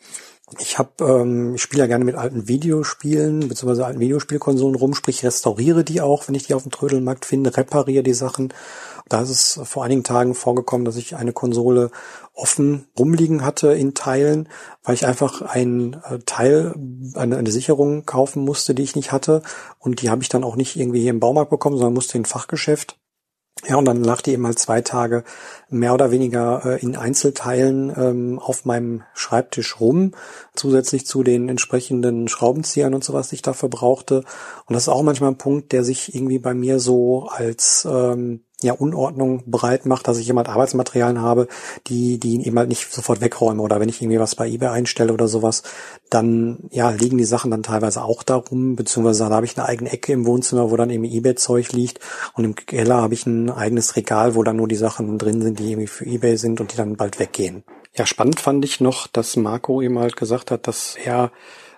Ich 0.58 0.78
habe, 0.78 0.90
ähm, 1.04 1.54
ich 1.54 1.62
spiele 1.62 1.82
ja 1.82 1.86
gerne 1.86 2.04
mit 2.04 2.14
alten 2.14 2.48
Videospielen 2.48 3.48
beziehungsweise 3.48 3.86
alten 3.86 4.00
Videospielkonsolen 4.00 4.76
rum, 4.76 4.94
sprich 4.94 5.24
restauriere 5.24 5.84
die 5.84 6.00
auch, 6.00 6.28
wenn 6.28 6.34
ich 6.34 6.46
die 6.46 6.54
auf 6.54 6.62
dem 6.62 6.72
Trödelmarkt 6.72 7.24
finde, 7.24 7.56
repariere 7.56 8.02
die 8.02 8.14
Sachen 8.14 8.52
da 9.12 9.20
ist 9.20 9.30
es 9.30 9.60
vor 9.68 9.84
einigen 9.84 10.04
Tagen 10.04 10.34
vorgekommen, 10.34 10.84
dass 10.84 10.96
ich 10.96 11.16
eine 11.16 11.34
Konsole 11.34 11.90
offen 12.32 12.86
rumliegen 12.98 13.44
hatte 13.44 13.72
in 13.74 13.92
Teilen, 13.92 14.48
weil 14.82 14.94
ich 14.94 15.06
einfach 15.06 15.42
ein 15.42 16.00
äh, 16.08 16.18
Teil, 16.24 16.74
eine, 17.14 17.36
eine 17.36 17.50
Sicherung 17.50 18.06
kaufen 18.06 18.42
musste, 18.42 18.74
die 18.74 18.82
ich 18.82 18.96
nicht 18.96 19.12
hatte. 19.12 19.42
Und 19.78 20.00
die 20.00 20.08
habe 20.08 20.22
ich 20.22 20.30
dann 20.30 20.44
auch 20.44 20.56
nicht 20.56 20.76
irgendwie 20.76 21.02
hier 21.02 21.10
im 21.10 21.20
Baumarkt 21.20 21.50
bekommen, 21.50 21.76
sondern 21.76 21.94
musste 21.94 22.16
in 22.16 22.24
Fachgeschäft. 22.24 23.01
Ja, 23.64 23.76
und 23.76 23.84
dann 23.84 24.02
lag 24.02 24.22
die 24.22 24.32
eben 24.32 24.44
halt 24.44 24.58
zwei 24.58 24.80
Tage 24.80 25.22
mehr 25.70 25.94
oder 25.94 26.10
weniger 26.10 26.62
äh, 26.64 26.82
in 26.82 26.96
Einzelteilen 26.96 27.92
ähm, 27.96 28.38
auf 28.40 28.64
meinem 28.64 29.04
Schreibtisch 29.14 29.78
rum, 29.78 30.12
zusätzlich 30.56 31.06
zu 31.06 31.22
den 31.22 31.48
entsprechenden 31.48 32.26
Schraubenziehern 32.26 32.92
und 32.92 33.04
sowas, 33.04 33.28
die 33.28 33.36
ich 33.36 33.42
dafür 33.42 33.68
brauchte. 33.68 34.24
Und 34.66 34.74
das 34.74 34.84
ist 34.84 34.88
auch 34.88 35.04
manchmal 35.04 35.30
ein 35.30 35.38
Punkt, 35.38 35.70
der 35.70 35.84
sich 35.84 36.12
irgendwie 36.12 36.40
bei 36.40 36.54
mir 36.54 36.80
so 36.80 37.28
als 37.28 37.86
ähm, 37.88 38.40
ja, 38.62 38.72
Unordnung 38.72 39.42
bereit 39.46 39.86
macht, 39.86 40.08
dass 40.08 40.18
ich 40.18 40.26
jemand 40.26 40.48
Arbeitsmaterialien 40.48 41.20
habe, 41.20 41.48
die, 41.86 42.18
die 42.18 42.46
eben 42.46 42.58
halt 42.58 42.68
nicht 42.68 42.92
sofort 42.92 43.20
wegräume. 43.20 43.62
Oder 43.62 43.80
wenn 43.80 43.88
ich 43.88 44.00
irgendwie 44.00 44.20
was 44.20 44.34
bei 44.34 44.48
eBay 44.48 44.68
einstelle 44.68 45.12
oder 45.12 45.28
sowas, 45.28 45.62
dann, 46.10 46.58
ja, 46.70 46.90
liegen 46.90 47.18
die 47.18 47.24
Sachen 47.24 47.50
dann 47.50 47.62
teilweise 47.62 48.02
auch 48.02 48.22
darum, 48.22 48.76
beziehungsweise 48.76 49.28
da 49.28 49.34
habe 49.34 49.46
ich 49.46 49.56
eine 49.58 49.68
eigene 49.68 49.92
Ecke 49.92 50.12
im 50.12 50.26
Wohnzimmer, 50.26 50.70
wo 50.70 50.76
dann 50.76 50.90
eben 50.90 51.04
eBay-Zeug 51.04 51.72
liegt. 51.72 52.00
Und 52.34 52.44
im 52.44 52.54
Keller 52.54 52.96
habe 52.96 53.14
ich 53.14 53.26
ein 53.26 53.50
eigenes 53.50 53.96
Regal, 53.96 54.34
wo 54.34 54.42
dann 54.42 54.56
nur 54.56 54.68
die 54.68 54.76
Sachen 54.76 55.18
drin 55.18 55.42
sind, 55.42 55.58
die 55.58 55.70
irgendwie 55.70 55.88
für 55.88 56.06
eBay 56.06 56.36
sind 56.36 56.60
und 56.60 56.72
die 56.72 56.76
dann 56.76 56.96
bald 56.96 57.18
weggehen. 57.18 57.64
Ja, 57.94 58.06
spannend 58.06 58.40
fand 58.40 58.64
ich 58.64 58.80
noch, 58.80 59.06
dass 59.06 59.36
Marco 59.36 59.82
eben 59.82 59.98
halt 59.98 60.16
gesagt 60.16 60.50
hat, 60.50 60.66
dass 60.66 60.96
er 60.96 61.30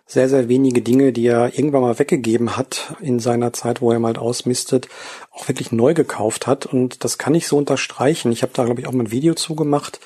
sehr, 0.07 0.29
sehr 0.29 0.49
wenige 0.49 0.83
Dinge, 0.83 1.13
die 1.13 1.27
er 1.27 1.59
irgendwann 1.59 1.81
mal 1.81 1.99
weggegeben 1.99 2.57
hat 2.57 2.95
in 3.01 3.19
seiner 3.21 3.53
Zeit, 3.53 3.81
wo 3.81 3.91
er 3.91 3.99
mal 3.99 4.17
ausmistet, 4.17 4.89
auch 5.35 5.49
wirklich 5.49 5.73
neu 5.73 5.95
gekauft 5.95 6.47
hat. 6.47 6.65
Und 6.65 7.05
das 7.05 7.19
kann 7.19 7.35
ich 7.35 7.49
so 7.49 7.59
unterstreichen. 7.59 8.31
Ich 8.31 8.43
habe 8.43 8.53
da, 8.55 8.65
glaube 8.65 8.81
ich, 8.81 8.87
auch 8.87 8.93
mal 8.93 9.05
ein 9.05 9.11
Video 9.11 9.35
zugemacht. 9.35 9.99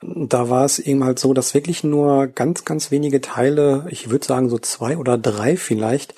Da 0.00 0.50
war 0.50 0.64
es 0.64 0.80
eben 0.80 1.04
halt 1.04 1.20
so, 1.20 1.32
dass 1.32 1.54
wirklich 1.54 1.84
nur 1.84 2.26
ganz, 2.26 2.64
ganz 2.64 2.90
wenige 2.90 3.20
Teile, 3.20 3.86
ich 3.90 4.10
würde 4.10 4.26
sagen 4.26 4.48
so 4.48 4.58
zwei 4.58 4.96
oder 4.96 5.16
drei 5.16 5.56
vielleicht, 5.56 6.16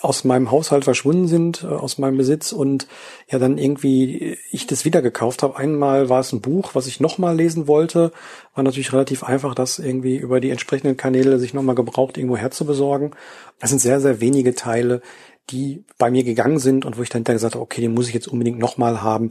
aus 0.00 0.22
meinem 0.22 0.52
Haushalt 0.52 0.84
verschwunden 0.84 1.26
sind, 1.26 1.64
äh, 1.64 1.66
aus 1.66 1.98
meinem 1.98 2.16
Besitz 2.16 2.52
und 2.52 2.86
ja 3.28 3.40
dann 3.40 3.58
irgendwie 3.58 4.38
ich 4.52 4.68
das 4.68 4.84
wieder 4.84 5.02
gekauft 5.02 5.42
habe. 5.42 5.56
Einmal 5.56 6.08
war 6.08 6.20
es 6.20 6.32
ein 6.32 6.40
Buch, 6.40 6.70
was 6.74 6.86
ich 6.86 7.00
nochmal 7.00 7.34
lesen 7.34 7.66
wollte. 7.66 8.12
War 8.54 8.62
natürlich 8.62 8.92
relativ 8.92 9.24
einfach, 9.24 9.56
das 9.56 9.80
irgendwie 9.80 10.16
über 10.16 10.38
die 10.38 10.50
entsprechenden 10.50 10.96
Kanäle 10.96 11.40
sich 11.40 11.52
nochmal 11.52 11.74
gebraucht 11.74 12.16
irgendwo 12.16 12.36
herzubesorgen. 12.36 13.10
Das 13.58 13.70
sind 13.70 13.80
sehr, 13.80 14.00
sehr 14.00 14.20
wenige 14.20 14.54
Teile, 14.54 15.02
die 15.48 15.84
bei 15.98 16.10
mir 16.10 16.22
gegangen 16.22 16.58
sind 16.58 16.84
und 16.84 16.98
wo 16.98 17.02
ich 17.02 17.08
dann 17.08 17.24
gesagt 17.24 17.54
habe, 17.54 17.62
okay, 17.62 17.80
den 17.80 17.94
muss 17.94 18.08
ich 18.08 18.14
jetzt 18.14 18.28
unbedingt 18.28 18.58
nochmal 18.58 19.02
haben. 19.02 19.30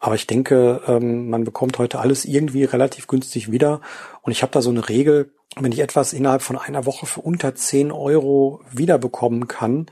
Aber 0.00 0.14
ich 0.14 0.26
denke, 0.26 0.80
ähm, 0.86 1.28
man 1.28 1.44
bekommt 1.44 1.78
heute 1.78 1.98
alles 1.98 2.24
irgendwie 2.24 2.64
relativ 2.64 3.06
günstig 3.06 3.50
wieder. 3.50 3.80
Und 4.22 4.32
ich 4.32 4.42
habe 4.42 4.52
da 4.52 4.62
so 4.62 4.70
eine 4.70 4.88
Regel, 4.88 5.32
wenn 5.56 5.72
ich 5.72 5.80
etwas 5.80 6.12
innerhalb 6.12 6.42
von 6.42 6.56
einer 6.56 6.86
Woche 6.86 7.06
für 7.06 7.20
unter 7.20 7.54
10 7.54 7.90
Euro 7.90 8.60
wiederbekommen 8.70 9.48
kann, 9.48 9.86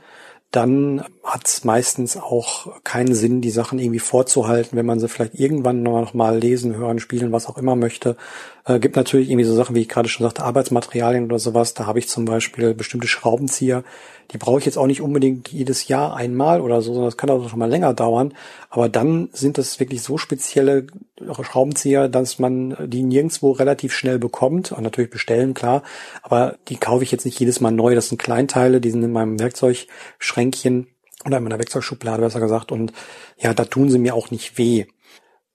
dann 0.51 1.03
hat 1.25 1.45
es 1.45 1.65
meistens 1.65 2.15
auch 2.15 2.81
keinen 2.85 3.13
Sinn, 3.13 3.41
die 3.41 3.49
Sachen 3.49 3.79
irgendwie 3.79 3.99
vorzuhalten, 3.99 4.77
wenn 4.77 4.85
man 4.85 4.99
sie 4.99 5.09
vielleicht 5.09 5.35
irgendwann 5.35 5.83
noch 5.83 6.13
mal 6.13 6.39
lesen, 6.39 6.77
hören, 6.77 6.99
spielen, 6.99 7.33
was 7.33 7.47
auch 7.47 7.57
immer 7.57 7.75
möchte. 7.75 8.15
Äh, 8.63 8.79
gibt 8.79 8.95
natürlich 8.95 9.29
irgendwie 9.29 9.43
so 9.43 9.55
Sachen, 9.55 9.75
wie 9.75 9.81
ich 9.81 9.89
gerade 9.89 10.07
schon 10.07 10.25
sagte, 10.25 10.43
Arbeitsmaterialien 10.43 11.25
oder 11.25 11.37
sowas. 11.37 11.73
Da 11.73 11.85
habe 11.85 11.99
ich 11.99 12.07
zum 12.07 12.23
Beispiel 12.23 12.73
bestimmte 12.73 13.09
Schraubenzieher, 13.09 13.83
die 14.31 14.37
brauche 14.37 14.59
ich 14.59 14.65
jetzt 14.65 14.77
auch 14.77 14.87
nicht 14.87 15.01
unbedingt 15.01 15.49
jedes 15.49 15.87
Jahr 15.87 16.15
einmal 16.15 16.59
oder 16.59 16.81
so, 16.81 16.93
sondern 16.93 17.07
das 17.07 17.17
kann 17.17 17.29
auch 17.29 17.47
schon 17.49 17.59
mal 17.59 17.69
länger 17.69 17.93
dauern. 17.93 18.33
Aber 18.69 18.89
dann 18.89 19.29
sind 19.31 19.57
das 19.57 19.79
wirklich 19.79 20.01
so 20.01 20.17
spezielle 20.17 20.87
Schraubenzieher, 21.41 22.09
dass 22.09 22.37
man 22.37 22.75
die 22.89 23.03
nirgendwo 23.03 23.51
relativ 23.51 23.93
schnell 23.93 24.19
bekommt. 24.19 24.71
Und 24.73 24.83
natürlich 24.83 25.11
bestellen, 25.11 25.53
klar. 25.53 25.83
Aber 26.23 26.57
die 26.67 26.75
kaufe 26.75 27.03
ich 27.03 27.11
jetzt 27.11 27.25
nicht 27.25 27.39
jedes 27.39 27.61
Mal 27.61 27.71
neu. 27.71 27.95
Das 27.95 28.09
sind 28.09 28.21
Kleinteile, 28.21 28.81
die 28.81 28.91
sind 28.91 29.03
in 29.03 29.13
meinem 29.13 29.39
Werkzeugschränkchen 29.39 30.87
oder 31.25 31.37
in 31.37 31.43
meiner 31.43 31.59
Werkzeugschublade 31.59 32.21
besser 32.21 32.41
gesagt. 32.41 32.71
Und 32.71 32.91
ja, 33.37 33.53
da 33.53 33.63
tun 33.63 33.89
sie 33.89 33.99
mir 33.99 34.13
auch 34.13 34.29
nicht 34.29 34.57
weh. 34.57 34.85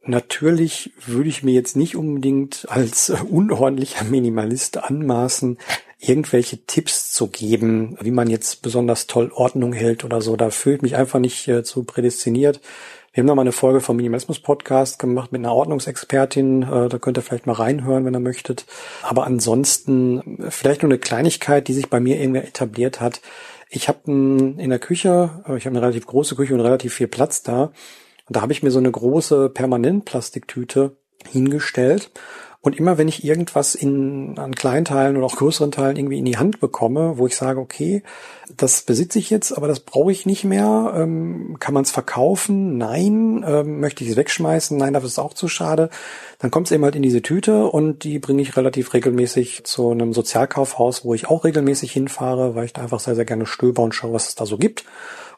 Natürlich 0.05 0.93
würde 1.07 1.29
ich 1.29 1.45
mir 1.45 1.53
jetzt 1.53 1.77
nicht 1.77 1.95
unbedingt 1.95 2.67
als 2.69 3.11
unordentlicher 3.31 4.05
Minimalist 4.05 4.79
anmaßen, 4.79 5.59
irgendwelche 6.03 6.67
Tipps 6.67 7.13
zu 7.13 7.29
geben, 7.29 7.97
wie 8.01 8.11
man 8.11 8.29
jetzt 8.29 8.63
besonders 8.63 9.07
toll 9.07 9.31
Ordnung 9.33 9.73
hält 9.73 10.05
oder 10.05 10.21
so. 10.21 10.35
Da 10.37 10.51
fühle 10.51 10.77
ich 10.77 10.83
mich 10.83 10.97
einfach 10.97 11.21
nicht 11.21 11.47
äh, 11.47 11.63
zu 11.63 11.85
prädestiniert. 11.85 12.61
Wir 13.13 13.21
haben 13.21 13.29
noch 13.29 13.37
mal 13.37 13.43
eine 13.43 13.53
Folge 13.53 13.81
vom 13.81 13.97
Minimalismus 13.97 14.41
Podcast 14.41 14.99
gemacht 14.99 15.31
mit 15.31 15.41
einer 15.41 15.55
Ordnungsexpertin. 15.55 16.63
Äh, 16.63 16.89
da 16.89 16.99
könnt 16.99 17.19
ihr 17.19 17.23
vielleicht 17.23 17.47
mal 17.47 17.53
reinhören, 17.53 18.05
wenn 18.05 18.17
ihr 18.17 18.21
möchtet. 18.21 18.67
Aber 19.03 19.27
ansonsten 19.27 20.41
vielleicht 20.49 20.83
nur 20.83 20.91
eine 20.91 20.99
Kleinigkeit, 20.99 21.69
die 21.69 21.75
sich 21.75 21.89
bei 21.89 22.01
mir 22.01 22.21
irgendwie 22.21 22.41
etabliert 22.41 23.01
hat. 23.01 23.21
Ich 23.71 23.89
habe 23.89 24.01
in 24.07 24.71
der 24.71 24.81
Küche, 24.81 25.45
äh, 25.47 25.57
ich 25.57 25.67
habe 25.67 25.77
eine 25.77 25.83
relativ 25.83 26.07
große 26.07 26.35
Küche 26.35 26.55
und 26.55 26.61
relativ 26.61 26.95
viel 26.95 27.09
Platz 27.09 27.45
da. 27.45 27.73
Und 28.27 28.37
da 28.37 28.41
habe 28.41 28.53
ich 28.53 28.65
mir 28.65 28.73
so 28.73 28.81
eine 28.81 28.91
große 28.91 29.51
Permanentplastiktüte 29.51 30.97
hingestellt 31.31 32.11
und 32.65 32.79
immer 32.79 32.97
wenn 32.97 33.09
ich 33.09 33.25
irgendwas 33.25 33.75
in, 33.75 34.39
an 34.39 34.55
kleinen 34.55 34.85
Teilen 34.85 35.17
oder 35.17 35.27
auch 35.27 35.35
größeren 35.35 35.73
Teilen 35.73 35.97
irgendwie 35.97 36.21
in 36.21 36.25
die 36.25 36.37
Hand 36.37 36.61
bekomme, 36.61 37.19
wo 37.19 37.27
ich 37.27 37.37
sage, 37.37 37.59
okay, 37.59 38.05
das 38.57 38.83
besitze 38.83 39.19
ich 39.19 39.31
jetzt, 39.31 39.51
aber 39.51 39.67
das 39.67 39.81
brauche 39.81 40.13
ich 40.13 40.27
nicht 40.27 40.45
mehr, 40.45 40.95
ähm, 40.97 41.57
kann 41.59 41.75
man 41.75 41.83
es 41.83 41.91
verkaufen? 41.91 42.79
Nein. 42.79 43.45
Ähm, 43.45 43.81
möchte 43.81 44.05
ich 44.05 44.11
es 44.11 44.17
wegschmeißen? 44.17 44.79
Nein, 44.79 44.93
dafür 44.93 45.09
ist 45.09 45.15
es 45.15 45.19
auch 45.19 45.35
zu 45.35 45.49
schade. 45.49 45.91
Dann 46.39 46.53
kommt 46.53 46.69
es 46.69 46.73
eben 46.73 46.85
halt 46.85 46.95
in 46.95 47.03
diese 47.03 47.21
Tüte 47.21 47.67
und 47.67 48.05
die 48.05 48.21
bringe 48.21 48.43
ich 48.43 48.57
relativ 48.57 48.95
regelmäßig 48.95 49.65
zu 49.65 49.91
einem 49.91 50.13
Sozialkaufhaus, 50.13 51.05
wo 51.05 51.15
ich 51.15 51.29
auch 51.29 51.43
regelmäßig 51.43 51.91
hinfahre, 51.91 52.55
weil 52.55 52.67
ich 52.67 52.73
da 52.73 52.83
einfach 52.83 53.01
sehr, 53.01 53.17
sehr 53.17 53.25
gerne 53.25 53.45
stöber 53.47 53.83
und 53.83 53.93
schaue, 53.93 54.13
was 54.13 54.29
es 54.29 54.35
da 54.37 54.47
so 54.47 54.57
gibt. 54.57 54.85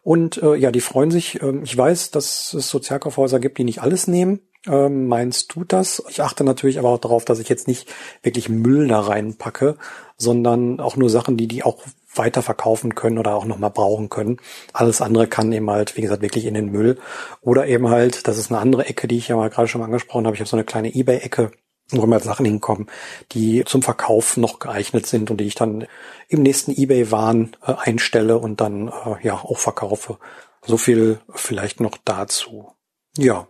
Und 0.03 0.43
äh, 0.43 0.57
ja, 0.57 0.71
die 0.71 0.83
freuen 0.83 1.11
sich. 1.11 1.41
Ähm, 1.41 1.63
ich 1.65 1.75
weiß, 1.75 2.11
dass 2.11 2.53
es 2.53 2.69
Sozialkaufhäuser 2.69 3.41
gibt, 3.41 3.57
die 3.57 3.65
nicht 3.65 3.81
alles 3.81 4.09
nehmen. 4.09 4.41
Ähm, 4.67 5.09
meins 5.09 5.47
tut 5.47 5.73
das. 5.73 6.03
Ich 6.09 6.23
achte 6.23 6.43
natürlich 6.45 6.79
aber 6.79 6.89
auch 6.89 6.99
darauf, 6.99 7.25
dass 7.25 7.39
ich 7.39 7.49
jetzt 7.49 7.69
nicht 7.69 7.93
wirklich 8.23 8.49
Müll 8.49 8.89
da 8.89 9.01
reinpacke, 9.01 9.77
sondern 10.17 10.81
auch 10.81 10.97
nur 10.97 11.11
Sachen, 11.11 11.37
die 11.37 11.49
die 11.49 11.63
auch 11.63 11.83
weiter 12.15 12.43
verkaufen 12.43 12.95
können 12.95 13.19
oder 13.19 13.35
auch 13.35 13.45
nochmal 13.45 13.71
brauchen 13.71 14.09
können. 14.09 14.39
Alles 14.73 15.01
andere 15.01 15.27
kann 15.27 15.53
eben 15.53 15.69
halt, 15.71 15.97
wie 15.97 16.03
gesagt, 16.03 16.23
wirklich 16.23 16.47
in 16.47 16.55
den 16.55 16.71
Müll. 16.71 16.99
Oder 17.41 17.67
eben 17.67 17.89
halt, 17.89 18.27
das 18.29 18.39
ist 18.39 18.51
eine 18.51 18.61
andere 18.61 18.87
Ecke, 18.87 19.09
die 19.09 19.19
ich 19.19 19.29
ja 19.29 19.37
mal 19.37 19.51
gerade 19.51 19.69
schon 19.69 19.81
mal 19.81 19.87
angesprochen 19.87 20.27
habe. 20.27 20.37
Ich 20.37 20.41
habe 20.41 20.49
so 20.49 20.57
eine 20.57 20.65
kleine 20.65 20.95
Ebay-Ecke, 20.95 21.51
wo 21.91 22.03
immer 22.03 22.21
Sachen 22.21 22.47
hinkommen, 22.47 22.87
die 23.33 23.65
zum 23.65 23.83
Verkauf 23.83 24.37
noch 24.37 24.59
geeignet 24.59 25.07
sind 25.07 25.31
und 25.31 25.39
die 25.39 25.47
ich 25.47 25.55
dann 25.55 25.87
im 26.29 26.43
nächsten 26.43 26.71
Ebay-Waren 26.71 27.57
äh, 27.67 27.75
einstelle 27.77 28.39
und 28.39 28.61
dann 28.61 28.89
äh, 28.89 29.17
ja 29.23 29.35
auch 29.35 29.59
verkaufe. 29.59 30.19
So 30.65 30.79
viel 30.79 31.21
vielleicht 31.35 31.81
noch 31.81 31.99
dazu. 32.05 32.71
Ja, 33.19 33.49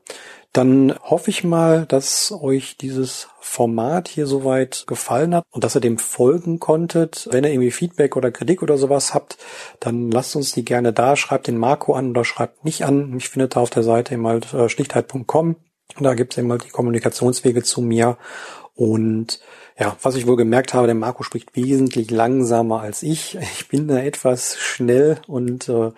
dann 0.54 0.94
hoffe 1.02 1.30
ich 1.30 1.42
mal, 1.42 1.84
dass 1.84 2.30
euch 2.30 2.76
dieses 2.76 3.28
Format 3.40 4.06
hier 4.06 4.28
soweit 4.28 4.84
gefallen 4.86 5.34
hat 5.34 5.44
und 5.50 5.64
dass 5.64 5.74
ihr 5.74 5.80
dem 5.80 5.98
folgen 5.98 6.60
konntet. 6.60 7.28
Wenn 7.32 7.42
ihr 7.42 7.50
irgendwie 7.50 7.72
Feedback 7.72 8.16
oder 8.16 8.30
Kritik 8.30 8.62
oder 8.62 8.78
sowas 8.78 9.14
habt, 9.14 9.36
dann 9.80 10.12
lasst 10.12 10.36
uns 10.36 10.52
die 10.52 10.64
gerne 10.64 10.92
da. 10.92 11.16
Schreibt 11.16 11.48
den 11.48 11.58
Marco 11.58 11.94
an 11.94 12.10
oder 12.10 12.24
schreibt 12.24 12.64
mich 12.64 12.84
an. 12.84 13.10
Mich 13.10 13.30
findet 13.30 13.56
ihr 13.56 13.60
auf 13.60 13.70
der 13.70 13.82
Seite 13.82 14.14
eben 14.14 14.28
halt 14.28 14.54
äh, 14.54 14.68
schlichtheit.com. 14.68 15.56
Da 15.98 16.14
gibt's 16.14 16.38
eben 16.38 16.52
halt 16.52 16.64
die 16.64 16.70
Kommunikationswege 16.70 17.64
zu 17.64 17.80
mir. 17.80 18.16
Und 18.74 19.40
ja, 19.76 19.96
was 20.02 20.14
ich 20.14 20.28
wohl 20.28 20.36
gemerkt 20.36 20.72
habe, 20.72 20.86
der 20.86 20.94
Marco 20.94 21.24
spricht 21.24 21.56
wesentlich 21.56 22.12
langsamer 22.12 22.80
als 22.80 23.02
ich. 23.02 23.36
Ich 23.58 23.66
bin 23.66 23.88
da 23.88 23.98
etwas 23.98 24.56
schnell 24.56 25.18
und 25.26 25.68
äh, 25.68 25.90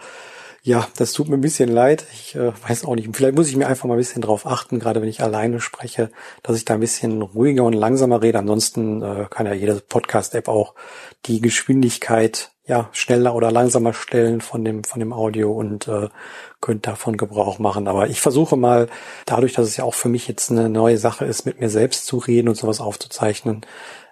ja, 0.67 0.89
das 0.97 1.13
tut 1.13 1.29
mir 1.29 1.37
ein 1.37 1.43
bisschen 1.43 1.69
leid. 1.69 2.07
Ich 2.13 2.35
äh, 2.35 2.51
weiß 2.67 2.87
auch 2.87 2.97
nicht. 2.97 3.09
Vielleicht 3.15 3.37
muss 3.37 3.49
ich 3.49 3.55
mir 3.55 3.69
einfach 3.69 3.85
mal 3.85 3.95
ein 3.95 3.99
bisschen 3.99 4.21
drauf 4.21 4.47
achten, 4.47 4.81
gerade 4.81 5.01
wenn 5.01 5.09
ich 5.09 5.23
alleine 5.23 5.61
spreche, 5.61 6.11
dass 6.43 6.57
ich 6.57 6.65
da 6.65 6.75
ein 6.75 6.81
bisschen 6.81 7.23
ruhiger 7.23 7.63
und 7.63 7.73
langsamer 7.73 8.21
rede. 8.21 8.41
Ansonsten 8.41 9.01
äh, 9.01 9.27
kann 9.31 9.47
ja 9.47 9.53
jede 9.53 9.77
Podcast-App 9.77 10.49
auch 10.49 10.75
die 11.27 11.41
Geschwindigkeit 11.41 12.51
ja 12.67 12.89
schneller 12.91 13.37
oder 13.37 13.53
langsamer 13.53 13.95
stellen 13.95 14.41
von 14.41 14.65
dem 14.65 14.83
von 14.83 14.99
dem 14.99 15.13
Audio 15.13 15.53
und 15.53 15.87
äh, 15.87 16.09
könnt 16.61 16.89
davon 16.89 17.17
Gebrauch 17.17 17.61
machen. 17.61 17.87
Aber 17.87 18.09
ich 18.09 18.21
versuche 18.21 18.57
mal, 18.57 18.89
dadurch, 19.25 19.53
dass 19.53 19.69
es 19.69 19.77
ja 19.77 19.85
auch 19.85 19.95
für 19.95 20.09
mich 20.09 20.27
jetzt 20.27 20.51
eine 20.51 20.69
neue 20.69 20.99
Sache 20.99 21.27
ist, 21.27 21.47
mit 21.47 21.61
mir 21.61 21.71
selbst 21.71 22.07
zu 22.07 22.17
reden 22.17 22.49
und 22.49 22.57
sowas 22.57 22.81
aufzuzeichnen, 22.81 23.65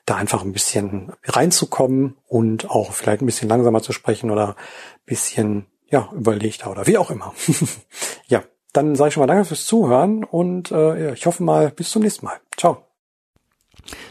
da 0.07 0.15
einfach 0.15 0.45
ein 0.45 0.53
bisschen 0.53 1.15
reinzukommen 1.25 2.17
und 2.29 2.71
auch 2.71 2.93
vielleicht 2.93 3.23
ein 3.23 3.27
bisschen 3.27 3.49
langsamer 3.49 3.83
zu 3.83 3.91
sprechen 3.91 4.31
oder 4.31 4.51
ein 4.51 5.05
bisschen 5.05 5.67
ja, 5.95 6.11
überlegt 6.13 6.67
oder 6.67 6.89
wie 6.89 6.99
auch 6.99 7.09
immer. 7.09 7.33
ja, 8.27 8.43
dann 8.73 8.97
sage 8.97 9.09
ich 9.09 9.15
schon 9.15 9.21
mal 9.21 9.29
danke 9.29 9.45
fürs 9.45 9.65
Zuhören 9.65 10.25
und 10.25 10.73
äh, 10.73 11.15
ich 11.15 11.25
hoffe 11.27 11.45
mal 11.45 11.71
bis 11.71 11.91
zum 11.91 12.03
nächsten 12.03 12.27
Mal. 12.27 12.35
Ciao. 12.57 12.79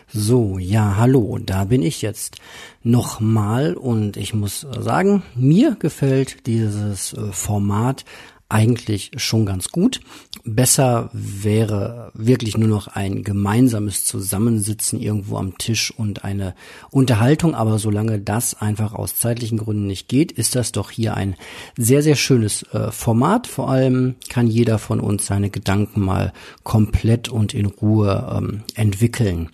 So, 0.07 0.57
ja, 0.59 0.95
hallo, 0.95 1.39
da 1.41 1.65
bin 1.65 1.81
ich 1.81 2.01
jetzt 2.01 2.37
nochmal 2.83 3.73
und 3.73 4.15
ich 4.15 4.33
muss 4.33 4.61
sagen, 4.61 5.23
mir 5.35 5.75
gefällt 5.77 6.47
dieses 6.47 7.11
äh, 7.13 7.33
Format 7.33 8.05
eigentlich 8.53 9.11
schon 9.17 9.47
ganz 9.47 9.69
gut. 9.69 9.99
Besser 10.45 11.09
wäre 11.11 12.11
wirklich 12.13 12.55
nur 12.55 12.69
noch 12.69 12.87
ein 12.87 13.23
gemeinsames 13.23 14.05
Zusammensitzen 14.05 14.99
irgendwo 14.99 15.37
am 15.37 15.57
Tisch 15.57 15.91
und 15.91 16.23
eine 16.23 16.53
Unterhaltung. 16.91 17.55
Aber 17.55 17.79
solange 17.79 18.19
das 18.19 18.53
einfach 18.61 18.93
aus 18.93 19.17
zeitlichen 19.17 19.57
Gründen 19.57 19.87
nicht 19.87 20.07
geht, 20.07 20.31
ist 20.31 20.55
das 20.55 20.71
doch 20.71 20.91
hier 20.91 21.15
ein 21.15 21.35
sehr, 21.77 22.03
sehr 22.03 22.15
schönes 22.15 22.63
äh, 22.73 22.91
Format. 22.91 23.47
Vor 23.47 23.71
allem 23.71 24.15
kann 24.29 24.45
jeder 24.45 24.77
von 24.77 24.99
uns 24.99 25.25
seine 25.25 25.49
Gedanken 25.49 26.01
mal 26.01 26.31
komplett 26.63 27.29
und 27.29 27.55
in 27.55 27.65
Ruhe 27.65 28.37
ähm, 28.37 28.63
entwickeln. 28.75 29.49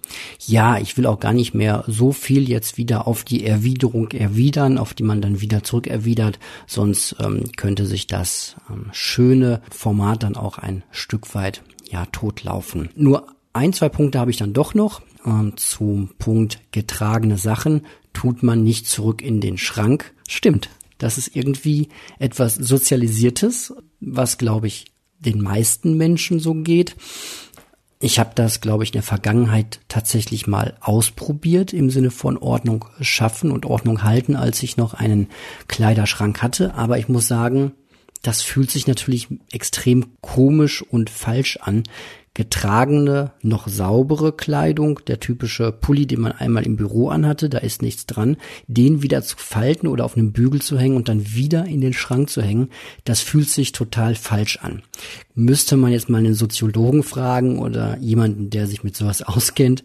Ja, 0.45 0.77
ich 0.77 0.97
will 0.97 1.05
auch 1.05 1.21
gar 1.21 1.33
nicht 1.33 1.53
mehr 1.53 1.85
so 1.87 2.11
viel 2.11 2.49
jetzt 2.49 2.77
wieder 2.77 3.07
auf 3.07 3.23
die 3.23 3.45
Erwiderung 3.45 4.11
erwidern, 4.11 4.77
auf 4.77 4.93
die 4.93 5.03
man 5.03 5.21
dann 5.21 5.39
wieder 5.39 5.63
zurückerwidert. 5.63 6.37
Sonst 6.67 7.15
ähm, 7.23 7.51
könnte 7.55 7.85
sich 7.85 8.07
das 8.07 8.57
ähm, 8.69 8.88
schöne 8.93 9.61
Format 9.71 10.23
dann 10.23 10.35
auch 10.35 10.57
ein 10.57 10.83
Stück 10.91 11.35
weit 11.35 11.63
ja 11.89 12.05
totlaufen. 12.07 12.89
Nur 12.95 13.27
ein, 13.53 13.73
zwei 13.73 13.89
Punkte 13.89 14.19
habe 14.19 14.31
ich 14.31 14.37
dann 14.37 14.53
doch 14.53 14.73
noch. 14.73 15.01
Ähm, 15.25 15.53
zum 15.57 16.09
Punkt 16.17 16.59
getragene 16.71 17.37
Sachen 17.37 17.85
tut 18.13 18.43
man 18.43 18.63
nicht 18.63 18.87
zurück 18.87 19.21
in 19.21 19.41
den 19.41 19.57
Schrank. 19.57 20.13
Stimmt. 20.27 20.69
Das 20.97 21.17
ist 21.17 21.35
irgendwie 21.35 21.89
etwas 22.19 22.55
Sozialisiertes, 22.55 23.73
was 23.99 24.37
glaube 24.37 24.67
ich 24.67 24.85
den 25.19 25.41
meisten 25.41 25.97
Menschen 25.97 26.39
so 26.39 26.53
geht. 26.53 26.95
Ich 28.01 28.17
habe 28.17 28.31
das, 28.33 28.61
glaube 28.61 28.85
ich, 28.85 28.91
in 28.91 28.93
der 28.93 29.03
Vergangenheit 29.03 29.81
tatsächlich 29.89 30.47
mal 30.47 30.77
ausprobiert 30.79 31.73
im 31.73 31.89
Sinne 31.89 32.11
von 32.11 32.37
Ordnung 32.37 32.85
schaffen 33.01 33.51
und 33.51 33.65
Ordnung 33.65 34.03
halten, 34.03 34.37
als 34.37 34.63
ich 34.63 34.77
noch 34.77 34.93
einen 34.93 35.27
Kleiderschrank 35.67 36.41
hatte. 36.41 36.75
Aber 36.75 36.97
ich 36.97 37.09
muss 37.09 37.27
sagen, 37.27 37.73
das 38.21 38.41
fühlt 38.41 38.71
sich 38.71 38.87
natürlich 38.87 39.27
extrem 39.51 40.07
komisch 40.21 40.81
und 40.81 41.09
falsch 41.09 41.57
an. 41.61 41.83
Getragene, 42.35 43.33
noch 43.41 43.67
saubere 43.67 44.31
Kleidung, 44.31 44.99
der 45.07 45.19
typische 45.19 45.71
Pulli, 45.73 46.05
den 46.05 46.21
man 46.21 46.31
einmal 46.31 46.65
im 46.65 46.77
Büro 46.77 47.09
anhatte, 47.09 47.49
da 47.49 47.57
ist 47.57 47.81
nichts 47.81 48.05
dran, 48.05 48.37
den 48.67 49.01
wieder 49.01 49.23
zu 49.23 49.35
falten 49.37 49.87
oder 49.87 50.05
auf 50.05 50.15
einem 50.15 50.31
Bügel 50.31 50.61
zu 50.61 50.77
hängen 50.77 50.95
und 50.95 51.09
dann 51.09 51.33
wieder 51.33 51.65
in 51.65 51.81
den 51.81 51.91
Schrank 51.91 52.29
zu 52.29 52.41
hängen, 52.41 52.69
das 53.03 53.19
fühlt 53.19 53.49
sich 53.49 53.71
total 53.71 54.15
falsch 54.15 54.59
an. 54.61 54.83
Müsste 55.33 55.75
man 55.75 55.91
jetzt 55.91 56.09
mal 56.09 56.19
einen 56.19 56.35
Soziologen 56.35 57.03
fragen 57.03 57.59
oder 57.59 57.97
jemanden, 57.97 58.49
der 58.49 58.67
sich 58.67 58.83
mit 58.83 58.95
sowas 58.95 59.21
auskennt, 59.27 59.83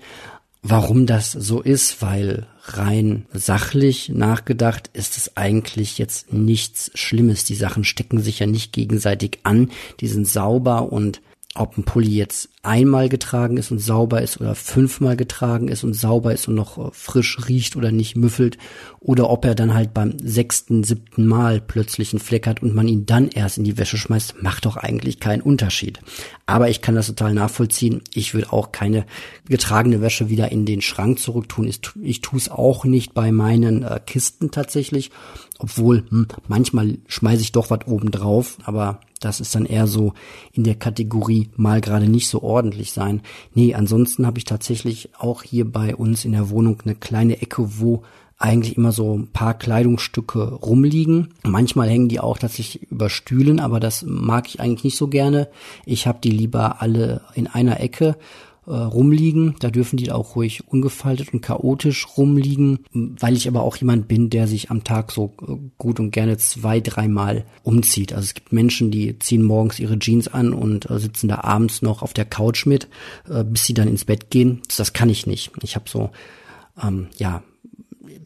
warum 0.65 1.07
das 1.07 1.31
so 1.31 1.61
ist, 1.61 2.03
weil 2.03 2.47
rein 2.65 3.27
sachlich 3.33 4.09
nachgedacht 4.09 4.91
ist 4.95 5.17
es 5.17 5.37
eigentlich 5.37 5.99
jetzt 5.99 6.33
nichts 6.33 6.91
Schlimmes. 6.95 7.45
Die 7.45 7.55
Sachen 7.55 7.85
stecken 7.85 8.21
sich 8.21 8.41
ja 8.41 8.47
nicht 8.47 8.73
gegenseitig 8.73 9.39
an, 9.45 9.71
die 10.01 10.09
sind 10.09 10.27
sauber 10.27 10.91
und 10.91 11.21
ob 11.57 11.79
ein 11.79 11.85
Pulli 11.85 12.11
jetzt 12.11 12.49
einmal 12.63 13.09
getragen 13.09 13.59
ist 13.59 13.71
und 13.71 13.79
sauber 13.79 14.23
ist 14.23 14.41
oder 14.41 14.55
fünfmal 14.55 15.17
getragen 15.17 15.69
ist 15.69 15.85
und 15.85 15.95
sauber 15.95 16.33
ist 16.33 16.49
und 16.49 16.57
noch 16.57 16.79
äh, 16.79 16.91
frisch 16.93 17.39
riecht 17.49 17.77
oder 17.77 17.93
nicht 17.93 18.17
müffelt 18.17 18.59
oder 18.99 19.31
ob 19.31 19.45
er 19.45 19.55
dann 19.55 19.75
halt 19.75 19.95
beim 19.95 20.19
sechsten, 20.19 20.83
siebten 20.83 21.27
Mal 21.27 21.61
plötzlich 21.61 22.13
einen 22.13 22.21
Fleck 22.21 22.47
hat 22.47 22.63
und 22.63 22.75
man 22.75 22.89
ihn 22.89 23.07
dann 23.07 23.29
erst 23.29 23.59
in 23.59 23.65
die 23.65 23.79
Wäsche 23.79 23.99
schmeißt, 23.99 24.43
macht 24.43 24.65
doch 24.65 24.77
eigentlich 24.77 25.21
keinen 25.21 25.43
Unterschied. 25.43 26.01
Aber 26.47 26.71
ich 26.71 26.81
kann 26.81 26.95
das 26.95 27.07
total 27.07 27.35
nachvollziehen. 27.35 28.03
Ich 28.15 28.35
würde 28.35 28.53
auch 28.53 28.73
keine 28.73 29.07
getragene 29.47 30.01
Wäsche 30.01 30.31
wieder 30.31 30.51
in 30.51 30.65
den 30.67 30.81
Schrank 30.81 31.21
zurücktun. 31.21 31.71
Ich 32.03 32.21
tue 32.21 32.39
es 32.39 32.49
auch 32.49 32.85
nicht 32.85 33.15
bei 33.15 33.31
meinen 33.31 33.83
äh, 33.83 34.01
Kisten 34.05 34.51
tatsächlich, 34.51 35.11
obwohl 35.59 36.05
hm, 36.09 36.27
manchmal 36.49 36.99
schmeiße 37.07 37.43
ich 37.43 37.53
doch 37.53 37.71
was 37.71 37.87
oben 37.87 38.11
drauf, 38.11 38.59
aber 38.65 39.01
das 39.25 39.41
ist 39.41 39.55
dann 39.55 39.67
eher 39.67 39.87
so 39.87 40.13
in 40.53 40.65
der 40.65 40.75
Kategorie 40.75 41.51
mal 41.57 41.81
gerade 41.81 42.09
nicht 42.09 42.29
so 42.29 42.43
ordentlich 42.43 42.93
sein. 42.93 43.23
Nee, 43.55 43.75
ansonsten 43.75 44.27
habe 44.27 44.39
ich 44.39 44.45
tatsächlich 44.45 45.11
auch 45.19 45.43
hier 45.43 45.71
bei 45.71 45.97
uns 45.97 46.25
in 46.25 46.33
der 46.33 46.51
Wohnung 46.51 46.83
eine 46.85 46.95
kleine 46.95 47.41
Ecke, 47.41 47.81
wo 47.81 48.03
eigentlich 48.37 48.77
immer 48.77 48.93
so 48.93 49.17
ein 49.17 49.29
paar 49.29 49.55
Kleidungsstücke 49.55 50.55
rumliegen. 50.55 51.35
Manchmal 51.45 51.89
hängen 51.89 52.09
die 52.09 52.21
auch 52.21 52.37
tatsächlich 52.37 52.91
über 52.91 53.09
Stühlen, 53.09 53.61
aber 53.61 53.81
das 53.81 54.05
mag 54.07 54.49
ich 54.49 54.61
eigentlich 54.61 54.85
nicht 54.85 54.97
so 54.97 55.09
gerne. 55.09 55.49
Ich 55.87 56.07
habe 56.07 56.19
die 56.23 56.31
lieber 56.31 56.83
alle 56.83 57.23
in 57.35 57.47
einer 57.47 57.81
Ecke 57.81 58.17
äh, 58.67 58.71
rumliegen. 58.71 59.57
Da 59.61 59.71
dürfen 59.71 59.97
die 59.97 60.11
auch 60.11 60.37
ruhig 60.37 60.67
ungefaltet 60.69 61.33
und 61.33 61.41
chaotisch 61.41 62.07
rumliegen, 62.17 62.81
weil 62.93 63.37
ich 63.37 63.49
aber 63.49 63.63
auch 63.63 63.77
jemand 63.77 64.09
bin, 64.09 64.31
der 64.31 64.47
sich 64.47 64.71
am 64.71 64.85
Tag 64.85 65.13
so 65.13 65.35
äh, 65.43 65.55
gut 65.79 66.01
und 66.01 66.11
gerne 66.11 66.37
zwei, 66.39 66.81
dreimal 66.81 67.45
umzieht. 67.63 68.13
Also 68.13 68.25
es 68.25 68.35
gibt 68.35 68.53
Menschen, 68.53 68.91
die 68.91 69.19
ziehen 69.19 69.43
morgens 69.43 69.79
ihre 69.79 69.99
Jeans 69.99 70.29
an 70.29 70.53
und 70.53 70.91
äh, 70.91 70.99
sitzen 70.99 71.29
da 71.29 71.41
abends 71.43 71.83
noch 71.83 72.03
auf 72.03 72.15
der 72.15 72.25
Couch 72.25 72.67
mit, 72.67 72.89
äh, 73.29 73.45
bis 73.45 73.65
sie 73.65 73.75
dann 73.75 73.89
ins 73.89 74.05
Bett 74.05 74.31
gehen. 74.31 74.63
Das 74.77 74.93
kann 74.93 75.11
ich 75.11 75.27
nicht. 75.27 75.53
Ich 75.63 75.77
habe 75.77 75.89
so, 75.89 76.11
ähm, 76.83 77.09
ja, 77.17 77.43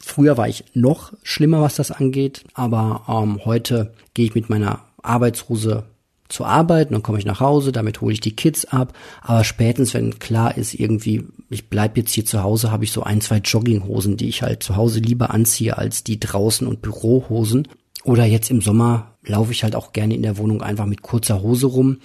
früher 0.01 0.37
war 0.37 0.49
ich 0.49 0.65
noch 0.75 1.13
schlimmer, 1.23 1.61
was 1.61 1.77
das 1.77 1.91
angeht, 1.91 2.45
aber 2.55 3.05
ähm, 3.09 3.45
heute 3.45 3.93
gehe 4.15 4.27
ich 4.27 4.35
mit 4.35 4.51
meiner 4.51 4.81
Arbeitshose 5.03 5.85
zur 6.29 6.47
Arbeit, 6.47 6.93
dann 6.93 7.03
komme 7.03 7.19
ich 7.19 7.25
nach 7.25 7.41
Hause, 7.41 7.73
damit 7.73 8.01
hole 8.01 8.13
ich 8.13 8.21
die 8.21 8.37
Kids 8.37 8.65
ab. 8.67 8.93
Aber 9.23 9.45
spätestens, 9.45 9.95
wenn 9.95 10.19
klar 10.19 10.57
ist, 10.57 10.75
irgendwie, 10.75 11.25
ich 11.49 11.69
bleib 11.69 11.97
jetzt 11.97 12.13
hier 12.13 12.25
zu 12.25 12.43
Hause, 12.43 12.71
habe 12.71 12.85
ich 12.85 12.93
so 12.93 13.03
ein, 13.03 13.21
zwei 13.21 13.39
Jogginghosen, 13.39 14.17
die 14.17 14.29
ich 14.29 14.43
halt 14.43 14.63
zu 14.63 14.77
Hause 14.77 15.01
lieber 15.01 15.31
anziehe 15.31 15.79
als 15.79 16.05
die 16.05 16.21
draußen 16.21 16.67
und 16.67 16.83
Bürohosen. 16.83 17.69
Oder 18.05 18.25
jetzt 18.25 18.51
im 18.51 18.61
Sommer 18.61 19.17
laufe 19.25 19.53
ich 19.53 19.65
halt 19.65 19.75
auch 19.75 19.93
gerne 19.93 20.15
in 20.15 20.23
der 20.23 20.39
Wohnung 20.39 20.63
einfach 20.63 20.87
mit 20.87 21.03
kurzer 21.03 21.43
Hose 21.43 21.67
rum 21.67 21.99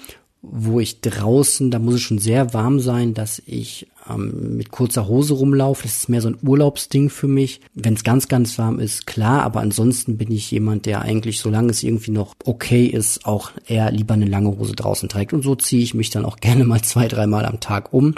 wo 0.46 0.82
ich 0.82 1.00
draußen, 1.00 1.72
da 1.72 1.80
muss 1.80 1.96
es 1.96 2.02
schon 2.02 2.20
sehr 2.20 2.54
warm 2.54 2.82
sein, 2.82 3.14
dass 3.14 3.42
ich 3.46 3.88
ähm, 4.10 4.58
mit 4.58 4.72
kurzer 4.72 5.08
Hose 5.08 5.36
rumlaufe. 5.36 5.84
Das 5.84 5.96
ist 5.96 6.10
mehr 6.10 6.20
so 6.20 6.28
ein 6.28 6.38
Urlaubsding 6.44 7.10
für 7.10 7.30
mich. 7.30 7.62
Wenn 7.74 7.94
es 7.94 8.04
ganz, 8.04 8.28
ganz 8.28 8.58
warm 8.58 8.78
ist, 8.80 9.08
klar, 9.08 9.44
aber 9.44 9.62
ansonsten 9.62 10.18
bin 10.18 10.32
ich 10.34 10.52
jemand, 10.52 10.86
der 10.86 11.02
eigentlich, 11.02 11.40
solange 11.40 11.70
es 11.70 11.82
irgendwie 11.82 12.12
noch 12.12 12.36
okay 12.44 12.86
ist, 12.86 13.26
auch 13.26 13.52
eher 13.66 13.90
lieber 13.92 14.16
eine 14.16 14.26
lange 14.26 14.58
Hose 14.58 14.74
draußen 14.74 15.08
trägt. 15.08 15.32
Und 15.32 15.44
so 15.44 15.56
ziehe 15.56 15.82
ich 15.82 15.94
mich 15.94 16.10
dann 16.10 16.26
auch 16.26 16.36
gerne 16.42 16.66
mal 16.66 16.82
zwei, 16.82 17.08
dreimal 17.08 17.46
am 17.46 17.62
Tag 17.62 17.94
um. 17.94 18.14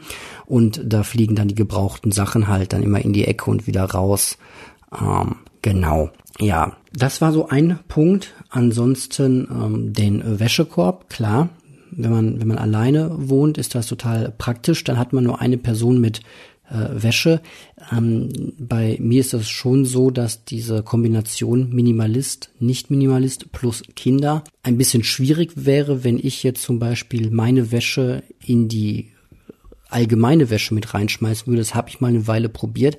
Und 0.47 0.81
da 0.83 1.03
fliegen 1.03 1.35
dann 1.35 1.47
die 1.47 1.55
gebrauchten 1.55 2.11
Sachen 2.11 2.47
halt 2.47 2.73
dann 2.73 2.81
immer 2.81 3.01
in 3.01 3.13
die 3.13 3.25
Ecke 3.25 3.51
und 3.51 3.67
wieder 3.67 3.83
raus. 3.83 4.39
Ähm, 4.99 5.35
genau. 5.61 6.09
Ja, 6.39 6.75
das 6.91 7.21
war 7.21 7.31
so 7.31 7.49
ein 7.49 7.77
Punkt. 7.87 8.33
Ansonsten 8.49 9.47
ähm, 9.51 9.93
den 9.93 10.39
Wäschekorb, 10.39 11.07
klar. 11.09 11.49
Wenn 11.97 12.11
man, 12.11 12.39
wenn 12.39 12.47
man 12.47 12.57
alleine 12.57 13.11
wohnt, 13.29 13.57
ist 13.57 13.75
das 13.75 13.87
total 13.87 14.33
praktisch. 14.37 14.83
Dann 14.83 14.97
hat 14.97 15.13
man 15.13 15.23
nur 15.23 15.41
eine 15.41 15.57
Person 15.57 15.99
mit 15.99 16.21
äh, 16.69 17.03
Wäsche. 17.03 17.41
Ähm, 17.91 18.53
bei 18.57 18.97
mir 18.99 19.21
ist 19.21 19.33
es 19.33 19.49
schon 19.49 19.85
so, 19.85 20.11
dass 20.11 20.45
diese 20.45 20.83
Kombination 20.83 21.69
Minimalist, 21.69 22.49
nicht 22.59 22.89
Minimalist 22.89 23.51
plus 23.51 23.83
Kinder 23.95 24.43
ein 24.63 24.77
bisschen 24.77 25.03
schwierig 25.03 25.51
wäre, 25.55 26.03
wenn 26.03 26.17
ich 26.17 26.43
jetzt 26.43 26.63
zum 26.63 26.79
Beispiel 26.79 27.29
meine 27.31 27.71
Wäsche 27.71 28.23
in 28.45 28.67
die 28.67 29.11
allgemeine 29.89 30.49
Wäsche 30.49 30.73
mit 30.73 30.93
reinschmeißen 30.93 31.47
würde. 31.47 31.61
Das 31.61 31.75
habe 31.75 31.89
ich 31.89 32.01
mal 32.01 32.07
eine 32.07 32.27
Weile 32.27 32.49
probiert. 32.49 32.97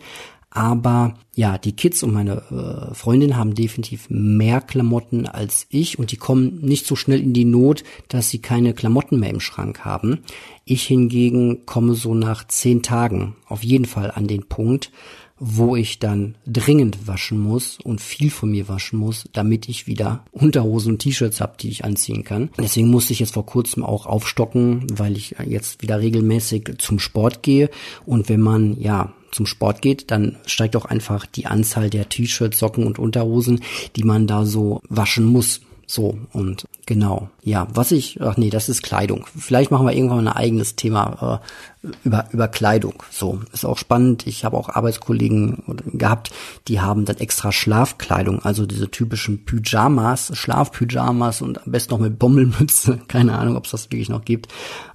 Aber 0.57 1.12
ja, 1.34 1.59
die 1.59 1.76
Kids 1.76 2.02
und 2.02 2.14
meine 2.14 2.36
äh, 2.50 2.94
Freundin 2.94 3.36
haben 3.36 3.54
definitiv 3.54 4.07
mehr 4.09 4.62
Klamotten 4.62 5.26
als 5.26 5.66
ich 5.68 5.98
und 5.98 6.12
die 6.12 6.16
kommen 6.16 6.62
nicht 6.62 6.86
so 6.86 6.96
schnell 6.96 7.20
in 7.20 7.34
die 7.34 7.44
Not, 7.44 7.84
dass 8.09 8.30
sie 8.30 8.38
keine 8.38 8.72
Klamotten 8.72 9.20
mehr 9.20 9.28
im 9.28 9.40
Schrank 9.40 9.84
haben. 9.84 10.20
Ich 10.64 10.84
hingegen 10.84 11.66
komme 11.66 11.92
so 11.92 12.14
nach 12.14 12.48
zehn 12.48 12.82
Tagen 12.82 13.36
auf 13.46 13.62
jeden 13.62 13.84
Fall 13.84 14.11
an 14.11 14.28
den 14.28 14.48
Punkt, 14.48 14.92
wo 15.39 15.76
ich 15.76 15.99
dann 15.99 16.34
dringend 16.47 17.07
waschen 17.07 17.39
muss 17.39 17.78
und 17.82 18.01
viel 18.01 18.30
von 18.30 18.51
mir 18.51 18.68
waschen 18.68 18.99
muss, 18.99 19.28
damit 19.32 19.68
ich 19.68 19.87
wieder 19.87 20.24
Unterhosen 20.32 20.93
und 20.93 20.99
T-Shirts 21.01 21.41
habe, 21.41 21.55
die 21.61 21.68
ich 21.68 21.84
anziehen 21.84 22.24
kann. 22.24 22.51
Deswegen 22.59 22.89
musste 22.89 23.12
ich 23.12 23.20
jetzt 23.20 23.34
vor 23.34 23.47
kurzem 23.47 23.84
auch 23.84 24.07
aufstocken, 24.07 24.87
weil 24.93 25.16
ich 25.16 25.37
jetzt 25.47 25.82
wieder 25.82 26.01
regelmäßig 26.01 26.76
zum 26.78 26.99
Sport 26.99 27.43
gehe. 27.43 27.70
Und 28.07 28.28
wenn 28.28 28.41
man 28.41 28.80
ja 28.80 29.12
zum 29.30 29.45
Sport 29.45 29.82
geht, 29.82 30.11
dann 30.11 30.37
steigt 30.47 30.76
auch 30.76 30.87
einfach 30.87 31.26
die 31.26 31.47
Anzahl 31.47 31.91
der 31.91 32.09
T-Shirts, 32.09 32.59
Socken 32.59 32.87
und 32.87 32.99
Unterhosen, 32.99 33.61
die 33.97 34.05
man 34.05 34.26
da 34.26 34.47
so 34.47 34.80
waschen 34.89 35.26
muss. 35.26 35.61
So, 35.89 36.18
und 36.32 36.66
genau. 36.84 37.30
Ja, 37.43 37.68
was 37.72 37.93
ich, 37.93 38.20
ach 38.20 38.37
nee, 38.37 38.51
das 38.51 38.68
ist 38.68 38.82
Kleidung. 38.82 39.24
Vielleicht 39.39 39.70
machen 39.70 39.87
wir 39.87 39.95
irgendwann 39.95 40.24
mal 40.24 40.32
ein 40.32 40.37
eigenes 40.37 40.74
Thema 40.74 41.41
äh, 41.84 41.89
über, 42.05 42.24
über 42.32 42.49
Kleidung. 42.49 43.05
So, 43.09 43.41
ist 43.53 43.64
auch 43.64 43.78
spannend. 43.78 44.26
Ich 44.26 44.45
habe 44.45 44.57
auch 44.57 44.68
Arbeitskollegen 44.68 45.62
gehabt, 45.93 46.32
die 46.66 46.80
haben 46.80 47.05
dann 47.05 47.18
extra 47.18 47.53
Schlafkleidung, 47.53 48.45
also 48.45 48.66
diese 48.66 48.91
typischen 48.91 49.45
Pyjamas, 49.45 50.37
Schlafpyjamas 50.37 51.41
und 51.41 51.64
am 51.64 51.70
besten 51.70 51.95
noch 51.95 52.01
mit 52.01 52.18
Bommelmütze. 52.18 52.99
Keine 53.09 53.39
Ahnung, 53.39 53.57
ob 53.57 53.66
es 53.66 53.70
das 53.70 53.91
wirklich 53.93 54.09
noch 54.09 54.24
gibt. 54.24 54.49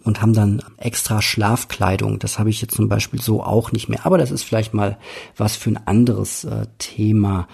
Und 0.03 0.21
haben 0.21 0.33
dann 0.33 0.61
extra 0.75 1.21
Schlafkleidung. 1.21 2.19
Das 2.19 2.37
habe 2.37 2.49
ich 2.49 2.61
jetzt 2.61 2.75
zum 2.75 2.89
Beispiel 2.89 3.21
so 3.21 3.43
auch 3.43 3.71
nicht 3.71 3.87
mehr. 3.87 4.05
Aber 4.05 4.17
das 4.17 4.31
ist 4.31 4.43
vielleicht 4.43 4.73
mal 4.73 4.97
was 5.37 5.55
für 5.55 5.69
ein 5.69 5.87
anderes 5.87 6.43
äh, 6.43 6.65
Thema. 6.79 7.47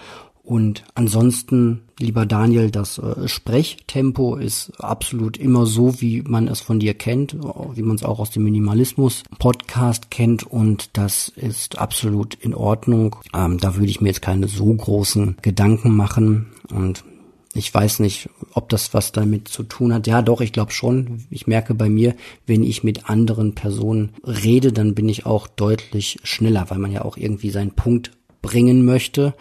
Und 0.48 0.84
ansonsten, 0.94 1.82
lieber 1.98 2.24
Daniel, 2.24 2.70
das 2.70 2.96
äh, 2.96 3.28
Sprechtempo 3.28 4.36
ist 4.36 4.72
absolut 4.78 5.36
immer 5.36 5.66
so, 5.66 6.00
wie 6.00 6.22
man 6.22 6.48
es 6.48 6.62
von 6.62 6.80
dir 6.80 6.94
kennt, 6.94 7.36
wie 7.74 7.82
man 7.82 7.96
es 7.96 8.02
auch 8.02 8.18
aus 8.18 8.30
dem 8.30 8.44
Minimalismus-Podcast 8.44 10.10
kennt. 10.10 10.44
Und 10.44 10.96
das 10.96 11.28
ist 11.28 11.76
absolut 11.76 12.34
in 12.36 12.54
Ordnung. 12.54 13.16
Ähm, 13.34 13.58
da 13.58 13.76
würde 13.76 13.90
ich 13.90 14.00
mir 14.00 14.08
jetzt 14.08 14.22
keine 14.22 14.48
so 14.48 14.72
großen 14.72 15.36
Gedanken 15.42 15.94
machen. 15.94 16.46
Und 16.70 17.04
ich 17.52 17.74
weiß 17.74 18.00
nicht, 18.00 18.30
ob 18.54 18.70
das 18.70 18.94
was 18.94 19.12
damit 19.12 19.48
zu 19.48 19.64
tun 19.64 19.92
hat. 19.92 20.06
Ja, 20.06 20.22
doch, 20.22 20.40
ich 20.40 20.54
glaube 20.54 20.72
schon. 20.72 21.26
Ich 21.28 21.46
merke 21.46 21.74
bei 21.74 21.90
mir, 21.90 22.14
wenn 22.46 22.62
ich 22.62 22.82
mit 22.82 23.10
anderen 23.10 23.54
Personen 23.54 24.14
rede, 24.24 24.72
dann 24.72 24.94
bin 24.94 25.10
ich 25.10 25.26
auch 25.26 25.46
deutlich 25.46 26.20
schneller, 26.22 26.70
weil 26.70 26.78
man 26.78 26.90
ja 26.90 27.04
auch 27.04 27.18
irgendwie 27.18 27.50
seinen 27.50 27.72
Punkt 27.72 28.12
bringen 28.40 28.86
möchte. 28.86 29.34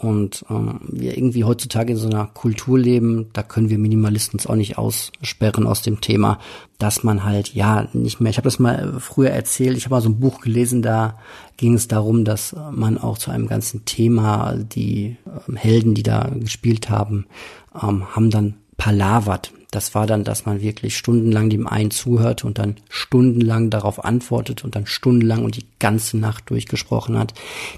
Und 0.00 0.46
ähm, 0.48 0.80
wir 0.82 1.14
irgendwie 1.14 1.44
heutzutage 1.44 1.92
in 1.92 1.98
so 1.98 2.08
einer 2.08 2.26
Kultur 2.26 2.78
leben, 2.78 3.28
da 3.34 3.42
können 3.42 3.68
wir 3.68 3.76
Minimalisten 3.76 4.40
auch 4.46 4.54
nicht 4.54 4.78
aussperren 4.78 5.66
aus 5.66 5.82
dem 5.82 6.00
Thema, 6.00 6.38
dass 6.78 7.04
man 7.04 7.22
halt 7.22 7.52
ja 7.52 7.86
nicht 7.92 8.18
mehr. 8.18 8.30
Ich 8.30 8.38
habe 8.38 8.46
das 8.46 8.58
mal 8.58 8.94
früher 8.98 9.28
erzählt. 9.28 9.76
Ich 9.76 9.84
habe 9.84 9.96
mal 9.96 10.00
so 10.00 10.08
ein 10.08 10.18
Buch 10.18 10.40
gelesen, 10.40 10.80
da 10.80 11.18
ging 11.58 11.74
es 11.74 11.86
darum, 11.86 12.24
dass 12.24 12.56
man 12.70 12.96
auch 12.96 13.18
zu 13.18 13.30
einem 13.30 13.46
ganzen 13.46 13.84
Thema 13.84 14.54
die 14.54 15.18
ähm, 15.46 15.56
Helden, 15.56 15.92
die 15.92 16.02
da 16.02 16.30
gespielt 16.34 16.88
haben, 16.88 17.26
ähm, 17.74 18.16
haben 18.16 18.30
dann 18.30 18.54
palavert. 18.78 19.52
Das 19.70 19.94
war 19.94 20.06
dann, 20.06 20.24
dass 20.24 20.46
man 20.46 20.60
wirklich 20.60 20.96
stundenlang 20.96 21.48
dem 21.48 21.66
einen 21.66 21.90
zuhört 21.90 22.44
und 22.44 22.58
dann 22.58 22.76
stundenlang 22.88 23.70
darauf 23.70 24.04
antwortet 24.04 24.64
und 24.64 24.74
dann 24.74 24.86
stundenlang 24.86 25.44
und 25.44 25.56
die 25.56 25.66
ganze 25.78 26.18
Nacht 26.18 26.50
durchgesprochen 26.50 27.16
hat. 27.16 27.34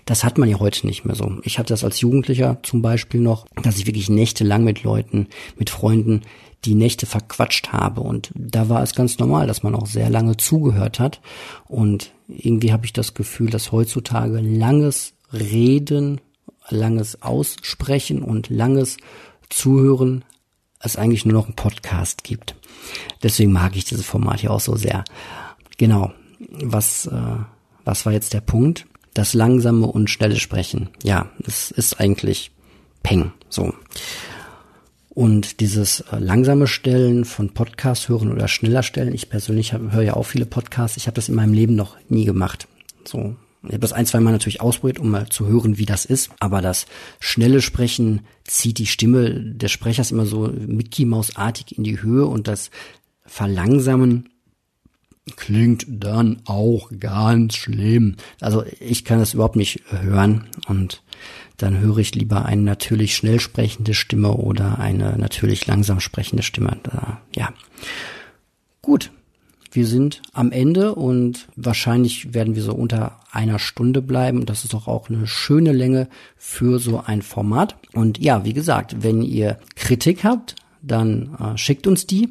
Das 0.06 0.24
hat 0.24 0.38
man 0.38 0.48
ja 0.48 0.58
heute 0.58 0.86
nicht 0.86 1.04
mehr 1.04 1.16
so. 1.16 1.30
Ich 1.42 1.58
hatte 1.58 1.72
das 1.72 1.84
als 1.84 2.00
Jugendlicher 2.00 2.58
zum 2.62 2.80
Beispiel 2.80 3.20
noch, 3.20 3.46
dass 3.62 3.76
ich 3.76 3.86
wirklich 3.86 4.08
nächtelang 4.08 4.64
mit 4.64 4.82
Leuten, 4.82 5.28
mit 5.58 5.70
Freunden 5.70 6.22
die 6.64 6.74
Nächte 6.74 7.06
verquatscht 7.06 7.72
habe. 7.72 8.00
Und 8.00 8.30
da 8.34 8.68
war 8.68 8.82
es 8.82 8.94
ganz 8.94 9.18
normal, 9.18 9.46
dass 9.46 9.62
man 9.62 9.74
auch 9.74 9.86
sehr 9.86 10.08
lange 10.08 10.36
zugehört 10.36 10.98
hat. 10.98 11.20
Und 11.66 12.12
irgendwie 12.28 12.72
habe 12.72 12.86
ich 12.86 12.92
das 12.92 13.14
Gefühl, 13.14 13.50
dass 13.50 13.72
heutzutage 13.72 14.40
langes 14.40 15.14
Reden, 15.32 16.20
langes 16.68 17.22
Aussprechen 17.22 18.22
und 18.22 18.48
langes 18.48 18.96
Zuhören 19.48 20.24
es 20.82 20.96
eigentlich 20.96 21.24
nur 21.24 21.34
noch 21.34 21.46
einen 21.46 21.56
Podcast 21.56 22.24
gibt. 22.24 22.54
Deswegen 23.22 23.52
mag 23.52 23.76
ich 23.76 23.84
dieses 23.84 24.04
Format 24.04 24.40
hier 24.40 24.50
auch 24.50 24.60
so 24.60 24.76
sehr. 24.76 25.04
Genau. 25.78 26.12
Was, 26.50 27.06
äh, 27.06 27.36
was 27.84 28.04
war 28.04 28.12
jetzt 28.12 28.34
der 28.34 28.40
Punkt? 28.40 28.86
Das 29.14 29.34
langsame 29.34 29.86
und 29.86 30.10
schnelle 30.10 30.38
Sprechen. 30.38 30.88
Ja, 31.02 31.30
es 31.46 31.70
ist 31.70 32.00
eigentlich 32.00 32.50
Peng. 33.02 33.32
So. 33.48 33.74
Und 35.10 35.60
dieses 35.60 36.00
äh, 36.00 36.18
langsame 36.18 36.66
Stellen 36.66 37.24
von 37.24 37.52
Podcast 37.52 38.08
hören 38.08 38.32
oder 38.32 38.48
schneller 38.48 38.82
stellen, 38.82 39.14
ich 39.14 39.28
persönlich 39.28 39.74
höre 39.74 40.02
ja 40.02 40.14
auch 40.14 40.24
viele 40.24 40.46
Podcasts, 40.46 40.96
ich 40.96 41.06
habe 41.06 41.16
das 41.16 41.28
in 41.28 41.34
meinem 41.34 41.52
Leben 41.52 41.74
noch 41.74 41.96
nie 42.08 42.24
gemacht. 42.24 42.66
So, 43.04 43.36
ich 43.64 43.72
habe 43.72 43.80
das 43.80 43.92
ein, 43.92 44.06
zwei 44.06 44.20
Mal 44.20 44.32
natürlich 44.32 44.60
ausprobiert, 44.60 44.98
um 44.98 45.10
mal 45.10 45.28
zu 45.28 45.46
hören, 45.46 45.78
wie 45.78 45.86
das 45.86 46.04
ist. 46.04 46.30
Aber 46.40 46.60
das 46.60 46.86
schnelle 47.20 47.62
Sprechen 47.62 48.22
zieht 48.44 48.78
die 48.78 48.86
Stimme 48.86 49.40
des 49.40 49.70
Sprechers 49.70 50.10
immer 50.10 50.26
so 50.26 50.48
Mickey 50.48 51.04
Maus-artig 51.04 51.78
in 51.78 51.84
die 51.84 52.02
Höhe 52.02 52.26
und 52.26 52.48
das 52.48 52.70
Verlangsamen 53.24 54.28
klingt 55.36 55.86
dann 55.88 56.42
auch 56.46 56.90
ganz 56.98 57.54
schlimm. 57.54 58.16
Also 58.40 58.64
ich 58.80 59.04
kann 59.04 59.20
das 59.20 59.34
überhaupt 59.34 59.56
nicht 59.56 59.82
hören 59.90 60.48
und 60.66 61.02
dann 61.56 61.78
höre 61.78 61.98
ich 61.98 62.14
lieber 62.16 62.44
eine 62.44 62.62
natürlich 62.62 63.14
schnell 63.14 63.38
sprechende 63.38 63.94
Stimme 63.94 64.32
oder 64.32 64.80
eine 64.80 65.16
natürlich 65.16 65.66
langsam 65.68 66.00
sprechende 66.00 66.42
Stimme. 66.42 66.78
ja. 67.36 67.52
Gut, 68.80 69.12
wir 69.72 69.86
sind 69.86 70.22
am 70.32 70.52
Ende 70.52 70.94
und 70.94 71.48
wahrscheinlich 71.56 72.34
werden 72.34 72.54
wir 72.54 72.62
so 72.62 72.74
unter 72.74 73.18
einer 73.32 73.58
Stunde 73.58 74.02
bleiben. 74.02 74.46
Das 74.46 74.62
ist 74.64 74.74
doch 74.74 74.86
auch 74.86 75.08
eine 75.08 75.26
schöne 75.26 75.72
Länge 75.72 76.08
für 76.36 76.78
so 76.78 77.02
ein 77.04 77.22
Format. 77.22 77.76
Und 77.94 78.18
ja, 78.18 78.44
wie 78.44 78.52
gesagt, 78.52 79.02
wenn 79.02 79.22
ihr 79.22 79.58
Kritik 79.74 80.22
habt, 80.24 80.54
dann 80.82 81.34
äh, 81.40 81.56
schickt 81.56 81.86
uns 81.86 82.06
die. 82.06 82.28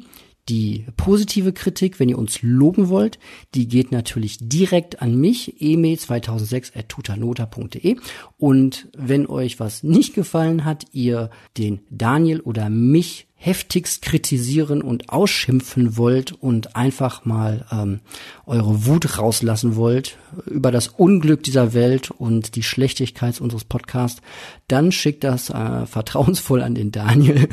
Die 0.48 0.86
positive 0.96 1.52
Kritik, 1.52 2.00
wenn 2.00 2.08
ihr 2.08 2.18
uns 2.18 2.42
loben 2.42 2.88
wollt, 2.88 3.20
die 3.54 3.68
geht 3.68 3.92
natürlich 3.92 4.38
direkt 4.40 5.00
an 5.00 5.14
mich, 5.16 5.54
eme2006.tutanota.de. 5.60 7.96
Und 8.38 8.88
wenn 8.96 9.28
euch 9.28 9.60
was 9.60 9.84
nicht 9.84 10.14
gefallen 10.14 10.64
hat, 10.64 10.86
ihr 10.92 11.30
den 11.56 11.82
Daniel 11.90 12.40
oder 12.40 12.70
mich 12.70 13.28
heftigst 13.44 14.02
kritisieren 14.02 14.82
und 14.82 15.08
ausschimpfen 15.08 15.96
wollt 15.96 16.30
und 16.30 16.76
einfach 16.76 17.24
mal 17.24 17.66
ähm, 17.72 17.98
eure 18.46 18.86
Wut 18.86 19.18
rauslassen 19.18 19.74
wollt 19.74 20.16
über 20.46 20.70
das 20.70 20.86
Unglück 20.86 21.42
dieser 21.42 21.72
Welt 21.74 22.12
und 22.12 22.54
die 22.54 22.62
Schlechtigkeit 22.62 23.40
unseres 23.40 23.64
Podcasts, 23.64 24.22
dann 24.68 24.92
schickt 24.92 25.24
das 25.24 25.50
äh, 25.50 25.86
vertrauensvoll 25.86 26.62
an 26.62 26.76
den 26.76 26.92
Daniel. 26.92 27.48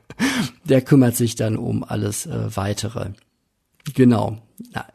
Der 0.64 0.80
kümmert 0.80 1.14
sich 1.14 1.34
dann 1.34 1.58
um 1.58 1.84
alles 1.84 2.24
äh, 2.24 2.56
weitere. 2.56 3.10
Genau. 3.94 4.38
Na, 4.72 4.86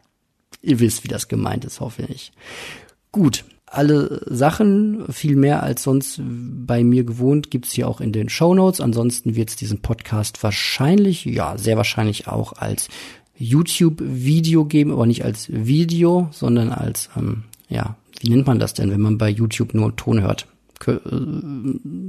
ihr 0.62 0.80
wisst, 0.80 1.04
wie 1.04 1.08
das 1.08 1.28
gemeint 1.28 1.64
ist, 1.64 1.78
hoffe 1.78 2.02
ich. 2.08 2.32
Gut, 3.12 3.44
alle 3.66 4.22
Sachen, 4.26 5.04
viel 5.12 5.36
mehr 5.36 5.62
als 5.62 5.82
sonst 5.82 6.20
bei 6.22 6.84
mir 6.84 7.04
gewohnt, 7.04 7.50
gibt's 7.50 7.72
hier 7.72 7.88
auch 7.88 8.00
in 8.00 8.12
den 8.12 8.28
Show 8.28 8.54
Notes. 8.54 8.80
Ansonsten 8.80 9.34
wird's 9.34 9.56
diesen 9.56 9.80
Podcast 9.80 10.42
wahrscheinlich, 10.42 11.24
ja, 11.24 11.58
sehr 11.58 11.76
wahrscheinlich 11.76 12.28
auch 12.28 12.52
als 12.52 12.88
YouTube-Video 13.36 14.64
geben, 14.64 14.92
aber 14.92 15.06
nicht 15.06 15.24
als 15.24 15.48
Video, 15.50 16.28
sondern 16.30 16.70
als, 16.70 17.10
ähm, 17.16 17.44
ja, 17.68 17.96
wie 18.20 18.30
nennt 18.30 18.46
man 18.46 18.58
das 18.58 18.74
denn, 18.74 18.90
wenn 18.90 19.00
man 19.00 19.18
bei 19.18 19.28
YouTube 19.28 19.74
nur 19.74 19.96
Ton 19.96 20.20
hört? 20.20 20.46
Äh, 20.86 20.98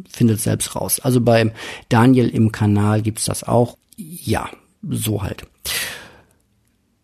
findet 0.10 0.42
selbst 0.42 0.76
raus. 0.76 1.00
Also 1.00 1.22
beim 1.22 1.52
Daniel 1.90 2.30
im 2.30 2.52
Kanal 2.52 3.02
gibt's 3.02 3.26
das 3.26 3.44
auch. 3.44 3.78
Ja, 3.98 4.50
so 4.88 5.24
halt. 5.24 5.46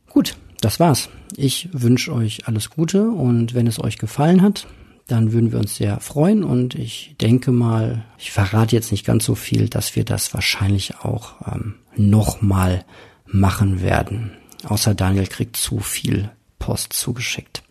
Gut, 0.09 0.35
das 0.59 0.79
war's. 0.79 1.09
Ich 1.37 1.69
wünsche 1.71 2.13
euch 2.13 2.47
alles 2.47 2.69
Gute 2.69 3.09
und 3.09 3.53
wenn 3.53 3.67
es 3.67 3.81
euch 3.83 3.97
gefallen 3.97 4.41
hat, 4.41 4.67
dann 5.07 5.33
würden 5.33 5.51
wir 5.51 5.59
uns 5.59 5.75
sehr 5.75 5.99
freuen 5.99 6.43
und 6.43 6.75
ich 6.75 7.15
denke 7.19 7.51
mal, 7.51 8.05
ich 8.17 8.31
verrate 8.31 8.75
jetzt 8.75 8.91
nicht 8.91 9.05
ganz 9.05 9.25
so 9.25 9.35
viel, 9.35 9.67
dass 9.67 9.95
wir 9.95 10.05
das 10.05 10.33
wahrscheinlich 10.33 10.99
auch 10.99 11.33
ähm, 11.51 11.75
nochmal 11.95 12.85
machen 13.25 13.81
werden. 13.81 14.31
Außer 14.63 14.93
Daniel 14.93 15.27
kriegt 15.27 15.57
zu 15.57 15.79
viel 15.79 16.29
Post 16.59 16.93
zugeschickt. 16.93 17.63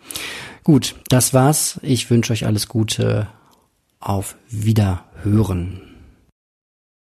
Gut, 0.64 0.96
das 1.08 1.32
war's. 1.32 1.80
Ich 1.82 2.10
wünsche 2.10 2.32
euch 2.32 2.46
alles 2.46 2.68
Gute. 2.68 3.28
Auf 4.00 4.36
Wiederhören. 4.48 5.89